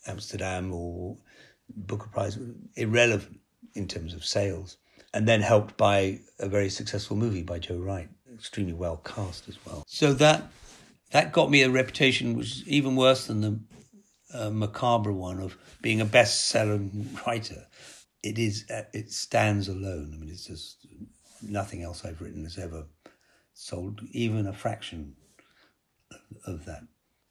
Amsterdam 0.08 0.74
or 0.74 1.18
Booker 1.76 2.10
Prize, 2.10 2.38
irrelevant 2.76 3.40
in 3.74 3.88
terms 3.88 4.14
of 4.14 4.26
sales. 4.26 4.78
And 5.14 5.28
then 5.28 5.42
helped 5.42 5.76
by 5.76 6.20
a 6.40 6.48
very 6.48 6.70
successful 6.70 7.18
movie 7.18 7.42
by 7.42 7.58
Joe 7.58 7.78
Wright, 7.78 8.10
extremely 8.34 8.74
well 8.74 8.98
cast 8.98 9.50
as 9.50 9.58
well. 9.66 9.84
So 9.88 10.14
that 10.14 10.52
that 11.12 11.34
got 11.34 11.50
me 11.50 11.64
a 11.64 11.70
reputation 11.70 12.36
which 12.36 12.48
is 12.48 12.68
even 12.68 12.96
worse 12.96 13.26
than 13.26 13.42
the 13.42 13.60
uh, 14.32 14.52
macabre 14.52 15.12
one 15.12 15.40
of 15.40 15.58
being 15.82 16.00
a 16.00 16.06
best-selling 16.06 17.18
writer. 17.28 17.66
It 18.22 18.38
is. 18.38 18.66
It 18.94 19.12
stands 19.12 19.68
alone. 19.68 20.12
I 20.14 20.18
mean, 20.18 20.30
it's 20.30 20.46
just 20.46 20.86
nothing 21.42 21.84
else 21.84 22.06
I've 22.06 22.22
written 22.22 22.44
has 22.44 22.58
ever 22.58 22.86
sold 23.54 24.02
even 24.12 24.48
a 24.48 24.54
fraction 24.54 25.16
of 26.46 26.66
that. 26.66 26.84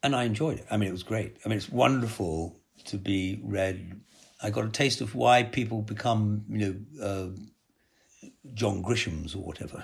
And 0.03 0.15
I 0.15 0.23
enjoyed 0.23 0.59
it. 0.59 0.67
I 0.71 0.77
mean, 0.77 0.89
it 0.89 0.93
was 0.93 1.03
great. 1.03 1.37
I 1.45 1.49
mean, 1.49 1.57
it's 1.57 1.69
wonderful 1.69 2.59
to 2.85 2.97
be 2.97 3.39
read. 3.43 3.99
I 4.41 4.49
got 4.49 4.65
a 4.65 4.69
taste 4.69 5.01
of 5.01 5.15
why 5.15 5.43
people 5.43 5.81
become, 5.81 6.45
you 6.49 6.57
know, 6.57 7.05
uh, 7.05 8.29
John 8.53 8.83
Grishams 8.83 9.35
or 9.35 9.39
whatever. 9.39 9.83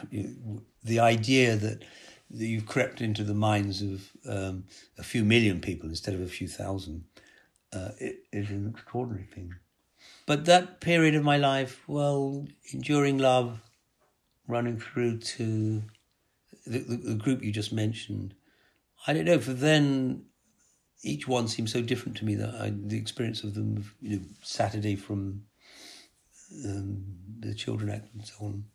The 0.84 1.00
idea 1.00 1.56
that, 1.58 1.84
that 2.32 2.46
you've 2.46 2.66
crept 2.66 3.02
into 3.02 3.24
the 3.24 3.34
minds 3.34 3.82
of 3.82 4.10
um, 4.28 4.66
a 4.98 5.04
few 5.04 5.26
million 5.26 5.60
people 5.60 5.90
instead 5.90 6.14
of 6.14 6.22
a 6.22 6.28
few 6.28 6.48
thousand 6.48 7.06
uh, 7.74 7.90
an 8.32 8.74
extraordinary 8.74 9.26
thing. 9.26 9.56
But 10.26 10.46
that 10.46 10.80
period 10.80 11.16
of 11.16 11.24
my 11.24 11.38
life, 11.38 11.84
well, 11.88 12.48
enduring 12.72 13.18
love, 13.18 13.60
running 14.48 14.80
through 14.80 15.20
to 15.20 15.84
the, 16.66 16.80
the, 16.80 16.98
the 16.98 17.16
group 17.16 17.44
you 17.44 17.52
just 17.52 17.74
mentioned, 17.74 18.34
I 19.08 19.14
don't 19.14 19.26
know. 19.26 19.40
For 19.40 19.54
then, 19.54 20.26
each 21.04 21.28
one 21.28 21.48
seemed 21.48 21.70
so 21.70 21.82
different 21.82 22.18
to 22.18 22.26
me 22.26 22.36
that 22.36 22.56
I, 22.56 22.74
the 22.76 22.98
experience 22.98 23.44
of 23.44 23.54
them, 23.54 23.92
you 24.02 24.18
know, 24.18 24.26
Saturday 24.42 24.96
from 24.96 25.44
um, 26.66 27.04
the 27.40 27.54
Children 27.54 27.92
Act 27.92 28.14
and 28.14 28.26
so 28.26 28.34
on, 28.42 28.66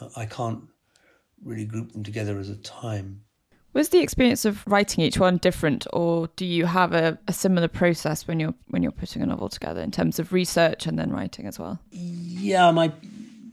uh, 0.00 0.08
I 0.16 0.26
can't 0.26 0.64
really 1.44 1.64
group 1.64 1.92
them 1.92 2.04
together 2.04 2.38
as 2.38 2.48
a 2.48 2.56
time. 2.56 3.24
Was 3.74 3.88
the 3.88 4.00
experience 4.00 4.44
of 4.44 4.62
writing 4.66 5.02
each 5.02 5.18
one 5.18 5.38
different, 5.38 5.86
or 5.94 6.28
do 6.36 6.44
you 6.44 6.66
have 6.66 6.92
a, 6.92 7.18
a 7.26 7.32
similar 7.32 7.68
process 7.68 8.28
when 8.28 8.38
you're 8.38 8.52
when 8.68 8.82
you're 8.82 8.92
putting 8.92 9.22
a 9.22 9.26
novel 9.26 9.48
together 9.48 9.80
in 9.80 9.90
terms 9.90 10.18
of 10.18 10.30
research 10.34 10.86
and 10.86 10.98
then 10.98 11.10
writing 11.10 11.46
as 11.46 11.58
well? 11.58 11.80
Yeah, 11.90 12.70
my 12.70 12.92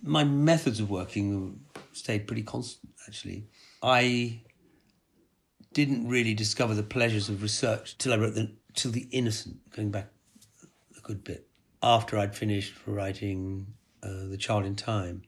my 0.04 0.24
methods 0.24 0.80
of 0.80 0.89
working 0.89 1.60
stayed 1.93 2.28
pretty 2.28 2.43
constant. 2.43 2.93
Actually, 3.08 3.47
I 3.82 4.41
didn't 5.74 6.08
really 6.08 6.34
discover 6.34 6.74
the 6.74 6.84
pleasures 6.84 7.30
of 7.30 7.41
research 7.41 7.97
till 7.97 8.14
I 8.14 8.18
wrote 8.18 8.36
the 8.36 8.52
till 8.74 8.91
the 8.91 9.08
innocent, 9.12 9.58
going 9.72 9.91
back 9.91 10.10
a 10.97 11.02
good 11.02 11.24
bit 11.24 11.47
after 11.82 12.18
I'd 12.18 12.36
finished 12.36 12.74
writing 12.86 13.68
uh, 14.04 14.28
the 14.28 14.38
Child 14.38 14.66
in 14.66 14.76
Time. 14.76 15.24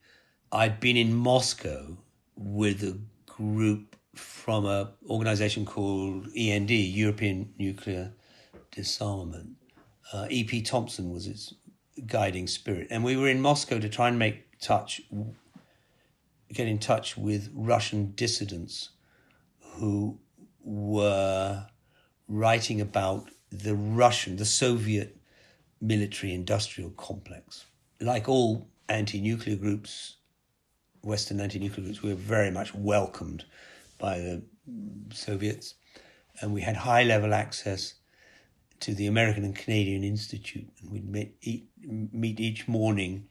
I'd 0.50 0.80
been 0.80 0.96
in 0.96 1.14
Moscow 1.14 1.96
with 2.36 2.82
a 2.82 2.98
group 3.26 3.96
from 4.14 4.66
an 4.66 4.88
organization 5.08 5.64
called 5.64 6.28
END, 6.36 6.70
European 6.70 7.54
Nuclear 7.58 8.12
Disarmament. 8.70 9.56
Uh, 10.12 10.26
E.P. 10.28 10.60
Thompson 10.60 11.10
was 11.10 11.26
its 11.26 11.54
guiding 12.06 12.46
spirit, 12.46 12.88
and 12.90 13.02
we 13.02 13.16
were 13.16 13.28
in 13.28 13.40
Moscow 13.40 13.78
to 13.78 13.88
try 13.88 14.08
and 14.08 14.18
make 14.18 14.51
touch, 14.62 15.02
get 16.52 16.68
in 16.68 16.78
touch 16.78 17.16
with 17.16 17.50
Russian 17.54 18.12
dissidents 18.12 18.90
who 19.60 20.18
were 20.64 21.66
writing 22.28 22.80
about 22.80 23.28
the 23.50 23.74
Russian, 23.74 24.36
the 24.36 24.44
Soviet 24.44 25.16
military 25.80 26.32
industrial 26.32 26.90
complex. 26.90 27.66
Like 28.00 28.28
all 28.28 28.68
anti 28.88 29.20
nuclear 29.20 29.56
groups, 29.56 30.16
Western 31.02 31.40
anti 31.40 31.58
nuclear 31.58 31.84
groups, 31.84 32.02
we 32.02 32.10
were 32.10 32.14
very 32.14 32.50
much 32.50 32.74
welcomed 32.74 33.44
by 33.98 34.18
the 34.18 34.42
Soviets, 35.12 35.74
and 36.40 36.52
we 36.52 36.62
had 36.62 36.76
high 36.76 37.02
level 37.02 37.34
access 37.34 37.94
to 38.80 38.94
the 38.94 39.06
American 39.06 39.44
and 39.44 39.54
Canadian 39.54 40.02
Institute, 40.02 40.68
and 40.80 40.90
we'd 40.90 41.08
meet, 41.08 41.68
meet 42.12 42.40
each 42.40 42.66
morning. 42.66 43.28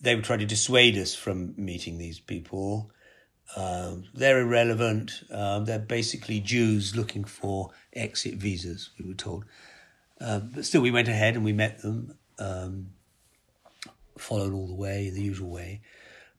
They 0.00 0.14
would 0.14 0.24
try 0.24 0.36
to 0.36 0.46
dissuade 0.46 0.96
us 0.96 1.14
from 1.14 1.54
meeting 1.56 1.98
these 1.98 2.18
people 2.18 2.90
um, 3.56 4.04
they're 4.14 4.40
irrelevant. 4.40 5.24
Um, 5.30 5.64
they're 5.64 5.78
basically 5.78 6.40
Jews 6.40 6.94
looking 6.94 7.24
for 7.24 7.70
exit 7.92 8.34
visas, 8.34 8.90
we 8.98 9.06
were 9.06 9.14
told. 9.14 9.44
Uh, 10.20 10.40
but 10.40 10.64
still, 10.64 10.82
we 10.82 10.90
went 10.90 11.08
ahead 11.08 11.34
and 11.34 11.44
we 11.44 11.52
met 11.52 11.80
them, 11.82 12.16
um, 12.38 12.90
followed 14.18 14.52
all 14.52 14.66
the 14.66 14.74
way, 14.74 15.10
the 15.10 15.22
usual 15.22 15.50
way. 15.50 15.80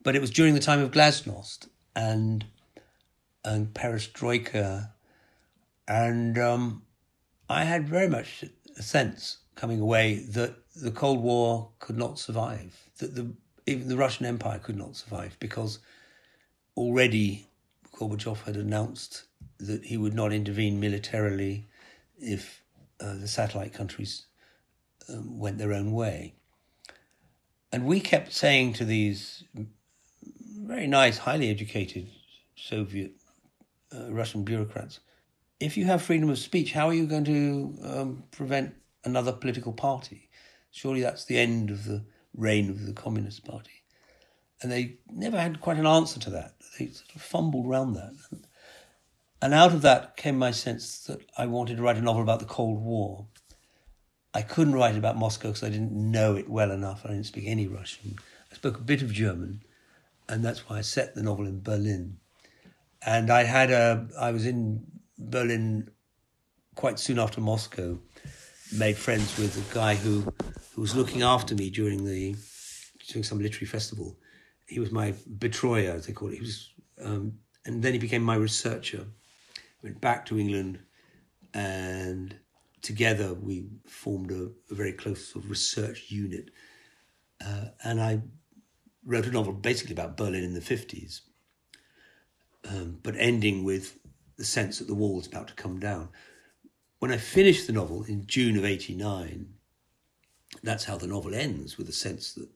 But 0.02 0.16
it 0.16 0.20
was 0.20 0.30
during 0.30 0.54
the 0.54 0.60
time 0.60 0.80
of 0.80 0.90
Glasnost 0.90 1.68
and, 1.94 2.44
and 3.44 3.74
Perestroika. 3.74 4.90
And 5.86 6.38
um, 6.38 6.82
I 7.48 7.64
had 7.64 7.88
very 7.88 8.08
much 8.08 8.44
a 8.76 8.82
sense 8.82 9.38
coming 9.54 9.80
away 9.80 10.24
that 10.30 10.54
the 10.74 10.90
Cold 10.90 11.20
War 11.20 11.70
could 11.78 11.98
not 11.98 12.18
survive, 12.18 12.88
that 12.98 13.14
the, 13.14 13.32
even 13.66 13.88
the 13.88 13.96
Russian 13.96 14.26
Empire 14.26 14.58
could 14.58 14.76
not 14.76 14.96
survive 14.96 15.36
because 15.38 15.78
already 16.76 17.48
Gorbachev 17.92 18.42
had 18.42 18.56
announced 18.56 19.24
that 19.58 19.84
he 19.84 19.96
would 19.96 20.14
not 20.14 20.32
intervene 20.32 20.80
militarily 20.80 21.66
if 22.18 22.62
uh, 23.00 23.14
the 23.14 23.28
satellite 23.28 23.72
countries 23.72 24.26
um, 25.08 25.38
went 25.38 25.58
their 25.58 25.72
own 25.72 25.92
way. 25.92 26.34
And 27.70 27.86
we 27.86 28.00
kept 28.00 28.32
saying 28.32 28.74
to 28.74 28.84
these 28.84 29.44
very 30.60 30.86
nice, 30.86 31.18
highly 31.18 31.50
educated 31.50 32.08
Soviet 32.54 33.12
uh, 33.94 34.12
Russian 34.12 34.44
bureaucrats, 34.44 35.00
if 35.58 35.76
you 35.76 35.84
have 35.86 36.02
freedom 36.02 36.28
of 36.28 36.38
speech, 36.38 36.72
how 36.72 36.88
are 36.88 36.94
you 36.94 37.06
going 37.06 37.24
to 37.24 37.78
um, 37.84 38.24
prevent 38.30 38.74
another 39.04 39.32
political 39.32 39.72
party? 39.72 40.28
Surely 40.70 41.00
that's 41.00 41.24
the 41.24 41.38
end 41.38 41.70
of 41.70 41.84
the 41.84 42.04
reign 42.34 42.70
of 42.70 42.86
the 42.86 42.92
Communist 42.92 43.44
Party. 43.44 43.84
And 44.60 44.70
they 44.70 44.98
never 45.10 45.40
had 45.40 45.60
quite 45.60 45.78
an 45.78 45.86
answer 45.86 46.20
to 46.20 46.30
that 46.30 46.54
they 46.78 46.86
sort 46.88 47.14
of 47.14 47.22
fumbled 47.22 47.66
around 47.66 47.94
that. 47.94 48.12
And 49.40 49.54
out 49.54 49.72
of 49.72 49.82
that 49.82 50.16
came 50.16 50.38
my 50.38 50.50
sense 50.50 50.98
that 51.04 51.20
I 51.36 51.46
wanted 51.46 51.76
to 51.76 51.82
write 51.82 51.96
a 51.96 52.02
novel 52.02 52.22
about 52.22 52.38
the 52.38 52.44
Cold 52.44 52.80
War. 52.80 53.26
I 54.34 54.42
couldn't 54.42 54.74
write 54.74 54.96
about 54.96 55.16
Moscow 55.16 55.48
because 55.48 55.64
I 55.64 55.68
didn't 55.68 55.92
know 55.92 56.36
it 56.36 56.48
well 56.48 56.70
enough. 56.70 57.02
I 57.04 57.08
didn't 57.08 57.26
speak 57.26 57.44
any 57.46 57.66
Russian. 57.66 58.16
I 58.50 58.54
spoke 58.54 58.78
a 58.78 58.82
bit 58.82 59.02
of 59.02 59.12
German, 59.12 59.62
and 60.28 60.44
that's 60.44 60.68
why 60.68 60.78
I 60.78 60.82
set 60.82 61.14
the 61.14 61.22
novel 61.22 61.46
in 61.46 61.60
Berlin. 61.60 62.18
And 63.04 63.30
I 63.30 63.42
had 63.44 63.70
a, 63.70 64.06
I 64.18 64.30
was 64.30 64.46
in 64.46 64.86
Berlin 65.18 65.90
quite 66.76 66.98
soon 66.98 67.18
after 67.18 67.40
Moscow, 67.40 67.98
made 68.72 68.96
friends 68.96 69.36
with 69.38 69.56
a 69.56 69.74
guy 69.74 69.94
who, 69.94 70.20
who 70.74 70.80
was 70.80 70.94
looking 70.96 71.22
after 71.22 71.54
me 71.54 71.70
during 71.70 72.04
the, 72.04 72.34
during 73.08 73.24
some 73.24 73.40
literary 73.40 73.66
festival. 73.66 74.18
He 74.66 74.80
was 74.80 74.90
my 74.90 75.12
betreuer, 75.38 75.94
as 75.94 76.06
they 76.06 76.12
call 76.12 76.28
it. 76.28 76.34
He 76.34 76.40
was, 76.40 76.70
um, 77.02 77.38
and 77.64 77.82
then 77.82 77.92
he 77.92 77.98
became 77.98 78.22
my 78.22 78.36
researcher 78.36 79.06
went 79.82 80.00
back 80.00 80.26
to 80.26 80.38
England, 80.38 80.78
and 81.54 82.36
together 82.80 83.34
we 83.34 83.66
formed 83.86 84.30
a, 84.30 84.50
a 84.70 84.74
very 84.74 84.92
close 84.92 85.26
sort 85.26 85.44
of 85.44 85.50
research 85.50 86.10
unit. 86.10 86.50
Uh, 87.44 87.66
and 87.84 88.00
I 88.00 88.22
wrote 89.04 89.26
a 89.26 89.30
novel 89.30 89.52
basically 89.52 89.92
about 89.92 90.16
Berlin 90.16 90.44
in 90.44 90.54
the 90.54 90.60
50s, 90.60 91.22
um, 92.68 92.98
but 93.02 93.16
ending 93.18 93.64
with 93.64 93.98
the 94.36 94.44
sense 94.44 94.78
that 94.78 94.86
the 94.86 94.94
wall 94.94 95.16
was 95.16 95.26
about 95.26 95.48
to 95.48 95.54
come 95.54 95.80
down. 95.80 96.08
When 97.02 97.10
I 97.10 97.16
finished 97.16 97.66
the 97.66 97.72
novel 97.72 98.04
in 98.04 98.28
June 98.28 98.56
of 98.56 98.64
89, 98.64 99.54
that's 100.62 100.84
how 100.84 100.96
the 100.96 101.08
novel 101.08 101.34
ends, 101.34 101.76
with 101.76 101.88
the 101.88 101.92
sense 101.92 102.32
that 102.34 102.48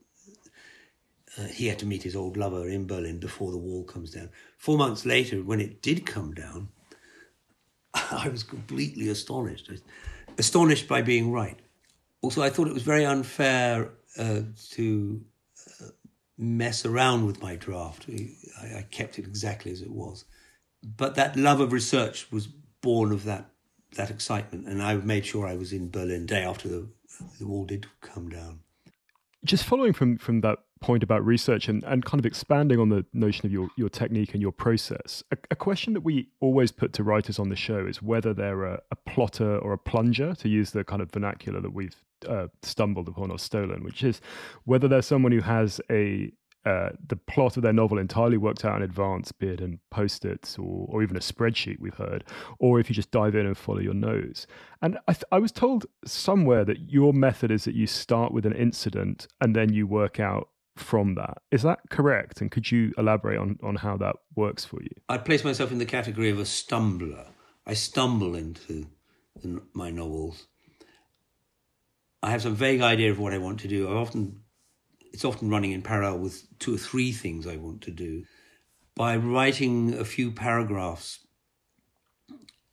uh, 1.37 1.49
he 1.49 1.67
had 1.67 1.81
to 1.81 1.85
meet 1.85 2.05
his 2.05 2.15
old 2.15 2.37
lover 2.37 2.69
in 2.69 2.87
Berlin 2.87 3.19
before 3.19 3.51
the 3.51 3.59
wall 3.59 3.83
comes 3.83 4.13
down. 4.13 4.31
Four 4.57 4.79
months 4.79 5.05
later, 5.05 5.43
when 5.43 5.61
it 5.61 5.83
did 5.83 6.07
come 6.07 6.33
down, 6.33 6.69
I 7.95 8.29
was 8.29 8.45
completely 8.45 9.09
astonished. 9.09 9.69
Astonished 10.39 10.87
by 10.87 11.03
being 11.03 11.33
right. 11.33 11.59
Also, 12.23 12.41
I 12.41 12.51
thought 12.51 12.69
it 12.69 12.75
was 12.75 12.85
very 12.85 13.05
unfair 13.05 13.91
uh, 14.17 14.43
to 14.75 15.25
uh, 15.83 15.87
mess 16.39 16.87
around 16.87 17.27
with 17.27 17.43
my 17.43 17.57
draft. 17.57 18.07
I, 18.09 18.79
I, 18.79 18.83
kept 18.93 19.19
it 19.19 19.27
exactly 19.27 19.73
as 19.73 19.83
it 19.83 19.91
was. 19.91 20.25
But 20.85 21.17
that 21.17 21.35
love 21.35 21.59
of 21.59 21.73
research 21.73 22.31
was 22.31 22.47
born 22.47 23.11
of 23.11 23.25
that 23.25 23.51
that 23.97 24.11
excitement, 24.11 24.67
and 24.67 24.83
I 24.83 24.97
made 24.97 25.27
sure 25.27 25.47
I 25.47 25.55
was 25.55 25.73
in 25.73 25.91
Berlin 25.91 26.27
day 26.27 26.43
after 26.43 26.69
the, 26.69 26.89
the 27.39 27.47
wall 27.47 27.65
did 27.65 27.87
come 28.01 28.29
down. 28.29 28.61
Just 29.45 29.65
following 29.65 29.93
from 29.93 30.19
from 30.19 30.41
that 30.41 30.59
point 30.81 31.03
about 31.03 31.25
research 31.25 31.69
and, 31.69 31.83
and 31.85 32.05
kind 32.05 32.21
of 32.21 32.27
expanding 32.27 32.79
on 32.79 32.91
the 32.91 33.05
notion 33.13 33.47
of 33.47 33.53
your, 33.53 33.69
your 33.77 33.89
technique 33.89 34.35
and 34.35 34.43
your 34.43 34.53
process, 34.53 35.23
a, 35.33 35.37
a 35.51 35.57
question 35.57 35.95
that 35.95 36.03
we 36.03 36.29
always 36.41 36.71
put 36.71 36.93
to 36.93 37.03
writers 37.03 37.39
on 37.39 37.49
the 37.49 37.57
show 37.57 37.87
is 37.87 38.03
whether 38.03 38.35
they're 38.35 38.65
a, 38.65 38.81
a 38.91 38.97
plotter 38.97 39.59
or 39.59 39.73
a 39.73 39.79
plunger, 39.79 40.35
to 40.35 40.49
use 40.49 40.73
the 40.73 40.85
kind 40.85 41.01
of 41.01 41.11
vernacular 41.11 41.61
that 41.61 41.73
we've 41.73 41.97
uh, 42.29 42.49
stumbled 42.63 43.09
upon 43.09 43.31
or 43.31 43.39
stolen, 43.39 43.85
which 43.85 44.05
is 44.05 44.21
whether 44.65 44.87
they're 44.87 45.03
someone 45.03 45.33
who 45.33 45.41
has 45.41 45.81
a 45.91 46.31
uh, 46.67 46.91
the 47.07 47.17
plot 47.17 47.57
of 47.57 47.63
their 47.63 47.73
novel 47.73 47.97
entirely 47.97 48.37
worked 48.37 48.65
out 48.65 48.77
in 48.77 48.83
advance, 48.83 49.31
be 49.31 49.47
it 49.47 49.61
in 49.61 49.79
post-its 49.91 50.59
or, 50.59 50.87
or 50.91 51.03
even 51.03 51.17
a 51.17 51.21
spreadsheet 51.21 51.79
we've 51.79 51.95
heard, 51.95 52.25
or 52.59 52.81
if 52.81 52.91
you 52.91 52.95
just 52.95 53.13
dive 53.13 53.37
in 53.37 53.47
and 53.47 53.57
follow 53.57 53.79
your 53.79 53.95
nose. 53.95 54.47
And 54.83 54.99
I, 55.07 55.13
th- 55.13 55.25
I 55.31 55.39
was 55.39 55.53
told 55.53 55.87
somewhere 56.05 56.65
that 56.65 56.91
your 56.91 57.13
method 57.13 57.51
is 57.51 57.65
that 57.65 57.75
you 57.75 57.87
start 57.87 58.33
with 58.33 58.45
an 58.45 58.53
incident 58.53 59.29
and 59.41 59.55
then 59.55 59.73
you 59.73 59.87
work 59.87 60.19
out 60.19 60.49
from 60.75 61.15
that. 61.15 61.39
Is 61.51 61.63
that 61.63 61.79
correct? 61.89 62.41
And 62.41 62.51
could 62.51 62.71
you 62.71 62.93
elaborate 62.99 63.39
on, 63.39 63.59
on 63.63 63.77
how 63.77 63.97
that 63.99 64.17
works 64.35 64.65
for 64.65 64.83
you? 64.83 64.91
I 65.09 65.19
place 65.19 65.45
myself 65.45 65.73
in 65.73 65.79
the 65.79 65.87
category 65.87 66.31
of 66.31 66.39
a 66.39 66.45
stumbler. 66.45 67.27
I 67.65 67.75
stumble 67.75 68.35
into 68.35 68.89
the, 69.41 69.63
my 69.73 69.91
novels. 69.91 70.49
I 72.23 72.31
have 72.31 72.43
some 72.43 72.57
vague 72.57 72.81
idea 72.81 73.11
of 73.11 73.19
what 73.19 73.33
I 73.33 73.39
want 73.39 73.61
to 73.61 73.69
do. 73.69 73.89
I 73.89 73.93
often, 73.93 74.41
it's 75.17 75.25
often 75.25 75.49
running 75.49 75.73
in 75.73 75.81
parallel 75.81 76.19
with 76.19 76.47
two 76.59 76.75
or 76.75 76.77
three 76.77 77.11
things 77.11 77.47
I 77.47 77.57
want 77.57 77.81
to 77.85 77.91
do. 77.91 78.25
By 78.95 79.17
writing 79.17 79.95
a 79.95 80.05
few 80.05 80.31
paragraphs, 80.31 81.21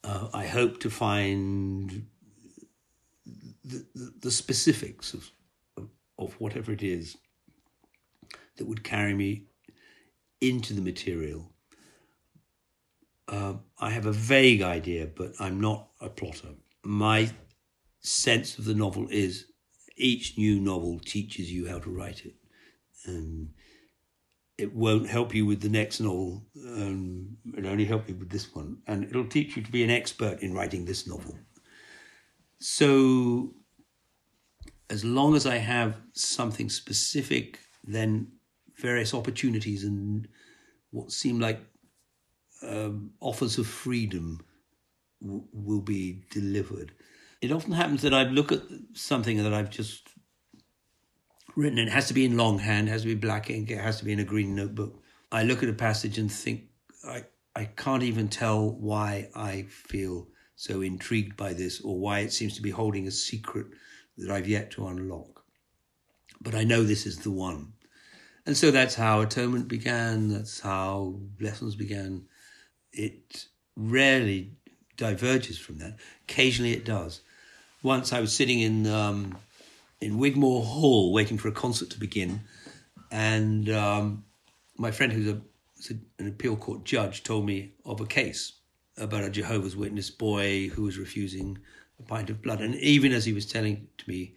uh, 0.04 0.28
I 0.34 0.46
hope 0.48 0.82
to 0.82 0.90
find 0.90 2.06
the, 3.64 3.86
the, 3.96 4.14
the 4.20 4.32
specifics 4.32 5.14
of, 5.14 5.32
of, 5.78 5.88
of 6.20 6.34
whatever 6.34 6.74
it 6.74 6.84
is 6.84 7.16
that 8.58 8.68
would 8.68 8.84
carry 8.84 9.14
me 9.14 9.46
into 10.42 10.74
the 10.74 10.82
material. 10.82 11.50
Uh, 13.30 13.54
I 13.80 13.92
have 13.92 14.06
a 14.06 14.12
vague 14.12 14.62
idea, 14.62 15.08
but 15.08 15.32
I'm 15.40 15.62
not 15.62 15.88
a 16.02 16.10
plotter. 16.10 16.50
My 16.84 17.32
sense 18.02 18.58
of 18.58 18.66
the 18.66 18.76
novel 18.76 19.08
is 19.10 19.46
each 19.96 20.38
new 20.38 20.60
novel 20.60 21.00
teaches 21.00 21.52
you 21.52 21.68
how 21.68 21.80
to 21.80 21.90
write 21.90 22.26
it. 22.26 22.36
And 23.06 23.50
it 24.58 24.74
won't 24.74 25.10
help 25.10 25.34
you 25.34 25.46
with 25.46 25.62
the 25.62 25.70
next 25.70 26.00
novel. 26.00 26.46
Um, 26.56 27.38
it'll 27.58 27.72
only 27.72 27.86
help 27.86 28.08
you 28.08 28.16
with 28.16 28.30
this 28.30 28.54
one. 28.54 28.78
And 28.88 29.04
it'll 29.04 29.28
teach 29.28 29.56
you 29.56 29.64
to 29.64 29.72
be 29.72 29.84
an 29.84 29.90
expert 29.90 30.40
in 30.42 30.54
writing 30.54 30.86
this 30.86 31.08
novel. 31.08 31.38
So, 32.60 33.54
as 34.90 35.04
long 35.04 35.36
as 35.36 35.46
I 35.46 35.58
have 35.58 35.98
something 36.14 36.70
specific, 36.70 37.60
then 37.84 38.28
various 38.78 39.14
opportunities 39.14 39.84
and 39.84 40.28
what 40.92 41.12
seem 41.12 41.40
like 41.40 41.60
um, 42.62 43.12
offers 43.20 43.58
of 43.58 43.68
freedom 43.68 44.40
w- 45.22 45.44
will 45.52 45.82
be 45.82 46.24
delivered. 46.32 46.94
It 47.44 47.52
often 47.52 47.74
happens 47.74 48.04
that 48.04 48.14
I 48.14 48.24
look 48.24 48.54
at 48.54 48.62
something 48.94 49.44
that 49.44 49.54
I've 49.54 49.70
just 49.70 50.08
written, 51.58 51.78
it 51.78 51.90
has 51.90 52.08
to 52.08 52.14
be 52.14 52.24
in 52.24 52.38
longhand, 52.38 52.88
has 52.88 53.02
to 53.02 53.08
be 53.10 53.16
black 53.16 53.50
ink, 53.50 53.70
it 53.70 53.82
has 53.82 53.98
to 53.98 54.06
be 54.06 54.14
in 54.14 54.22
a 54.22 54.24
green 54.24 54.56
notebook. 54.56 55.04
I 55.30 55.44
look 55.44 55.62
at 55.62 55.68
a 55.68 55.74
passage 55.74 56.18
and 56.18 56.32
think, 56.32 56.70
I, 57.06 57.26
I 57.54 57.66
can't 57.66 58.04
even 58.04 58.30
tell 58.30 58.70
why 58.72 59.28
I 59.36 59.64
feel 59.64 60.30
so 60.56 60.80
intrigued 60.80 61.36
by 61.36 61.52
this 61.52 61.82
or 61.82 62.00
why 62.00 62.20
it 62.20 62.32
seems 62.32 62.56
to 62.56 62.62
be 62.62 62.70
holding 62.70 63.08
a 63.08 63.12
secret 63.12 63.68
that 64.20 64.32
I've 64.32 64.48
yet 64.48 64.72
to 64.72 64.88
unlock. 64.88 65.44
But 66.40 66.56
I 66.56 66.64
know 66.64 66.84
this 66.84 67.06
is 67.06 67.20
the 67.20 67.32
one. 67.32 67.74
And 68.46 68.56
so 68.56 68.72
that's 68.72 68.96
how 68.96 69.20
atonement 69.20 69.68
began. 69.68 70.30
That's 70.30 70.62
how 70.62 71.20
lessons 71.42 71.76
began. 71.76 72.24
It 72.94 73.48
rarely 73.76 74.54
diverges 74.96 75.58
from 75.58 75.80
that. 75.80 75.98
Occasionally 76.24 76.72
it 76.72 76.86
does. 76.86 77.20
Once 77.84 78.14
I 78.14 78.22
was 78.22 78.34
sitting 78.34 78.62
in 78.62 78.88
um, 78.88 79.38
in 80.00 80.18
Wigmore 80.18 80.64
Hall 80.64 81.12
waiting 81.12 81.38
for 81.38 81.50
a 81.50 81.52
concert 81.52 81.90
to 81.92 82.00
begin, 82.00 82.42
and 83.12 83.70
um, 83.70 84.24
my 84.78 84.90
friend, 84.92 85.12
who's 85.12 85.28
a, 85.28 85.42
an 86.18 86.28
appeal 86.28 86.56
court 86.56 86.86
judge, 86.86 87.24
told 87.24 87.46
me 87.46 87.74
of 87.86 88.00
a 88.00 88.06
case 88.06 88.54
about 88.98 89.24
a 89.24 89.30
Jehovah's 89.30 89.76
Witness 89.76 90.10
boy 90.10 90.70
who 90.70 90.84
was 90.84 90.98
refusing 90.98 91.60
a 92.00 92.04
pint 92.04 92.30
of 92.30 92.42
blood. 92.42 92.62
And 92.62 92.76
even 92.76 93.12
as 93.12 93.26
he 93.26 93.34
was 93.34 93.46
telling 93.46 93.88
to 93.98 94.10
me, 94.10 94.34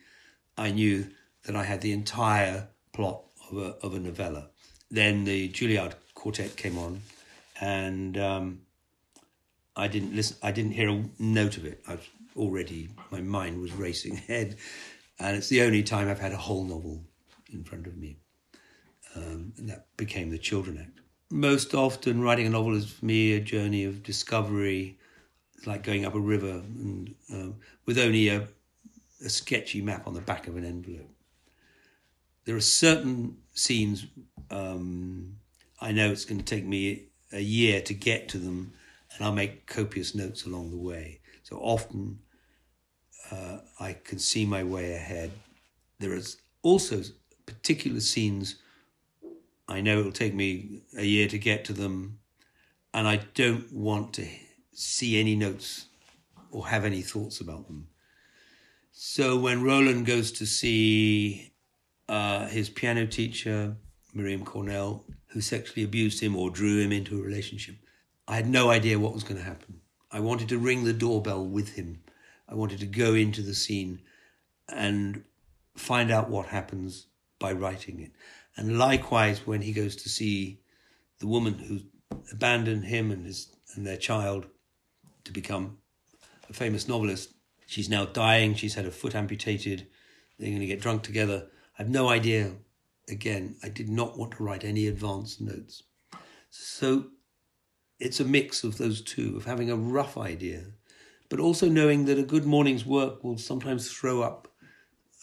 I 0.58 0.70
knew 0.70 1.06
that 1.44 1.54
I 1.54 1.64
had 1.64 1.80
the 1.82 1.92
entire 1.92 2.68
plot 2.92 3.22
of 3.50 3.58
a, 3.58 3.76
of 3.86 3.94
a 3.94 4.00
novella. 4.00 4.48
Then 4.90 5.24
the 5.24 5.48
Juilliard 5.48 5.94
quartet 6.14 6.56
came 6.56 6.78
on, 6.78 7.02
and 7.60 8.18
um, 8.18 8.60
I 9.76 9.88
didn't 9.88 10.16
listen. 10.16 10.36
I 10.42 10.52
didn't 10.52 10.72
hear 10.72 10.88
a 10.88 11.04
note 11.18 11.56
of 11.56 11.64
it. 11.64 11.82
I 11.86 11.98
already 12.36 12.88
my 13.10 13.20
mind 13.20 13.60
was 13.60 13.72
racing 13.72 14.14
ahead, 14.28 14.56
and 15.18 15.36
it's 15.36 15.48
the 15.48 15.62
only 15.62 15.82
time 15.82 16.08
I've 16.08 16.20
had 16.20 16.32
a 16.32 16.36
whole 16.36 16.64
novel 16.64 17.02
in 17.52 17.64
front 17.64 17.86
of 17.86 17.96
me, 17.96 18.18
um, 19.14 19.52
and 19.56 19.68
that 19.68 19.86
became 19.96 20.30
the 20.30 20.38
Children 20.38 20.78
Act. 20.78 21.00
Most 21.30 21.74
often, 21.74 22.22
writing 22.22 22.46
a 22.46 22.50
novel 22.50 22.76
is 22.76 22.90
for 22.90 23.04
me 23.04 23.32
a 23.32 23.40
journey 23.40 23.84
of 23.84 24.02
discovery. 24.02 24.98
It's 25.56 25.66
like 25.66 25.82
going 25.82 26.04
up 26.04 26.14
a 26.14 26.20
river 26.20 26.62
and 26.78 27.14
uh, 27.32 27.48
with 27.86 27.98
only 27.98 28.28
a, 28.28 28.46
a 29.24 29.28
sketchy 29.28 29.80
map 29.80 30.06
on 30.06 30.14
the 30.14 30.20
back 30.20 30.46
of 30.46 30.56
an 30.56 30.64
envelope 30.64 31.08
there 32.46 32.56
are 32.56 32.60
certain 32.60 33.36
scenes 33.52 34.06
um, 34.50 35.36
I 35.80 35.92
know 35.92 36.10
it's 36.10 36.24
going 36.24 36.38
to 36.38 36.44
take 36.44 36.64
me 36.64 37.08
a 37.32 37.40
year 37.40 37.80
to 37.82 37.92
get 37.92 38.28
to 38.30 38.38
them, 38.38 38.72
and 39.12 39.24
I'll 39.24 39.32
make 39.32 39.66
copious 39.66 40.14
notes 40.14 40.46
along 40.46 40.70
the 40.70 40.76
way. 40.76 41.20
So 41.42 41.56
often 41.58 42.20
uh, 43.30 43.58
I 43.80 43.94
can 43.94 44.18
see 44.18 44.44
my 44.44 44.62
way 44.62 44.94
ahead. 44.94 45.30
There 45.98 46.14
is 46.14 46.38
also 46.62 47.02
particular 47.46 48.00
scenes 48.00 48.56
I 49.68 49.80
know 49.80 49.98
it'll 49.98 50.12
take 50.12 50.34
me 50.34 50.82
a 50.96 51.04
year 51.04 51.26
to 51.28 51.38
get 51.38 51.64
to 51.64 51.72
them, 51.72 52.20
and 52.94 53.08
I 53.08 53.16
don't 53.34 53.72
want 53.72 54.12
to 54.14 54.26
see 54.72 55.18
any 55.18 55.34
notes 55.34 55.86
or 56.52 56.68
have 56.68 56.84
any 56.84 57.02
thoughts 57.02 57.40
about 57.40 57.66
them. 57.66 57.88
So 58.92 59.36
when 59.36 59.64
Roland 59.64 60.06
goes 60.06 60.30
to 60.32 60.46
see 60.46 61.52
uh, 62.08 62.46
his 62.46 62.70
piano 62.70 63.06
teacher, 63.06 63.76
Miriam 64.14 64.44
Cornell, 64.44 65.04
who 65.28 65.40
sexually 65.40 65.84
abused 65.84 66.20
him 66.20 66.36
or 66.36 66.50
drew 66.50 66.80
him 66.80 66.92
into 66.92 67.18
a 67.18 67.22
relationship. 67.22 67.76
I 68.28 68.36
had 68.36 68.48
no 68.48 68.70
idea 68.70 68.98
what 68.98 69.12
was 69.12 69.24
going 69.24 69.36
to 69.36 69.42
happen. 69.42 69.80
I 70.10 70.20
wanted 70.20 70.48
to 70.50 70.58
ring 70.58 70.84
the 70.84 70.92
doorbell 70.92 71.44
with 71.44 71.74
him. 71.74 72.02
I 72.48 72.54
wanted 72.54 72.80
to 72.80 72.86
go 72.86 73.14
into 73.14 73.42
the 73.42 73.54
scene 73.54 74.00
and 74.68 75.24
find 75.76 76.10
out 76.10 76.30
what 76.30 76.46
happens 76.46 77.06
by 77.38 77.52
writing 77.52 78.00
it. 78.00 78.12
And 78.56 78.78
likewise, 78.78 79.46
when 79.46 79.62
he 79.62 79.72
goes 79.72 79.96
to 79.96 80.08
see 80.08 80.60
the 81.18 81.26
woman 81.26 81.54
who 81.54 81.80
abandoned 82.32 82.84
him 82.84 83.10
and 83.10 83.26
his 83.26 83.52
and 83.74 83.86
their 83.86 83.96
child 83.96 84.46
to 85.24 85.32
become 85.32 85.78
a 86.48 86.52
famous 86.52 86.88
novelist, 86.88 87.34
she's 87.66 87.90
now 87.90 88.06
dying. 88.06 88.54
She's 88.54 88.74
had 88.74 88.84
her 88.84 88.90
foot 88.90 89.14
amputated. 89.14 89.86
They're 90.38 90.48
going 90.48 90.60
to 90.60 90.66
get 90.66 90.80
drunk 90.80 91.02
together. 91.02 91.48
I 91.78 91.82
have 91.82 91.90
no 91.90 92.08
idea. 92.08 92.52
Again, 93.08 93.56
I 93.62 93.68
did 93.68 93.88
not 93.88 94.18
want 94.18 94.32
to 94.32 94.42
write 94.42 94.64
any 94.64 94.86
advance 94.86 95.40
notes. 95.40 95.82
So 96.50 97.06
it's 98.00 98.20
a 98.20 98.24
mix 98.24 98.64
of 98.64 98.78
those 98.78 99.02
two, 99.02 99.36
of 99.36 99.44
having 99.44 99.70
a 99.70 99.76
rough 99.76 100.16
idea, 100.16 100.64
but 101.28 101.40
also 101.40 101.68
knowing 101.68 102.04
that 102.06 102.18
a 102.18 102.22
good 102.22 102.44
morning's 102.44 102.86
work 102.86 103.22
will 103.24 103.38
sometimes 103.38 103.90
throw 103.90 104.22
up 104.22 104.48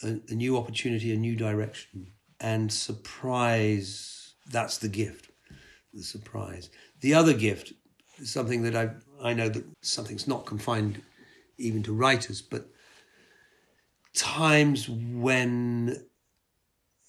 a, 0.02 0.20
a 0.28 0.34
new 0.34 0.56
opportunity, 0.56 1.12
a 1.12 1.16
new 1.16 1.36
direction, 1.36 2.12
and 2.40 2.72
surprise. 2.72 4.34
That's 4.50 4.78
the 4.78 4.88
gift, 4.88 5.30
the 5.92 6.02
surprise. 6.02 6.70
The 7.00 7.14
other 7.14 7.32
gift 7.32 7.72
is 8.18 8.30
something 8.30 8.62
that 8.62 8.76
I 8.76 8.90
I 9.22 9.32
know 9.32 9.48
that 9.48 9.64
something's 9.82 10.28
not 10.28 10.46
confined 10.46 11.00
even 11.56 11.82
to 11.84 11.92
writers, 11.92 12.42
but 12.42 12.68
times 14.14 14.88
when 14.88 16.04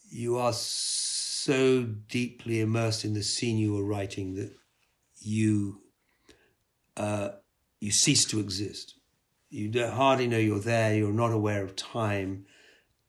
you 0.09 0.37
are 0.37 0.53
so 0.53 1.83
deeply 1.83 2.61
immersed 2.61 3.05
in 3.05 3.13
the 3.13 3.23
scene 3.23 3.57
you 3.57 3.77
are 3.77 3.83
writing 3.83 4.35
that 4.35 4.51
you 5.19 5.81
uh, 6.97 7.29
you 7.85 7.91
cease 7.91 8.25
to 8.25 8.39
exist. 8.39 8.95
You 9.51 9.71
hardly 9.87 10.25
know 10.25 10.39
you're 10.39 10.59
there. 10.59 10.95
You're 10.95 11.13
not 11.13 11.31
aware 11.31 11.63
of 11.63 11.75
time, 11.75 12.47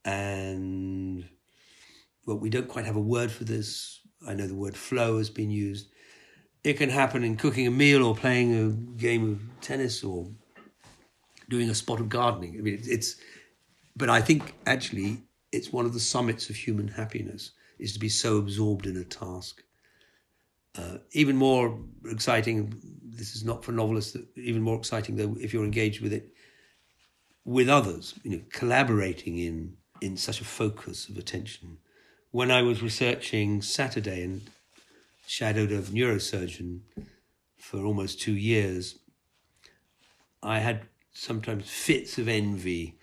and 0.04 1.26
well, 2.26 2.38
we 2.38 2.50
don't 2.50 2.68
quite 2.68 2.84
have 2.84 2.94
a 2.96 3.00
word 3.00 3.32
for 3.32 3.44
this. 3.44 4.00
I 4.28 4.34
know 4.34 4.46
the 4.46 4.54
word 4.54 4.76
flow 4.76 5.16
has 5.16 5.30
been 5.30 5.50
used. 5.50 5.88
It 6.62 6.74
can 6.74 6.90
happen 6.90 7.24
in 7.24 7.36
cooking 7.36 7.66
a 7.66 7.70
meal 7.70 8.04
or 8.04 8.14
playing 8.14 8.54
a 8.54 8.70
game 9.00 9.32
of 9.32 9.62
tennis 9.62 10.04
or 10.04 10.28
doing 11.48 11.70
a 11.70 11.74
spot 11.74 12.00
of 12.00 12.10
gardening. 12.10 12.56
I 12.58 12.60
mean, 12.60 12.78
it's, 12.82 13.16
but 13.96 14.10
I 14.10 14.20
think 14.20 14.54
actually 14.66 15.22
it's 15.52 15.72
one 15.72 15.86
of 15.86 15.94
the 15.94 16.00
summits 16.00 16.50
of 16.50 16.56
human 16.56 16.88
happiness 16.88 17.52
is 17.78 17.94
to 17.94 17.98
be 17.98 18.08
so 18.08 18.36
absorbed 18.36 18.86
in 18.86 18.96
a 18.96 19.04
task. 19.04 19.62
Uh, 20.78 20.98
even 21.12 21.36
more 21.36 21.78
exciting, 22.04 22.74
this 23.02 23.34
is 23.34 23.44
not 23.44 23.64
for 23.64 23.72
novelists, 23.72 24.16
even 24.36 24.62
more 24.62 24.76
exciting 24.76 25.16
though 25.16 25.36
if 25.40 25.52
you're 25.52 25.64
engaged 25.64 26.02
with 26.02 26.12
it 26.12 26.32
with 27.44 27.68
others, 27.68 28.14
you 28.22 28.30
know, 28.30 28.42
collaborating 28.50 29.38
in 29.38 29.76
in 30.02 30.16
such 30.16 30.40
a 30.40 30.44
focus 30.44 31.08
of 31.08 31.16
attention. 31.16 31.78
When 32.30 32.50
I 32.50 32.60
was 32.62 32.82
researching 32.82 33.62
Saturday 33.62 34.24
and 34.24 34.42
shadowed 35.26 35.72
a 35.72 35.80
neurosurgeon 35.80 36.80
for 37.56 37.84
almost 37.84 38.20
two 38.20 38.34
years, 38.34 38.98
I 40.42 40.58
had 40.58 40.82
sometimes 41.14 41.70
fits 41.70 42.18
of 42.18 42.28
envy 42.28 42.98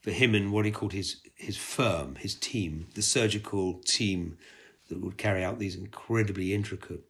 for 0.00 0.10
him 0.10 0.34
and 0.34 0.52
what 0.52 0.64
he 0.64 0.72
called 0.72 0.92
his 0.92 1.16
his 1.36 1.56
firm, 1.56 2.16
his 2.16 2.34
team, 2.34 2.88
the 2.94 3.02
surgical 3.02 3.74
team 3.84 4.38
that 4.88 5.00
would 5.02 5.16
carry 5.16 5.44
out 5.44 5.58
these 5.58 5.76
incredibly 5.76 6.54
intricate 6.54 7.02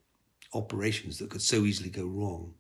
operations 0.55 1.19
that 1.19 1.31
could 1.31 1.43
so 1.43 1.65
easily 1.65 1.91
go 1.91 2.07
wrong. 2.07 2.55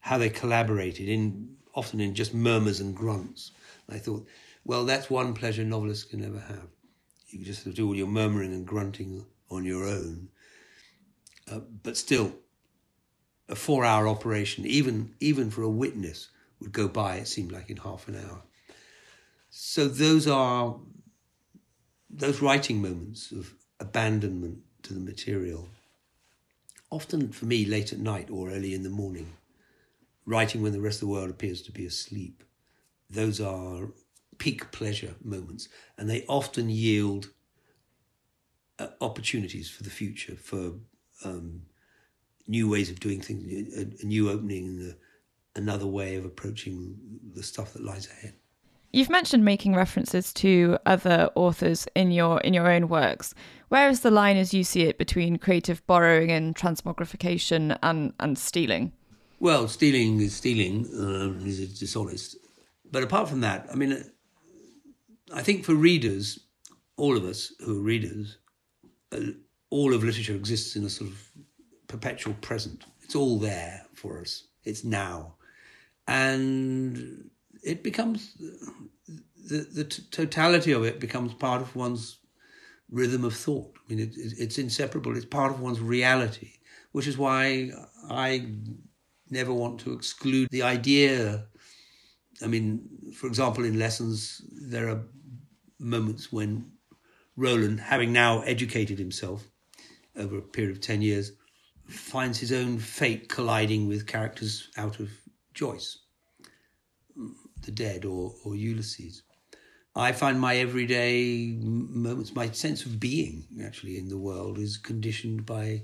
How 0.00 0.18
they 0.18 0.30
collaborated 0.30 1.08
in 1.08 1.56
often 1.74 2.00
in 2.00 2.14
just 2.14 2.34
murmurs 2.34 2.80
and 2.80 2.94
grunts. 2.94 3.52
And 3.86 3.96
I 3.96 4.00
thought, 4.00 4.26
well, 4.64 4.84
that's 4.84 5.10
one 5.10 5.34
pleasure 5.34 5.64
novelists 5.64 6.04
can 6.04 6.20
never 6.20 6.40
have. 6.40 6.66
You 7.28 7.38
can 7.38 7.46
just 7.46 7.72
do 7.74 7.86
all 7.86 7.96
your 7.96 8.06
murmuring 8.06 8.52
and 8.52 8.66
grunting 8.66 9.24
on 9.50 9.64
your 9.64 9.84
own. 9.84 10.28
Uh, 11.50 11.60
but 11.82 11.96
still, 11.96 12.32
a 13.48 13.54
four-hour 13.54 14.06
operation, 14.06 14.64
even 14.66 15.14
even 15.20 15.50
for 15.50 15.62
a 15.62 15.68
witness, 15.68 16.28
would 16.60 16.72
go 16.72 16.88
by. 16.88 17.16
It 17.16 17.28
seemed 17.28 17.52
like 17.52 17.70
in 17.70 17.76
half 17.78 18.06
an 18.08 18.16
hour. 18.16 18.42
So 19.50 19.88
those 19.88 20.28
are 20.28 20.76
those 22.08 22.40
writing 22.40 22.80
moments 22.82 23.32
of 23.32 23.54
abandonment 23.80 24.58
to 24.82 24.94
the 24.94 25.00
material, 25.00 25.68
often 26.90 27.30
for 27.32 27.46
me 27.46 27.64
late 27.64 27.92
at 27.92 27.98
night 27.98 28.28
or 28.30 28.50
early 28.50 28.74
in 28.74 28.82
the 28.82 28.90
morning, 28.90 29.32
writing 30.26 30.62
when 30.62 30.72
the 30.72 30.80
rest 30.80 30.96
of 30.96 31.08
the 31.08 31.12
world 31.12 31.30
appears 31.30 31.62
to 31.62 31.72
be 31.72 31.86
asleep. 31.86 32.44
Those 33.08 33.40
are 33.40 33.88
peak 34.38 34.70
pleasure 34.70 35.14
moments, 35.24 35.68
and 35.98 36.08
they 36.08 36.24
often 36.28 36.70
yield 36.70 37.30
uh, 38.78 38.88
opportunities 39.00 39.68
for 39.68 39.82
the 39.82 39.90
future, 39.90 40.36
for 40.36 40.72
um, 41.24 41.62
new 42.46 42.68
ways 42.68 42.90
of 42.90 43.00
doing 43.00 43.20
things, 43.20 43.44
a, 43.76 44.02
a 44.02 44.06
new 44.06 44.30
opening, 44.30 44.94
another 45.56 45.86
way 45.86 46.16
of 46.16 46.24
approaching 46.24 46.96
the 47.34 47.42
stuff 47.42 47.72
that 47.72 47.84
lies 47.84 48.08
ahead. 48.08 48.34
You've 48.92 49.10
mentioned 49.10 49.44
making 49.44 49.74
references 49.74 50.32
to 50.34 50.78
other 50.84 51.30
authors 51.36 51.86
in 51.94 52.10
your 52.10 52.40
in 52.40 52.54
your 52.54 52.70
own 52.70 52.88
works. 52.88 53.34
Where 53.68 53.88
is 53.88 54.00
the 54.00 54.10
line 54.10 54.36
as 54.36 54.52
you 54.52 54.64
see 54.64 54.82
it 54.82 54.98
between 54.98 55.36
creative 55.36 55.86
borrowing 55.86 56.32
and 56.32 56.56
transmogrification 56.56 57.78
and, 57.84 58.12
and 58.18 58.36
stealing? 58.36 58.92
Well, 59.38 59.68
stealing 59.68 60.20
is 60.20 60.34
stealing, 60.34 60.86
uh, 60.92 61.46
is 61.46 61.78
dishonest. 61.78 62.36
But 62.90 63.04
apart 63.04 63.28
from 63.28 63.42
that, 63.42 63.68
I 63.72 63.76
mean, 63.76 64.04
I 65.32 65.42
think 65.42 65.64
for 65.64 65.74
readers, 65.74 66.40
all 66.96 67.16
of 67.16 67.24
us 67.24 67.52
who 67.60 67.78
are 67.78 67.82
readers, 67.82 68.38
uh, 69.12 69.20
all 69.70 69.94
of 69.94 70.02
literature 70.02 70.34
exists 70.34 70.74
in 70.74 70.84
a 70.84 70.90
sort 70.90 71.10
of 71.10 71.30
perpetual 71.86 72.34
present. 72.40 72.84
It's 73.02 73.14
all 73.14 73.38
there 73.38 73.86
for 73.94 74.20
us. 74.20 74.48
It's 74.64 74.82
now. 74.82 75.34
And 76.08 77.30
it 77.62 77.82
becomes 77.82 78.34
the 79.50 79.66
the 79.72 79.84
totality 79.84 80.72
of 80.72 80.84
it 80.84 81.00
becomes 81.00 81.34
part 81.34 81.62
of 81.62 81.74
one's 81.74 82.18
rhythm 82.90 83.24
of 83.24 83.34
thought. 83.34 83.76
I 83.78 83.92
mean, 83.92 84.00
it, 84.00 84.14
it's 84.16 84.58
inseparable. 84.58 85.16
It's 85.16 85.24
part 85.24 85.52
of 85.52 85.60
one's 85.60 85.80
reality, 85.80 86.52
which 86.92 87.06
is 87.06 87.16
why 87.16 87.70
I 88.08 88.46
never 89.28 89.52
want 89.52 89.80
to 89.80 89.92
exclude 89.92 90.48
the 90.50 90.62
idea. 90.62 91.46
I 92.42 92.46
mean, 92.46 93.12
for 93.14 93.26
example, 93.26 93.64
in 93.64 93.78
lessons, 93.78 94.42
there 94.50 94.88
are 94.88 95.02
moments 95.78 96.32
when 96.32 96.72
Roland, 97.36 97.80
having 97.80 98.12
now 98.12 98.40
educated 98.40 98.98
himself 98.98 99.48
over 100.16 100.38
a 100.38 100.42
period 100.42 100.72
of 100.72 100.80
10 100.80 101.02
years, 101.02 101.32
finds 101.86 102.38
his 102.38 102.52
own 102.52 102.78
fate 102.78 103.28
colliding 103.28 103.88
with 103.88 104.06
characters 104.06 104.68
out 104.76 105.00
of 105.00 105.10
Joyce 105.54 105.98
the 107.62 107.70
dead 107.70 108.04
or, 108.04 108.34
or 108.44 108.54
Ulysses. 108.54 109.22
I 109.94 110.12
find 110.12 110.38
my 110.40 110.56
everyday 110.56 111.56
moments, 111.60 112.34
my 112.34 112.50
sense 112.50 112.86
of 112.86 113.00
being 113.00 113.44
actually 113.64 113.98
in 113.98 114.08
the 114.08 114.18
world 114.18 114.58
is 114.58 114.76
conditioned 114.76 115.44
by 115.46 115.82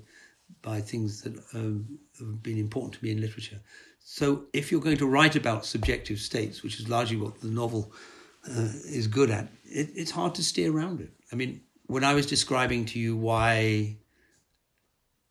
by 0.62 0.80
things 0.80 1.22
that 1.22 1.36
um, 1.54 1.98
have 2.18 2.42
been 2.42 2.58
important 2.58 2.94
to 2.94 3.04
me 3.04 3.10
in 3.10 3.20
literature. 3.20 3.60
So 3.98 4.44
if 4.52 4.70
you're 4.70 4.80
going 4.80 4.98
to 4.98 5.06
write 5.06 5.34
about 5.34 5.66
subjective 5.66 6.20
states, 6.20 6.62
which 6.62 6.78
is 6.78 6.88
largely 6.88 7.16
what 7.16 7.40
the 7.40 7.48
novel 7.48 7.92
uh, 8.48 8.70
is 8.84 9.08
good 9.08 9.30
at, 9.30 9.48
it, 9.64 9.90
it's 9.94 10.12
hard 10.12 10.36
to 10.36 10.44
steer 10.44 10.72
around 10.72 11.00
it. 11.00 11.10
I 11.32 11.34
mean, 11.34 11.62
when 11.86 12.04
I 12.04 12.14
was 12.14 12.26
describing 12.26 12.84
to 12.86 12.98
you 13.00 13.16
why 13.16 13.96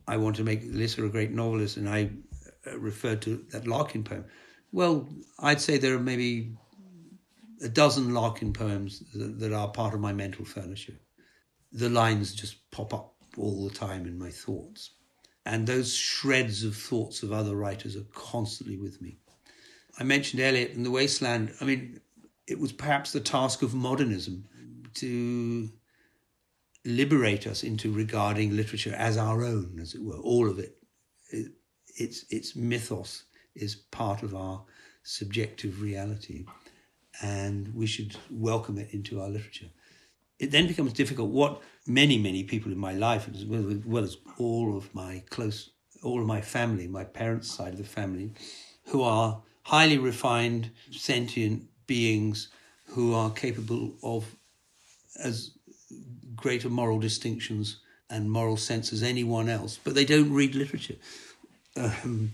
I 0.08 0.18
want 0.18 0.36
to 0.38 0.43
make 0.43 0.64
Alissa 0.64 1.06
a 1.06 1.10
great 1.10 1.32
novelist, 1.32 1.78
and 1.78 1.89
I 1.89 2.10
uh, 2.68 2.78
referred 2.78 3.22
to 3.24 3.46
that 3.52 3.68
Larkin 3.68 4.04
poem, 4.04 4.26
well, 4.76 5.07
I'd 5.39 5.61
say 5.61 5.78
there 5.78 5.95
are 5.95 5.99
maybe 5.99 6.51
a 7.61 7.69
dozen 7.69 8.13
Larkin 8.13 8.51
poems 8.51 9.03
that, 9.13 9.39
that 9.39 9.53
are 9.53 9.69
part 9.69 9.93
of 9.93 10.01
my 10.01 10.11
mental 10.11 10.43
furniture. 10.43 10.99
The 11.71 11.88
lines 11.88 12.36
just 12.36 12.69
pop 12.71 12.93
up 12.93 13.13
all 13.38 13.69
the 13.69 13.73
time 13.73 14.05
in 14.05 14.19
my 14.19 14.30
thoughts. 14.30 14.91
And 15.45 15.65
those 15.65 15.95
shreds 15.95 16.65
of 16.65 16.76
thoughts 16.76 17.23
of 17.23 17.32
other 17.32 17.55
writers 17.55 17.95
are 17.95 18.05
constantly 18.13 18.76
with 18.76 19.01
me. 19.01 19.17
I 19.97 20.03
mentioned 20.03 20.41
Eliot 20.41 20.73
and 20.73 20.86
The 20.86 20.91
Wasteland. 20.91 21.53
I 21.61 21.63
mean, 21.63 22.01
it 22.45 22.59
was 22.59 22.73
perhaps 22.73 23.13
the 23.13 23.21
task 23.21 23.61
of 23.61 23.73
modernism 23.73 24.43
to 24.95 25.69
liberate 26.84 27.47
us 27.47 27.63
into 27.63 27.93
regarding 27.93 28.57
literature 28.57 28.93
as 28.97 29.15
our 29.15 29.41
own, 29.41 29.80
as 29.82 29.95
it 29.95 30.03
were, 30.03 30.17
all 30.17 30.49
of 30.49 30.59
it. 30.59 30.76
it 31.30 31.53
it's, 31.95 32.26
it's 32.30 32.57
mythos 32.57 33.23
is 33.56 33.76
part 33.76 34.24
of 34.24 34.36
our 34.36 34.64
subjective 35.03 35.82
reality, 35.82 36.45
and 37.22 37.74
we 37.74 37.86
should 37.86 38.16
welcome 38.30 38.78
it 38.78 38.89
into 38.91 39.22
our 39.22 39.30
literature. 39.30 39.70
It 40.39 40.51
then 40.51 40.68
becomes 40.68 40.93
difficult. 40.93 41.30
What 41.30 41.62
many, 41.88 42.18
many 42.18 42.43
people 42.43 42.72
in 42.72 42.78
my 42.78 42.93
life, 42.93 43.30
as 43.34 43.45
well, 43.45 43.70
as 43.70 43.86
well 43.86 44.03
as 44.03 44.18
all 44.38 44.76
of 44.76 44.93
my 44.93 45.24
close, 45.30 45.70
all 46.03 46.20
of 46.20 46.28
my 46.28 46.41
family, 46.41 46.88
my 46.88 47.03
parents' 47.03 47.51
side 47.51 47.74
of 47.74 47.78
the 47.78 47.86
family, 47.86 48.34
who 48.88 49.01
are 49.01 49.41
highly 49.64 49.97
refined, 49.97 50.72
sentient 50.91 51.64
beings 51.88 52.49
who 52.88 53.14
are 53.14 53.32
capable 53.32 53.93
of 54.03 54.36
as 55.24 55.51
greater 56.36 56.70
moral 56.70 56.99
distinctions 56.99 57.78
and 58.10 58.30
moral 58.30 58.58
sense 58.58 58.93
as 58.93 59.01
anyone 59.01 59.49
else, 59.49 59.80
but 59.84 59.95
they 59.95 60.06
don't 60.06 60.32
read 60.32 60.53
literature. 60.53 60.95
Um, 61.76 62.32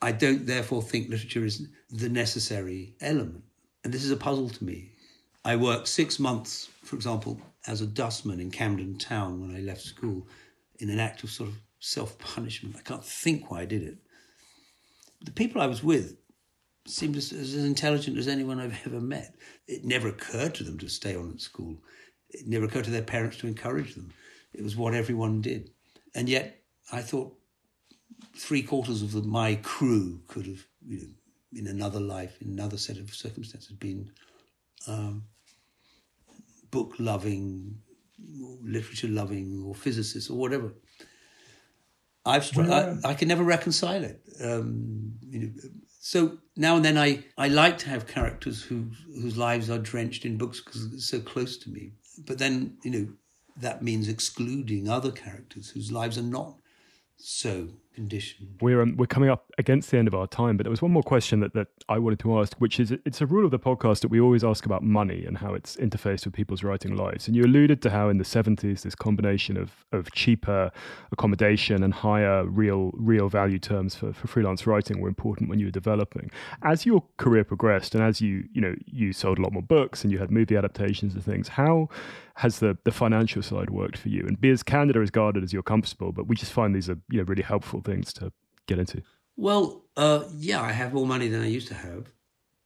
I 0.00 0.12
don't 0.12 0.46
therefore 0.46 0.82
think 0.82 1.08
literature 1.08 1.44
is 1.44 1.66
the 1.90 2.08
necessary 2.08 2.94
element. 3.00 3.44
And 3.84 3.92
this 3.92 4.04
is 4.04 4.10
a 4.10 4.16
puzzle 4.16 4.50
to 4.50 4.64
me. 4.64 4.92
I 5.44 5.56
worked 5.56 5.88
six 5.88 6.18
months, 6.18 6.68
for 6.82 6.96
example, 6.96 7.40
as 7.66 7.80
a 7.80 7.86
dustman 7.86 8.40
in 8.40 8.50
Camden 8.50 8.98
Town 8.98 9.40
when 9.40 9.56
I 9.56 9.60
left 9.60 9.80
school 9.80 10.26
in 10.78 10.90
an 10.90 10.98
act 10.98 11.22
of 11.24 11.30
sort 11.30 11.48
of 11.48 11.56
self 11.80 12.18
punishment. 12.18 12.76
I 12.76 12.82
can't 12.82 13.04
think 13.04 13.50
why 13.50 13.60
I 13.60 13.64
did 13.64 13.82
it. 13.82 13.98
The 15.24 15.30
people 15.30 15.62
I 15.62 15.66
was 15.66 15.82
with 15.82 16.16
seemed 16.86 17.16
as, 17.16 17.32
as 17.32 17.54
intelligent 17.54 18.18
as 18.18 18.28
anyone 18.28 18.60
I've 18.60 18.86
ever 18.86 19.00
met. 19.00 19.34
It 19.66 19.84
never 19.84 20.08
occurred 20.08 20.54
to 20.56 20.64
them 20.64 20.78
to 20.78 20.88
stay 20.88 21.16
on 21.16 21.30
at 21.30 21.40
school. 21.40 21.78
It 22.30 22.46
never 22.46 22.64
occurred 22.64 22.84
to 22.84 22.90
their 22.90 23.02
parents 23.02 23.38
to 23.38 23.46
encourage 23.46 23.94
them. 23.94 24.12
It 24.52 24.62
was 24.62 24.76
what 24.76 24.94
everyone 24.94 25.40
did. 25.40 25.70
And 26.14 26.28
yet, 26.28 26.60
I 26.92 27.02
thought 27.02 27.36
three 28.36 28.62
quarters 28.62 29.02
of 29.02 29.12
the, 29.12 29.22
my 29.22 29.56
crew 29.56 30.20
could 30.28 30.46
have, 30.46 30.66
you 30.86 30.98
know, 30.98 31.08
in 31.52 31.66
another 31.66 32.00
life, 32.00 32.36
in 32.40 32.48
another 32.48 32.76
set 32.76 32.98
of 32.98 33.14
circumstances, 33.14 33.72
been 33.72 34.10
um, 34.86 35.24
book 36.70 36.94
loving, 36.98 37.78
literature 38.62 39.08
loving, 39.08 39.62
or 39.66 39.74
physicists, 39.74 40.30
or 40.30 40.36
whatever. 40.36 40.72
I've 42.24 42.44
str- 42.44 42.62
I, 42.62 42.96
I, 43.04 43.14
can 43.14 43.28
never 43.28 43.44
reconcile 43.44 44.02
it. 44.02 44.20
Um, 44.42 45.14
you 45.22 45.40
know, 45.40 45.52
so 46.00 46.38
now 46.56 46.76
and 46.76 46.84
then 46.84 46.98
I, 46.98 47.24
I 47.38 47.48
like 47.48 47.78
to 47.78 47.88
have 47.88 48.06
characters 48.06 48.62
who, 48.62 48.90
whose 49.06 49.36
lives 49.36 49.70
are 49.70 49.78
drenched 49.78 50.24
in 50.24 50.36
books 50.36 50.60
because 50.60 50.92
it's 50.92 51.08
so 51.08 51.20
close 51.20 51.56
to 51.58 51.70
me. 51.70 51.92
But 52.26 52.38
then, 52.38 52.78
you 52.82 52.90
know, 52.90 53.08
that 53.56 53.82
means 53.82 54.08
excluding 54.08 54.88
other 54.88 55.12
characters 55.12 55.70
whose 55.70 55.92
lives 55.92 56.18
are 56.18 56.22
not 56.22 56.56
so 57.16 57.68
condition. 57.96 58.56
We're 58.60 58.82
um, 58.82 58.96
we're 58.96 59.06
coming 59.06 59.30
up 59.30 59.50
against 59.58 59.90
the 59.90 59.98
end 59.98 60.06
of 60.06 60.14
our 60.14 60.28
time, 60.28 60.56
but 60.56 60.64
there 60.64 60.70
was 60.70 60.82
one 60.82 60.92
more 60.92 61.02
question 61.02 61.40
that, 61.40 61.54
that 61.54 61.68
I 61.88 61.98
wanted 61.98 62.20
to 62.20 62.38
ask, 62.38 62.54
which 62.58 62.78
is 62.78 62.92
it's 62.92 63.20
a 63.20 63.26
rule 63.26 63.44
of 63.44 63.50
the 63.50 63.58
podcast 63.58 64.00
that 64.02 64.08
we 64.08 64.20
always 64.20 64.44
ask 64.44 64.66
about 64.66 64.82
money 64.84 65.24
and 65.24 65.38
how 65.38 65.54
it's 65.54 65.76
interfaced 65.76 66.26
with 66.26 66.34
people's 66.34 66.62
writing 66.62 66.94
lives. 66.94 67.26
And 67.26 67.34
you 67.34 67.42
alluded 67.42 67.82
to 67.82 67.90
how 67.90 68.08
in 68.08 68.18
the 68.18 68.24
seventies 68.24 68.82
this 68.82 68.94
combination 68.94 69.56
of 69.56 69.84
of 69.90 70.12
cheaper 70.12 70.70
accommodation 71.10 71.82
and 71.82 71.92
higher 71.92 72.44
real 72.44 72.92
real 72.94 73.28
value 73.28 73.58
terms 73.58 73.96
for, 73.96 74.12
for 74.12 74.28
freelance 74.28 74.66
writing 74.66 75.00
were 75.00 75.08
important 75.08 75.48
when 75.48 75.58
you 75.58 75.66
were 75.66 75.72
developing. 75.72 76.30
As 76.62 76.86
your 76.86 77.02
career 77.16 77.44
progressed 77.44 77.94
and 77.94 78.04
as 78.04 78.20
you 78.20 78.44
you 78.52 78.60
know 78.60 78.74
you 78.84 79.12
sold 79.12 79.38
a 79.38 79.42
lot 79.42 79.52
more 79.52 79.62
books 79.62 80.04
and 80.04 80.12
you 80.12 80.18
had 80.18 80.30
movie 80.30 80.56
adaptations 80.56 81.14
and 81.14 81.24
things, 81.24 81.48
how 81.48 81.88
has 82.36 82.58
the 82.58 82.76
the 82.84 82.92
financial 82.92 83.42
side 83.42 83.70
worked 83.70 83.98
for 83.98 84.08
you? 84.08 84.24
And 84.26 84.40
be 84.40 84.50
as 84.50 84.62
candid 84.62 84.96
or 84.96 85.02
as 85.02 85.10
guarded 85.10 85.42
as 85.42 85.52
you're 85.52 85.62
comfortable, 85.62 86.12
but 86.12 86.26
we 86.26 86.36
just 86.36 86.52
find 86.52 86.74
these 86.74 86.88
are 86.88 86.98
you 87.10 87.18
know 87.18 87.24
really 87.24 87.42
helpful 87.42 87.80
things 87.80 88.12
to 88.14 88.32
get 88.66 88.78
into. 88.78 89.02
Well, 89.36 89.84
uh, 89.96 90.24
yeah, 90.36 90.62
I 90.62 90.72
have 90.72 90.94
more 90.94 91.06
money 91.06 91.28
than 91.28 91.42
I 91.42 91.48
used 91.48 91.68
to 91.68 91.74
have. 91.74 92.06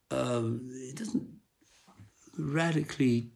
Um, 0.09 0.69
it 0.71 0.95
doesn't 0.95 1.27
radically 2.37 3.31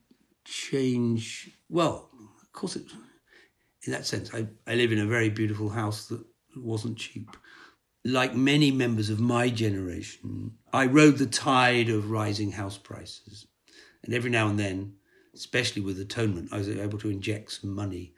change. 0.45 1.51
Well, 1.69 2.09
of 2.41 2.51
course, 2.53 2.75
it, 2.75 2.86
in 3.86 3.91
that 3.91 4.05
sense, 4.05 4.33
I, 4.33 4.47
I 4.67 4.75
live 4.75 4.91
in 4.91 4.99
a 4.99 5.05
very 5.05 5.29
beautiful 5.29 5.69
house 5.69 6.07
that 6.07 6.23
wasn't 6.55 6.97
cheap. 6.97 7.29
Like 8.03 8.36
many 8.36 8.71
members 8.71 9.09
of 9.09 9.19
my 9.19 9.49
generation, 9.49 10.51
I 10.71 10.86
rode 10.86 11.17
the 11.17 11.25
tide 11.25 11.89
of 11.89 12.11
rising 12.11 12.51
house 12.51 12.77
prices. 12.77 13.47
And 14.03 14.13
every 14.13 14.29
now 14.29 14.47
and 14.47 14.59
then, 14.59 14.93
especially 15.36 15.81
with 15.81 15.99
atonement, 15.99 16.49
I 16.51 16.57
was 16.57 16.69
able 16.69 16.97
to 16.99 17.09
inject 17.09 17.51
some 17.51 17.71
money 17.71 18.13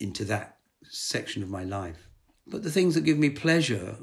into 0.00 0.24
that 0.24 0.56
section 0.82 1.42
of 1.42 1.50
my 1.50 1.64
life. 1.64 2.08
But 2.46 2.62
the 2.62 2.70
things 2.70 2.94
that 2.94 3.02
give 3.02 3.18
me 3.18 3.30
pleasure, 3.30 3.96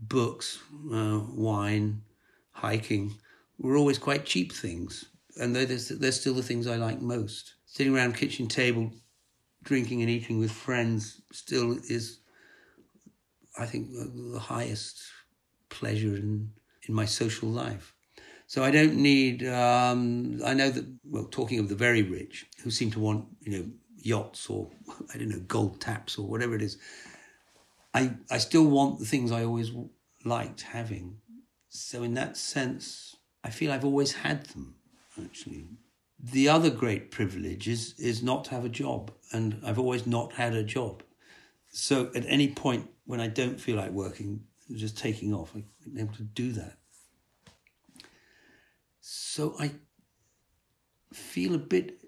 books, 0.00 0.58
uh, 0.92 1.20
wine, 1.32 2.02
hiking, 2.50 3.14
were 3.58 3.76
always 3.76 3.98
quite 3.98 4.26
cheap 4.26 4.52
things. 4.52 5.04
And 5.40 5.54
they're, 5.54 5.66
they're 5.66 6.12
still 6.12 6.34
the 6.34 6.42
things 6.42 6.66
I 6.66 6.76
like 6.76 7.00
most. 7.00 7.54
Sitting 7.66 7.94
around 7.94 8.16
kitchen 8.16 8.48
table, 8.48 8.90
drinking 9.62 10.00
and 10.00 10.10
eating 10.10 10.38
with 10.38 10.50
friends 10.50 11.20
still 11.30 11.78
is, 11.88 12.18
I 13.58 13.66
think, 13.66 13.90
the 13.92 14.38
highest 14.40 15.02
pleasure 15.68 16.16
in, 16.16 16.50
in 16.88 16.94
my 16.94 17.04
social 17.04 17.48
life. 17.48 17.95
So 18.46 18.62
I 18.62 18.70
don't 18.70 18.96
need. 18.96 19.46
Um, 19.46 20.40
I 20.44 20.54
know 20.54 20.70
that. 20.70 20.86
Well, 21.04 21.24
talking 21.24 21.58
of 21.58 21.68
the 21.68 21.74
very 21.74 22.02
rich, 22.02 22.46
who 22.62 22.70
seem 22.70 22.90
to 22.92 23.00
want, 23.00 23.26
you 23.40 23.52
know, 23.52 23.70
yachts 23.96 24.48
or 24.48 24.70
I 25.14 25.18
don't 25.18 25.28
know, 25.28 25.40
gold 25.40 25.80
taps 25.80 26.18
or 26.18 26.26
whatever 26.26 26.54
it 26.54 26.62
is. 26.62 26.78
I 27.92 28.12
I 28.30 28.38
still 28.38 28.66
want 28.66 28.98
the 28.98 29.06
things 29.06 29.32
I 29.32 29.44
always 29.44 29.70
liked 30.24 30.62
having. 30.62 31.18
So 31.68 32.02
in 32.02 32.14
that 32.14 32.36
sense, 32.36 33.16
I 33.42 33.50
feel 33.50 33.72
I've 33.72 33.84
always 33.84 34.12
had 34.12 34.46
them. 34.46 34.76
Actually, 35.22 35.66
the 36.18 36.48
other 36.48 36.70
great 36.70 37.10
privilege 37.10 37.66
is 37.68 37.94
is 37.98 38.22
not 38.22 38.44
to 38.44 38.50
have 38.52 38.64
a 38.64 38.68
job, 38.68 39.12
and 39.32 39.60
I've 39.64 39.78
always 39.78 40.06
not 40.06 40.34
had 40.34 40.54
a 40.54 40.62
job. 40.62 41.02
So 41.68 42.10
at 42.14 42.24
any 42.26 42.48
point 42.48 42.90
when 43.06 43.20
I 43.20 43.26
don't 43.26 43.60
feel 43.60 43.76
like 43.76 43.90
working, 43.90 44.44
just 44.74 44.96
taking 44.96 45.34
off, 45.34 45.54
I'm 45.54 45.98
able 45.98 46.14
to 46.14 46.22
do 46.22 46.52
that. 46.52 46.78
So 49.08 49.54
I 49.60 49.70
feel 51.12 51.54
a 51.54 51.58
bit 51.58 52.00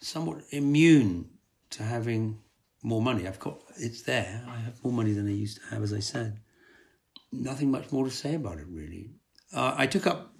somewhat 0.00 0.38
immune 0.52 1.28
to 1.68 1.82
having 1.82 2.38
more 2.82 3.02
money. 3.02 3.28
I've 3.28 3.38
got 3.38 3.60
it's 3.76 4.00
there. 4.00 4.42
I 4.48 4.56
have 4.60 4.82
more 4.82 4.92
money 4.94 5.12
than 5.12 5.28
I 5.28 5.32
used 5.32 5.58
to 5.58 5.66
have, 5.74 5.82
as 5.82 5.92
I 5.92 6.00
said. 6.00 6.40
Nothing 7.30 7.70
much 7.70 7.92
more 7.92 8.06
to 8.06 8.10
say 8.10 8.36
about 8.36 8.56
it, 8.56 8.68
really. 8.70 9.10
Uh, 9.52 9.74
I 9.76 9.86
took 9.86 10.06
up 10.06 10.32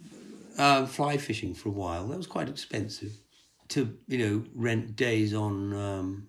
uh, 0.57 0.87
fly 0.87 1.19
fishing 1.19 1.53
for 1.53 1.69
a 1.69 1.73
while. 1.73 2.09
That 2.09 2.17
was 2.17 2.27
quite 2.27 2.49
expensive 2.49 3.13
to 3.69 3.99
you 4.09 4.19
know 4.19 4.45
rent 4.55 4.97
days 4.97 5.35
on 5.35 5.75
um, 5.75 6.29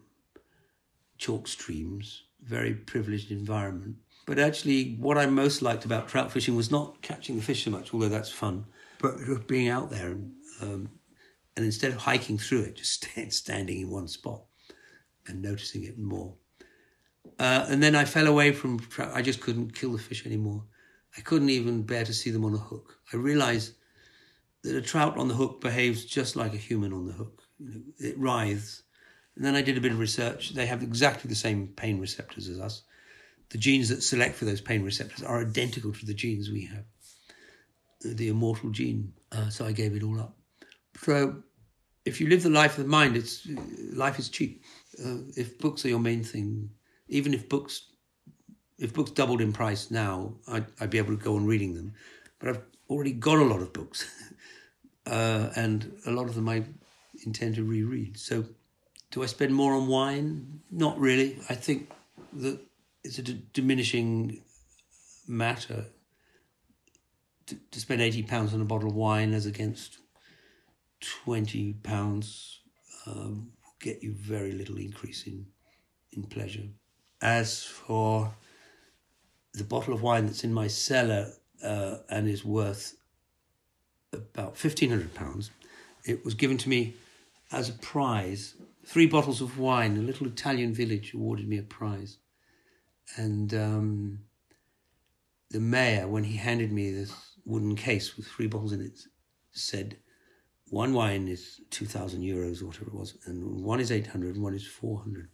chalk 1.17 1.47
streams. 1.47 2.23
Very 2.43 2.73
privileged 2.73 3.31
environment. 3.31 3.95
But 4.25 4.37
actually, 4.37 4.95
what 4.95 5.17
I 5.17 5.27
most 5.27 5.61
liked 5.61 5.85
about 5.85 6.09
trout 6.09 6.29
fishing 6.33 6.57
was 6.57 6.71
not 6.71 7.01
catching 7.01 7.37
the 7.37 7.41
fish 7.41 7.63
so 7.63 7.71
much, 7.71 7.93
although 7.93 8.09
that's 8.09 8.29
fun, 8.29 8.65
but 8.99 9.47
being 9.47 9.69
out 9.69 9.89
there 9.89 10.09
and, 10.09 10.31
um, 10.61 10.89
and 11.55 11.65
instead 11.65 11.91
of 11.91 11.97
hiking 11.97 12.37
through 12.37 12.63
it, 12.63 12.75
just 12.75 13.07
standing 13.29 13.81
in 13.81 13.89
one 13.89 14.07
spot 14.07 14.41
and 15.27 15.41
noticing 15.41 15.83
it 15.83 15.97
more. 15.97 16.33
Uh, 17.39 17.65
and 17.69 17.83
then 17.83 17.95
I 17.95 18.05
fell 18.05 18.27
away 18.27 18.51
from 18.51 18.79
trout. 18.79 19.11
I 19.13 19.21
just 19.21 19.41
couldn't 19.41 19.75
kill 19.75 19.91
the 19.91 19.99
fish 19.99 20.25
anymore. 20.25 20.63
I 21.17 21.21
couldn't 21.21 21.49
even 21.49 21.83
bear 21.83 22.05
to 22.05 22.13
see 22.13 22.31
them 22.31 22.45
on 22.45 22.53
a 22.53 22.57
hook. 22.57 22.99
I 23.11 23.17
realized 23.17 23.73
that 24.63 24.75
a 24.75 24.81
trout 24.81 25.17
on 25.17 25.27
the 25.27 25.33
hook 25.33 25.61
behaves 25.61 26.05
just 26.05 26.35
like 26.35 26.53
a 26.53 26.57
human 26.57 26.93
on 26.93 27.05
the 27.07 27.13
hook. 27.13 27.43
It 27.99 28.17
writhes. 28.17 28.83
And 29.35 29.45
then 29.45 29.55
I 29.55 29.61
did 29.61 29.77
a 29.77 29.81
bit 29.81 29.91
of 29.91 29.99
research. 29.99 30.53
They 30.53 30.65
have 30.65 30.81
exactly 30.81 31.29
the 31.29 31.35
same 31.35 31.67
pain 31.67 31.99
receptors 31.99 32.49
as 32.49 32.59
us. 32.59 32.83
The 33.49 33.57
genes 33.57 33.89
that 33.89 34.03
select 34.03 34.35
for 34.35 34.45
those 34.45 34.61
pain 34.61 34.83
receptors 34.83 35.23
are 35.23 35.41
identical 35.41 35.93
to 35.93 36.05
the 36.05 36.13
genes 36.13 36.49
we 36.49 36.65
have, 36.65 36.83
the 38.01 38.29
immortal 38.29 38.69
gene. 38.69 39.13
Uh, 39.31 39.49
so 39.49 39.65
I 39.65 39.71
gave 39.71 39.95
it 39.95 40.03
all 40.03 40.19
up. 40.19 40.35
So 40.97 41.43
if 42.05 42.21
you 42.21 42.29
live 42.29 42.43
the 42.43 42.49
life 42.49 42.77
of 42.77 42.83
the 42.85 42.89
mind, 42.89 43.17
it's 43.17 43.47
life 43.93 44.19
is 44.19 44.29
cheap. 44.29 44.63
Uh, 45.03 45.17
if 45.35 45.59
books 45.59 45.85
are 45.85 45.89
your 45.89 45.99
main 45.99 46.23
thing, 46.23 46.69
even 47.09 47.33
if 47.33 47.49
books 47.49 47.91
if 48.79 48.93
books 48.93 49.11
doubled 49.11 49.41
in 49.41 49.51
price 49.51 49.89
now, 49.89 50.35
I'd, 50.47 50.65
I'd 50.79 50.89
be 50.89 50.97
able 50.99 51.17
to 51.17 51.23
go 51.23 51.35
on 51.35 51.45
reading 51.45 51.73
them. 51.73 51.93
But 52.39 52.49
I've 52.49 52.61
already 52.89 53.11
got 53.11 53.39
a 53.39 53.43
lot 53.43 53.61
of 53.61 53.73
books, 53.73 54.05
uh, 55.07 55.49
and 55.55 55.97
a 56.05 56.11
lot 56.11 56.27
of 56.27 56.35
them 56.35 56.47
I 56.47 56.63
intend 57.25 57.55
to 57.55 57.63
reread. 57.63 58.17
So, 58.17 58.45
do 59.11 59.23
I 59.23 59.25
spend 59.25 59.53
more 59.53 59.73
on 59.73 59.87
wine? 59.87 60.61
Not 60.69 60.99
really. 60.99 61.39
I 61.49 61.55
think 61.55 61.91
that 62.33 62.59
it's 63.03 63.17
a 63.17 63.23
d- 63.23 63.43
diminishing 63.53 64.43
matter 65.27 65.85
to, 67.47 67.57
to 67.71 67.79
spend 67.79 68.01
eighty 68.01 68.23
pounds 68.23 68.53
on 68.53 68.61
a 68.61 68.65
bottle 68.65 68.89
of 68.89 68.95
wine 68.95 69.33
as 69.33 69.45
against 69.45 69.97
twenty 70.99 71.73
pounds 71.73 72.59
um, 73.07 73.51
get 73.79 74.03
you 74.03 74.13
very 74.13 74.51
little 74.51 74.77
increase 74.77 75.27
in, 75.27 75.45
in 76.11 76.23
pleasure. 76.23 76.63
As 77.21 77.63
for 77.63 78.33
the 79.53 79.63
bottle 79.63 79.93
of 79.93 80.01
wine 80.01 80.25
that's 80.25 80.43
in 80.43 80.53
my 80.53 80.67
cellar 80.67 81.31
uh, 81.63 81.97
and 82.09 82.27
is 82.27 82.45
worth 82.45 82.95
about 84.13 84.55
£1,500, 84.55 85.49
it 86.05 86.23
was 86.23 86.33
given 86.33 86.57
to 86.57 86.69
me 86.69 86.95
as 87.51 87.69
a 87.69 87.73
prize. 87.73 88.55
Three 88.85 89.07
bottles 89.07 89.41
of 89.41 89.59
wine, 89.59 89.97
a 89.97 90.01
little 90.01 90.27
Italian 90.27 90.73
village 90.73 91.13
awarded 91.13 91.47
me 91.47 91.57
a 91.57 91.63
prize. 91.63 92.17
And 93.15 93.53
um, 93.53 94.19
the 95.49 95.59
mayor, 95.59 96.07
when 96.07 96.23
he 96.23 96.37
handed 96.37 96.71
me 96.71 96.91
this 96.91 97.13
wooden 97.47 97.75
case 97.75 98.15
with 98.15 98.27
three 98.27 98.47
bottles 98.47 98.73
in 98.73 98.81
it, 98.81 98.99
said, 99.51 99.97
one 100.69 100.93
wine 100.93 101.27
is 101.27 101.61
2,000 101.71 102.21
euros 102.21 102.61
or 102.61 102.67
whatever 102.67 102.87
it 102.87 102.93
was, 102.93 103.17
and 103.25 103.63
one 103.63 103.79
is 103.79 103.91
800 103.91 104.35
and 104.35 104.43
one 104.43 104.53
is 104.53 104.67
400. 104.67 105.29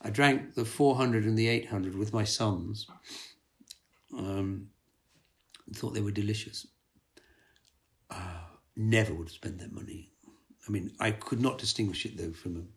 I 0.00 0.10
drank 0.10 0.54
the 0.54 0.64
400 0.64 1.24
and 1.24 1.38
the 1.38 1.48
800 1.48 1.94
with 1.94 2.12
my 2.12 2.24
sons. 2.24 2.86
Um, 4.16 4.68
thought 5.74 5.94
they 5.94 6.00
were 6.00 6.10
delicious. 6.10 6.66
Uh, 8.10 8.40
never 8.76 9.14
would 9.14 9.28
have 9.28 9.34
spent 9.34 9.58
that 9.58 9.72
money. 9.72 10.10
I 10.66 10.70
mean, 10.70 10.92
I 11.00 11.12
could 11.12 11.40
not 11.40 11.58
distinguish 11.58 12.04
it 12.04 12.16
though 12.16 12.32
from 12.32 12.68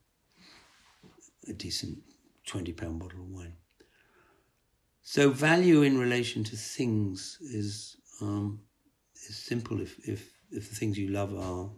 a, 1.47 1.51
a 1.51 1.53
decent 1.53 1.99
20 2.45 2.73
pound 2.73 2.99
bottle 2.99 3.21
of 3.21 3.29
wine. 3.29 3.53
So 5.01 5.29
value 5.29 5.83
in 5.83 5.99
relation 5.99 6.43
to 6.45 6.55
things 6.55 7.37
is 7.41 7.97
um, 8.21 8.61
is 9.29 9.37
simple 9.37 9.81
if, 9.81 9.97
if 10.07 10.31
if 10.51 10.69
the 10.69 10.75
things 10.75 10.97
you 10.97 11.09
love 11.09 11.35
are 11.37 11.69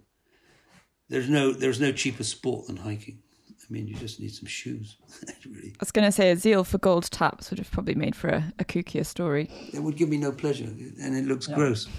there's 1.10 1.30
no 1.30 1.52
there's 1.52 1.80
no 1.80 1.91
cheaper 1.91 2.24
sport 2.24 2.68
than 2.68 2.78
hiking. 2.78 3.20
I 3.50 3.74
mean, 3.74 3.88
you 3.88 3.95
just 3.95 4.22
need 4.22 4.34
some 4.34 4.48
shoes. 4.48 4.98
really, 5.45 5.70
I 5.70 5.78
was 5.82 5.91
going 5.91 6.06
to 6.06 6.12
say 6.12 6.32
a 6.32 6.38
zeal 6.38 6.64
for 6.64 6.78
gold 6.78 7.12
taps 7.12 7.50
would 7.50 7.60
have 7.60 7.70
probably 7.72 7.95
made 7.95 8.16
for 8.16 8.30
a, 8.30 8.54
a 8.60 8.64
kookier 8.64 9.06
story. 9.06 9.50
it 9.74 9.82
would 9.82 9.98
give 9.98 10.08
me 10.08 10.18
no 10.18 10.32
pleasure, 10.32 10.66
and 11.02 11.18
it 11.18 11.26
looks 11.26 11.48
gross. 11.48 11.88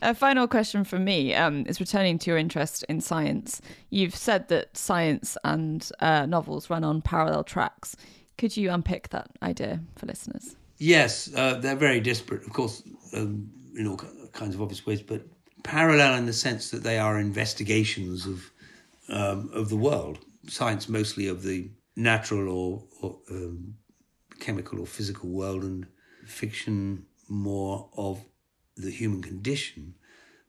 A 0.00 0.14
final 0.14 0.46
question 0.46 0.84
from 0.84 1.04
me 1.04 1.34
um, 1.34 1.64
is 1.66 1.80
returning 1.80 2.20
to 2.20 2.30
your 2.30 2.38
interest 2.38 2.84
in 2.88 3.00
science. 3.00 3.60
You've 3.90 4.14
said 4.14 4.46
that 4.46 4.76
science 4.76 5.36
and 5.42 5.90
uh, 5.98 6.24
novels 6.26 6.70
run 6.70 6.84
on 6.84 7.02
parallel 7.02 7.42
tracks. 7.42 7.96
Could 8.36 8.56
you 8.56 8.70
unpick 8.70 9.08
that 9.08 9.28
idea 9.42 9.80
for 9.96 10.06
listeners? 10.06 10.54
Yes, 10.78 11.28
uh, 11.34 11.54
they're 11.54 11.74
very 11.74 11.98
disparate, 11.98 12.46
of 12.46 12.52
course, 12.52 12.84
um, 13.12 13.50
in 13.76 13.88
all 13.88 13.96
ki- 13.96 14.06
kinds 14.38 14.54
of 14.54 14.62
obvious 14.62 14.86
ways, 14.86 15.02
but 15.02 15.22
parallel 15.62 16.14
in 16.14 16.26
the 16.26 16.32
sense 16.32 16.70
that 16.70 16.82
they 16.82 16.98
are 16.98 17.18
investigations 17.18 18.26
of 18.26 18.50
um, 19.08 19.50
of 19.52 19.68
the 19.68 19.76
world. 19.88 20.18
Science 20.46 20.88
mostly 20.88 21.26
of 21.28 21.42
the 21.42 21.70
natural 21.96 22.48
or, 22.48 22.84
or 23.02 23.18
um, 23.30 23.74
chemical 24.40 24.80
or 24.80 24.86
physical 24.86 25.28
world, 25.28 25.62
and 25.62 25.86
fiction 26.26 27.06
more 27.28 27.90
of 27.96 28.24
the 28.76 28.90
human 28.90 29.22
condition. 29.22 29.94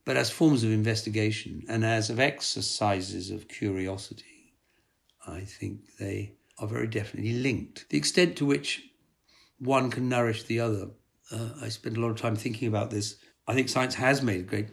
But 0.06 0.18
as 0.18 0.30
forms 0.30 0.64
of 0.64 0.72
investigation 0.72 1.64
and 1.68 1.86
as 1.86 2.10
of 2.10 2.20
exercises 2.20 3.32
of 3.32 3.48
curiosity, 3.48 4.54
I 5.28 5.42
think 5.42 5.82
they 6.00 6.36
are 6.58 6.68
very 6.68 6.88
definitely 6.88 7.34
linked. 7.34 7.86
The 7.90 7.98
extent 7.98 8.36
to 8.38 8.46
which 8.46 8.84
one 9.60 9.92
can 9.92 10.10
nourish 10.10 10.44
the 10.44 10.60
other. 10.60 10.90
Uh, 11.32 11.50
I 11.62 11.70
spend 11.70 11.98
a 11.98 12.00
lot 12.00 12.12
of 12.12 12.18
time 12.18 12.36
thinking 12.36 12.68
about 12.68 12.90
this. 12.92 13.18
I 13.50 13.56
think 13.56 13.68
science 13.68 13.96
has 13.96 14.22
made 14.22 14.42
a 14.42 14.44
great 14.44 14.68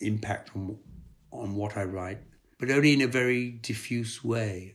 impact 0.00 0.50
on 0.56 0.78
on 1.30 1.54
what 1.54 1.76
I 1.76 1.84
write, 1.84 2.18
but 2.58 2.68
only 2.68 2.92
in 2.92 3.00
a 3.00 3.06
very 3.06 3.50
diffuse 3.50 4.24
way. 4.24 4.74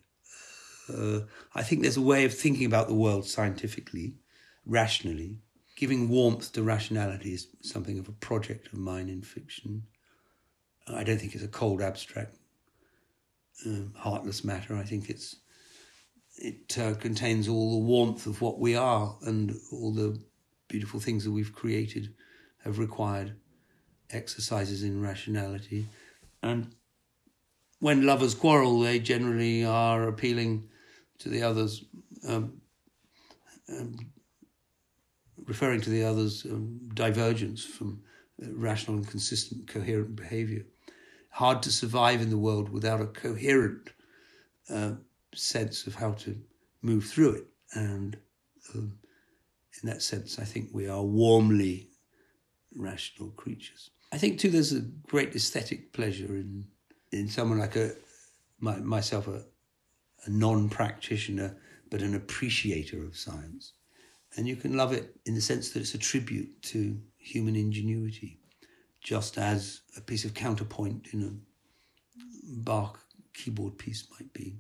Uh, 0.92 1.22
I 1.54 1.62
think 1.62 1.82
there's 1.82 1.98
a 1.98 2.02
way 2.14 2.24
of 2.24 2.34
thinking 2.34 2.66
about 2.66 2.88
the 2.88 2.94
world 2.94 3.28
scientifically, 3.28 4.16
rationally. 4.66 5.40
Giving 5.76 6.08
warmth 6.08 6.54
to 6.54 6.64
rationality 6.64 7.34
is 7.34 7.48
something 7.62 8.00
of 8.00 8.08
a 8.08 8.14
project 8.14 8.68
of 8.68 8.80
mine 8.80 9.10
in 9.10 9.22
fiction. 9.22 9.84
I 10.88 11.04
don't 11.04 11.20
think 11.20 11.36
it's 11.36 11.44
a 11.44 11.50
cold, 11.50 11.82
abstract, 11.82 12.38
um, 13.66 13.94
heartless 13.98 14.46
matter. 14.46 14.78
I 14.78 14.84
think 14.84 15.10
it's 15.10 15.36
it 16.38 16.78
uh, 16.78 16.94
contains 16.94 17.50
all 17.50 17.72
the 17.72 17.86
warmth 17.86 18.26
of 18.28 18.42
what 18.42 18.60
we 18.60 18.76
are 18.76 19.18
and 19.24 19.60
all 19.74 19.94
the 19.94 20.22
beautiful 20.70 21.02
things 21.02 21.26
that 21.26 21.32
we've 21.32 21.54
created 21.54 22.14
have 22.64 22.80
required 22.80 23.36
exercises 24.12 24.84
in 24.84 25.02
rationality. 25.02 25.88
And 26.42 26.76
when 27.80 28.06
lovers 28.06 28.36
quarrel, 28.36 28.80
they 28.80 29.00
generally 29.00 29.64
are 29.64 30.08
appealing 30.08 30.68
to 31.20 31.30
the 31.30 31.44
others, 31.44 31.86
um, 32.28 32.62
um, 33.70 33.98
referring 35.46 35.82
to 35.82 35.90
the 35.90 36.04
others' 36.04 36.46
um, 36.46 36.80
divergence 36.94 37.64
from 37.64 38.02
uh, 38.42 38.48
rational 38.54 38.98
and 38.98 39.08
consistent, 39.08 39.68
coherent 39.68 40.16
behavior. 40.16 40.66
Hard 41.30 41.62
to 41.64 41.72
survive 41.72 42.22
in 42.22 42.30
the 42.30 42.38
world 42.38 42.70
without 42.70 43.02
a 43.02 43.08
coherent 43.08 43.90
uh, 44.70 44.92
sense 45.36 45.88
of 45.88 45.96
how 45.96 46.14
to 46.14 46.36
move 46.82 47.06
through 47.06 47.32
it. 47.36 47.46
And 47.74 48.18
um, 48.74 48.94
in 49.82 49.90
that 49.90 50.02
sense, 50.02 50.40
I 50.40 50.44
think 50.44 50.70
we 50.74 50.88
are 50.88 51.04
warmly 51.04 51.89
rational 52.80 53.30
creatures. 53.32 53.92
I 54.12 54.18
think 54.18 54.40
too, 54.40 54.50
there's 54.50 54.74
a 54.74 54.82
great 55.08 55.36
aesthetic 55.36 55.94
pleasure 55.94 56.36
in 56.36 56.66
in 57.12 57.28
someone 57.28 57.60
like 57.60 57.76
a 57.76 57.92
my, 58.60 58.78
myself, 58.78 59.28
a, 59.28 59.44
a 60.26 60.30
non-practitioner 60.30 61.58
but 61.90 62.02
an 62.02 62.16
appreciator 62.16 63.04
of 63.04 63.18
science, 63.18 63.74
and 64.36 64.48
you 64.48 64.56
can 64.56 64.78
love 64.78 64.94
it 64.94 65.16
in 65.26 65.34
the 65.36 65.42
sense 65.42 65.72
that 65.72 65.80
it's 65.80 65.96
a 65.96 65.98
tribute 65.98 66.62
to 66.62 67.00
human 67.18 67.56
ingenuity, 67.56 68.40
just 69.02 69.38
as 69.38 69.82
a 69.98 70.02
piece 70.02 70.26
of 70.26 70.34
counterpoint 70.34 71.08
in 71.14 71.24
a 71.24 71.32
Bach 72.62 73.00
keyboard 73.34 73.78
piece 73.78 74.08
might 74.12 74.34
be. 74.34 74.58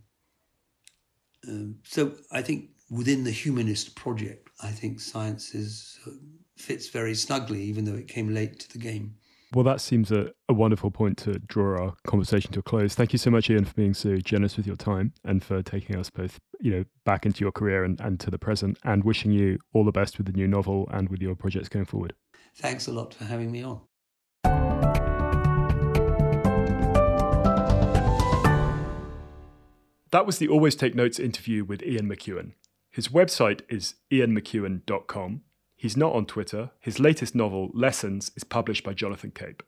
Um, 1.47 1.75
so 1.83 2.13
I 2.31 2.41
think 2.41 2.69
within 2.89 3.23
the 3.23 3.31
humanist 3.31 3.95
project, 3.95 4.49
I 4.61 4.71
think 4.71 4.99
science 4.99 5.55
is, 5.55 5.99
uh, 6.05 6.11
fits 6.59 6.89
very 6.89 7.15
snugly, 7.15 7.61
even 7.63 7.85
though 7.85 7.95
it 7.95 8.07
came 8.07 8.33
late 8.33 8.59
to 8.59 8.69
the 8.71 8.79
game. 8.79 9.15
Well, 9.53 9.63
that 9.63 9.81
seems 9.81 10.11
a, 10.11 10.31
a 10.47 10.53
wonderful 10.53 10.91
point 10.91 11.17
to 11.19 11.39
draw 11.39 11.81
our 11.81 11.95
conversation 12.05 12.51
to 12.51 12.59
a 12.59 12.61
close. 12.63 12.93
Thank 12.93 13.13
you 13.13 13.19
so 13.19 13.31
much, 13.31 13.49
Ian, 13.49 13.65
for 13.65 13.73
being 13.73 13.95
so 13.95 14.17
generous 14.17 14.57
with 14.57 14.67
your 14.67 14.75
time 14.75 15.13
and 15.23 15.43
for 15.43 15.63
taking 15.63 15.95
us 15.95 16.11
both, 16.11 16.39
you 16.59 16.71
know, 16.71 16.85
back 17.03 17.25
into 17.25 17.39
your 17.43 17.51
career 17.51 17.83
and, 17.83 17.99
and 17.99 18.19
to 18.19 18.29
the 18.29 18.37
present 18.37 18.77
and 18.83 19.03
wishing 19.03 19.31
you 19.31 19.57
all 19.73 19.83
the 19.83 19.91
best 19.91 20.19
with 20.19 20.27
the 20.27 20.33
new 20.33 20.47
novel 20.47 20.87
and 20.91 21.09
with 21.09 21.19
your 21.19 21.33
projects 21.33 21.67
going 21.67 21.85
forward. 21.85 22.13
Thanks 22.57 22.85
a 22.85 22.91
lot 22.91 23.15
for 23.15 23.23
having 23.23 23.51
me 23.51 23.63
on. 23.63 23.81
That 30.11 30.25
was 30.25 30.37
the 30.37 30.47
Always 30.47 30.75
Take 30.75 30.93
Notes 30.93 31.19
interview 31.19 31.63
with 31.63 31.81
Ian 31.83 32.07
McEwan. 32.07 32.53
His 32.91 33.07
website 33.07 33.61
is 33.69 33.95
ianmcewan.com. 34.11 35.41
He's 35.79 35.95
not 35.95 36.13
on 36.13 36.25
Twitter. 36.25 36.71
His 36.81 36.99
latest 36.99 37.33
novel, 37.33 37.69
Lessons, 37.73 38.31
is 38.35 38.43
published 38.43 38.83
by 38.83 38.93
Jonathan 38.93 39.31
Cape. 39.31 39.63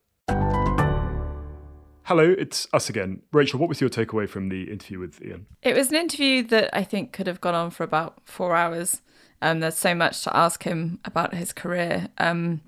Hello, 2.03 2.36
it's 2.38 2.68
us 2.74 2.89
again. 2.89 3.22
Rachel, 3.32 3.62
what 3.62 3.70
was 3.70 3.80
your 3.80 3.89
takeaway 3.89 4.28
from 4.28 4.49
the 4.49 4.70
interview 4.70 4.99
with 4.99 5.24
Ian? 5.24 5.45
It 5.62 5.74
was 5.74 5.88
an 5.88 5.95
interview 5.95 6.43
that 6.47 6.70
I 6.74 6.84
think 6.84 7.14
could 7.14 7.28
have 7.28 7.39
gone 7.39 7.55
on 7.55 7.70
for 7.70 7.86
about 7.86 8.20
four 8.26 8.57
hours. 8.57 9.01
Um, 9.41 9.62
there's 9.62 9.78
so 9.78 9.95
much 9.95 10.22
to 10.24 10.36
ask 10.36 10.64
him 10.64 10.99
about 11.05 11.34
his 11.34 11.53
career 11.53 12.09
um, 12.18 12.59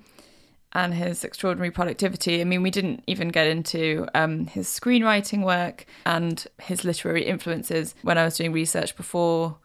and 0.71 0.93
his 0.93 1.25
extraordinary 1.25 1.69
productivity. 1.69 2.39
I 2.39 2.45
mean, 2.45 2.63
we 2.63 2.71
didn't 2.71 3.03
even 3.07 3.27
get 3.27 3.47
into 3.47 4.07
um, 4.15 4.47
his 4.47 4.69
screenwriting 4.69 5.43
work 5.43 5.85
and 6.05 6.47
his 6.61 6.85
literary 6.85 7.25
influences. 7.25 7.93
When 8.03 8.17
I 8.17 8.23
was 8.23 8.37
doing 8.37 8.53
research 8.53 8.95
before 8.95 9.57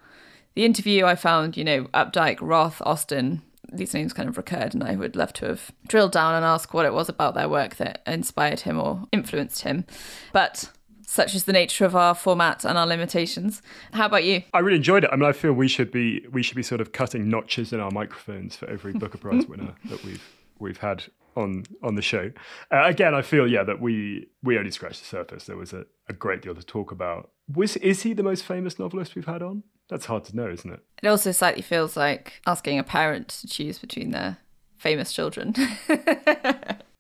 the 0.56 0.64
interview, 0.64 1.04
I 1.04 1.14
found, 1.14 1.56
you 1.56 1.62
know, 1.62 1.84
Updike, 1.94 2.38
Roth, 2.40 2.82
Austen. 2.84 3.42
These 3.72 3.94
names 3.94 4.12
kind 4.12 4.28
of 4.28 4.36
recurred, 4.36 4.74
and 4.74 4.82
I 4.82 4.96
would 4.96 5.16
love 5.16 5.32
to 5.34 5.46
have 5.46 5.72
drilled 5.86 6.12
down 6.12 6.34
and 6.34 6.44
asked 6.44 6.72
what 6.72 6.86
it 6.86 6.92
was 6.92 7.08
about 7.08 7.34
their 7.34 7.48
work 7.48 7.76
that 7.76 8.02
inspired 8.06 8.60
him 8.60 8.80
or 8.80 9.06
influenced 9.12 9.62
him. 9.62 9.84
But 10.32 10.70
such 11.06 11.34
is 11.34 11.44
the 11.44 11.54
nature 11.54 11.86
of 11.86 11.96
our 11.96 12.14
format 12.14 12.64
and 12.66 12.76
our 12.76 12.86
limitations. 12.86 13.62
How 13.92 14.06
about 14.06 14.24
you? 14.24 14.42
I 14.52 14.58
really 14.58 14.76
enjoyed 14.76 15.04
it. 15.04 15.10
I 15.10 15.16
mean, 15.16 15.24
I 15.24 15.32
feel 15.32 15.52
we 15.52 15.66
should 15.66 15.90
be 15.90 16.26
we 16.30 16.42
should 16.42 16.56
be 16.56 16.62
sort 16.62 16.82
of 16.82 16.92
cutting 16.92 17.30
notches 17.30 17.72
in 17.72 17.80
our 17.80 17.90
microphones 17.90 18.56
for 18.56 18.68
every 18.68 18.92
Booker 18.92 19.18
Prize 19.18 19.46
winner 19.46 19.74
that 19.86 20.04
we've 20.04 20.22
we've 20.58 20.76
had 20.78 21.04
on 21.34 21.64
on 21.82 21.94
the 21.94 22.02
show. 22.02 22.30
Uh, 22.70 22.84
again, 22.84 23.14
I 23.14 23.22
feel 23.22 23.50
yeah 23.50 23.64
that 23.64 23.80
we 23.80 24.28
we 24.42 24.58
only 24.58 24.70
scratched 24.70 25.00
the 25.00 25.06
surface. 25.06 25.46
There 25.46 25.56
was 25.56 25.72
a, 25.72 25.86
a 26.08 26.12
great 26.12 26.42
deal 26.42 26.54
to 26.54 26.62
talk 26.62 26.90
about. 26.90 27.30
Was 27.54 27.76
is 27.76 28.02
he 28.02 28.12
the 28.12 28.22
most 28.22 28.44
famous 28.44 28.78
novelist 28.78 29.14
we've 29.14 29.24
had 29.24 29.42
on? 29.42 29.62
That's 29.88 30.06
hard 30.06 30.24
to 30.26 30.36
know, 30.36 30.48
isn't 30.50 30.70
it? 30.70 30.80
It 31.02 31.08
also 31.08 31.32
slightly 31.32 31.62
feels 31.62 31.96
like 31.96 32.40
asking 32.46 32.78
a 32.78 32.84
parent 32.84 33.28
to 33.28 33.46
choose 33.46 33.78
between 33.78 34.10
their 34.10 34.38
famous 34.76 35.12
children. 35.12 35.54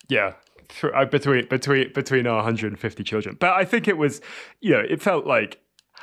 Yeah, 0.08 0.32
uh, 0.94 1.04
between 1.04 1.46
between 1.48 1.92
between 1.92 2.26
our 2.26 2.36
150 2.36 3.04
children. 3.04 3.36
But 3.38 3.50
I 3.52 3.64
think 3.66 3.86
it 3.88 3.98
was, 3.98 4.22
you 4.60 4.70
know, 4.72 4.80
it 4.80 5.02
felt 5.02 5.26
like 5.26 5.60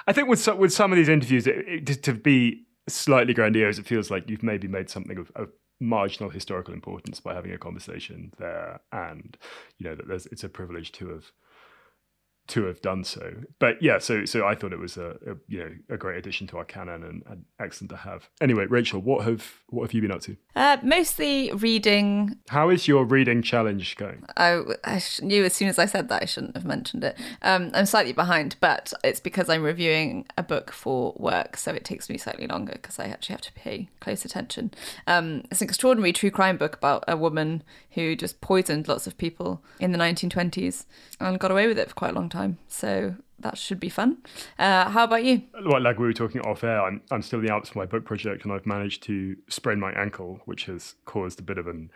I 0.08 0.14
think 0.14 0.28
with 0.28 0.40
some, 0.40 0.60
with 0.60 0.72
some 0.72 0.92
of 0.92 0.96
these 0.98 1.10
interviews, 1.10 1.48
it, 1.48 1.56
it, 1.68 1.86
to- 1.88 2.02
to 2.02 2.14
be 2.14 2.66
slightly 2.88 3.34
grandiose, 3.34 3.80
it 3.80 3.88
feels 3.88 4.12
like 4.12 4.30
you've 4.30 4.44
maybe 4.44 4.68
made 4.68 4.92
something 4.92 5.18
of, 5.18 5.32
of 5.36 5.50
marginal 5.80 6.30
historical 6.30 6.72
importance 6.74 7.20
by 7.20 7.34
having 7.34 7.52
a 7.52 7.58
conversation 7.58 8.32
there, 8.38 8.80
and 8.92 9.38
you 9.80 9.90
know 9.90 9.96
that 9.96 10.08
there's 10.08 10.28
it's 10.28 10.44
a 10.44 10.50
privilege 10.50 10.92
to 10.92 11.10
have 11.10 11.32
to 12.48 12.66
have 12.66 12.82
done 12.82 13.04
so. 13.04 13.34
But 13.60 13.82
yeah, 13.82 13.98
so 13.98 14.26
so 14.26 14.46
I 14.46 14.56
thought 14.56 14.72
it 14.72 14.80
was 14.80 14.98
a, 14.98 15.18
a 15.28 15.36
you 15.48 15.60
know 15.60 15.72
a 15.90 15.98
great 15.98 16.18
addition 16.18 16.46
to 16.48 16.58
our 16.58 16.66
canon 16.66 17.04
and, 17.04 17.24
and, 17.28 17.46
excellent 17.60 17.90
to 17.92 17.98
have. 17.98 18.30
Anyway, 18.42 18.66
Rachel, 18.66 19.02
what 19.02 19.26
have 19.26 19.62
what 19.70 19.84
have 19.84 19.94
you 19.94 20.02
been 20.02 20.12
up 20.12 20.22
to? 20.22 20.38
Uh, 20.56 20.78
mostly 20.84 21.52
reading. 21.54 22.38
How 22.50 22.70
is 22.70 22.88
your 22.88 23.06
reading 23.06 23.42
challenge 23.42 23.96
going? 23.96 24.24
I, 24.38 24.62
I 24.84 25.02
knew 25.22 25.44
as 25.44 25.54
soon 25.54 25.70
as 25.70 25.80
I 25.80 25.86
said 25.86 26.10
that 26.10 26.22
I 26.22 26.26
shouldn't 26.26 26.56
have 26.56 26.66
mentioned 26.66 27.04
it. 27.04 27.18
Um, 27.42 27.72
I'm 27.74 27.86
slightly 27.86 28.14
behind, 28.14 28.58
but 28.60 28.94
it's 29.04 29.20
because 29.20 29.50
I'm 29.50 29.64
reviewing 29.64 30.26
a 30.38 30.44
book 30.44 30.72
for 30.72 31.14
work, 31.18 31.58
so 31.58 31.72
it 31.72 31.84
takes 31.84 32.10
me 32.10 32.18
slightly 32.18 32.48
longer 32.48 32.74
because 32.74 33.00
I 33.00 33.06
actually 33.06 33.34
have 33.34 33.42
to 33.42 33.54
pay 33.54 33.90
close 34.00 34.24
attention. 34.24 34.72
Um, 35.08 35.44
it's 35.50 35.62
an 35.62 35.68
extraordinary 35.68 36.14
true 36.14 36.32
crime 36.32 36.58
book 36.58 36.76
about 36.76 37.04
a 37.08 37.18
woman 37.18 37.64
who 37.92 38.16
just 38.16 38.42
poisoned 38.42 38.88
lots 38.88 39.08
of 39.08 39.18
people 39.18 39.64
in 39.80 39.92
the 39.92 39.98
1920s 39.98 40.86
and 41.20 41.40
got 41.40 41.52
away 41.52 41.68
with 41.68 41.80
it 41.80 41.90
for 41.90 41.96
quite 41.96 42.12
a 42.12 42.14
long 42.14 42.30
time. 42.36 42.58
So 42.68 43.16
that 43.40 43.58
should 43.58 43.80
be 43.80 43.90
fun. 43.90 44.18
Uh, 44.58 44.90
how 44.90 45.04
about 45.04 45.24
you? 45.24 45.44
Well, 45.66 45.82
like 45.82 46.00
we 46.00 46.06
were 46.06 46.14
talking 46.14 46.42
off 46.42 46.64
air, 46.64 46.82
I'm, 46.82 47.02
I'm 47.12 47.22
still 47.22 47.40
in 47.40 47.46
the 47.46 47.52
Alps 47.52 47.70
for 47.70 47.80
my 47.80 47.86
book 47.86 48.06
project, 48.06 48.44
and 48.44 48.54
I've 48.54 48.66
managed 48.66 49.04
to 49.04 49.36
sprain 49.50 49.80
my 49.80 49.92
ankle, 49.92 50.40
which 50.46 50.66
has 50.66 50.96
caused 51.06 51.40
a 51.40 51.44
bit 51.44 51.58
of 51.58 51.68
an 51.68 51.90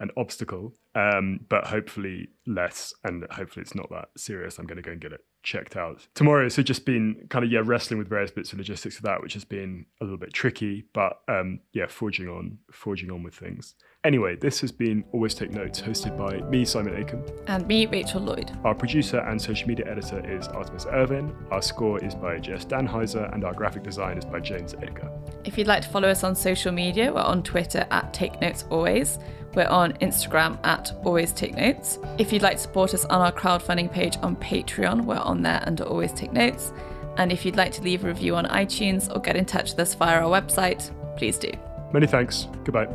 an 0.00 0.10
obstacle, 0.16 0.72
um, 0.94 1.40
but 1.50 1.66
hopefully 1.66 2.28
less, 2.46 2.94
and 3.04 3.26
hopefully 3.30 3.62
it's 3.62 3.74
not 3.74 3.90
that 3.90 4.08
serious. 4.16 4.58
I'm 4.58 4.66
going 4.66 4.76
to 4.76 4.82
go 4.82 4.92
and 4.92 5.00
get 5.00 5.12
it 5.12 5.20
checked 5.42 5.76
out 5.76 6.06
tomorrow. 6.14 6.48
So 6.48 6.62
just 6.62 6.86
been 6.86 7.26
kind 7.28 7.44
of 7.44 7.50
yeah 7.50 7.60
wrestling 7.62 7.98
with 7.98 8.08
various 8.08 8.30
bits 8.30 8.52
of 8.52 8.58
logistics 8.58 8.96
of 8.96 9.02
that, 9.02 9.20
which 9.22 9.34
has 9.34 9.44
been 9.44 9.84
a 10.00 10.04
little 10.04 10.18
bit 10.18 10.32
tricky, 10.32 10.86
but 10.94 11.20
um, 11.28 11.60
yeah, 11.72 11.86
forging 11.86 12.28
on, 12.28 12.58
forging 12.72 13.10
on 13.10 13.22
with 13.22 13.34
things. 13.34 13.74
Anyway, 14.02 14.34
this 14.34 14.62
has 14.62 14.72
been 14.72 15.04
Always 15.12 15.34
Take 15.34 15.50
Notes, 15.50 15.78
hosted 15.78 16.16
by 16.16 16.40
me, 16.48 16.64
Simon 16.64 16.94
Akam. 16.94 17.22
And 17.48 17.66
me, 17.66 17.84
Rachel 17.84 18.22
Lloyd. 18.22 18.50
Our 18.64 18.74
producer 18.74 19.18
and 19.18 19.40
social 19.40 19.68
media 19.68 19.84
editor 19.90 20.26
is 20.26 20.48
Artemis 20.48 20.86
Irvin. 20.86 21.36
Our 21.50 21.60
score 21.60 22.02
is 22.02 22.14
by 22.14 22.38
Jess 22.38 22.64
Danheiser, 22.64 23.30
and 23.34 23.44
our 23.44 23.52
graphic 23.52 23.82
design 23.82 24.16
is 24.16 24.24
by 24.24 24.40
James 24.40 24.74
Edgar. 24.80 25.10
If 25.44 25.58
you'd 25.58 25.66
like 25.66 25.82
to 25.82 25.88
follow 25.90 26.08
us 26.08 26.24
on 26.24 26.34
social 26.34 26.72
media, 26.72 27.12
we're 27.12 27.20
on 27.20 27.42
Twitter 27.42 27.86
at 27.90 28.14
Take 28.14 28.40
Notes 28.40 28.64
Always. 28.70 29.18
We're 29.54 29.68
on 29.68 29.92
Instagram 29.98 30.58
at 30.64 30.92
Always 31.04 31.32
Take 31.32 31.54
Notes. 31.54 31.98
If 32.16 32.32
you'd 32.32 32.40
like 32.40 32.56
to 32.56 32.62
support 32.62 32.94
us 32.94 33.04
on 33.04 33.20
our 33.20 33.32
crowdfunding 33.32 33.92
page 33.92 34.16
on 34.22 34.34
Patreon, 34.36 35.04
we're 35.04 35.16
on 35.16 35.42
there 35.42 35.62
under 35.66 35.84
Always 35.84 36.14
Take 36.14 36.32
Notes. 36.32 36.72
And 37.18 37.30
if 37.30 37.44
you'd 37.44 37.56
like 37.56 37.72
to 37.72 37.82
leave 37.82 38.02
a 38.04 38.06
review 38.06 38.34
on 38.36 38.46
iTunes 38.46 39.14
or 39.14 39.20
get 39.20 39.36
in 39.36 39.44
touch 39.44 39.72
with 39.72 39.80
us 39.80 39.94
via 39.94 40.22
our 40.22 40.40
website, 40.40 40.90
please 41.18 41.36
do. 41.36 41.52
Many 41.92 42.06
thanks. 42.06 42.48
Goodbye. 42.64 42.86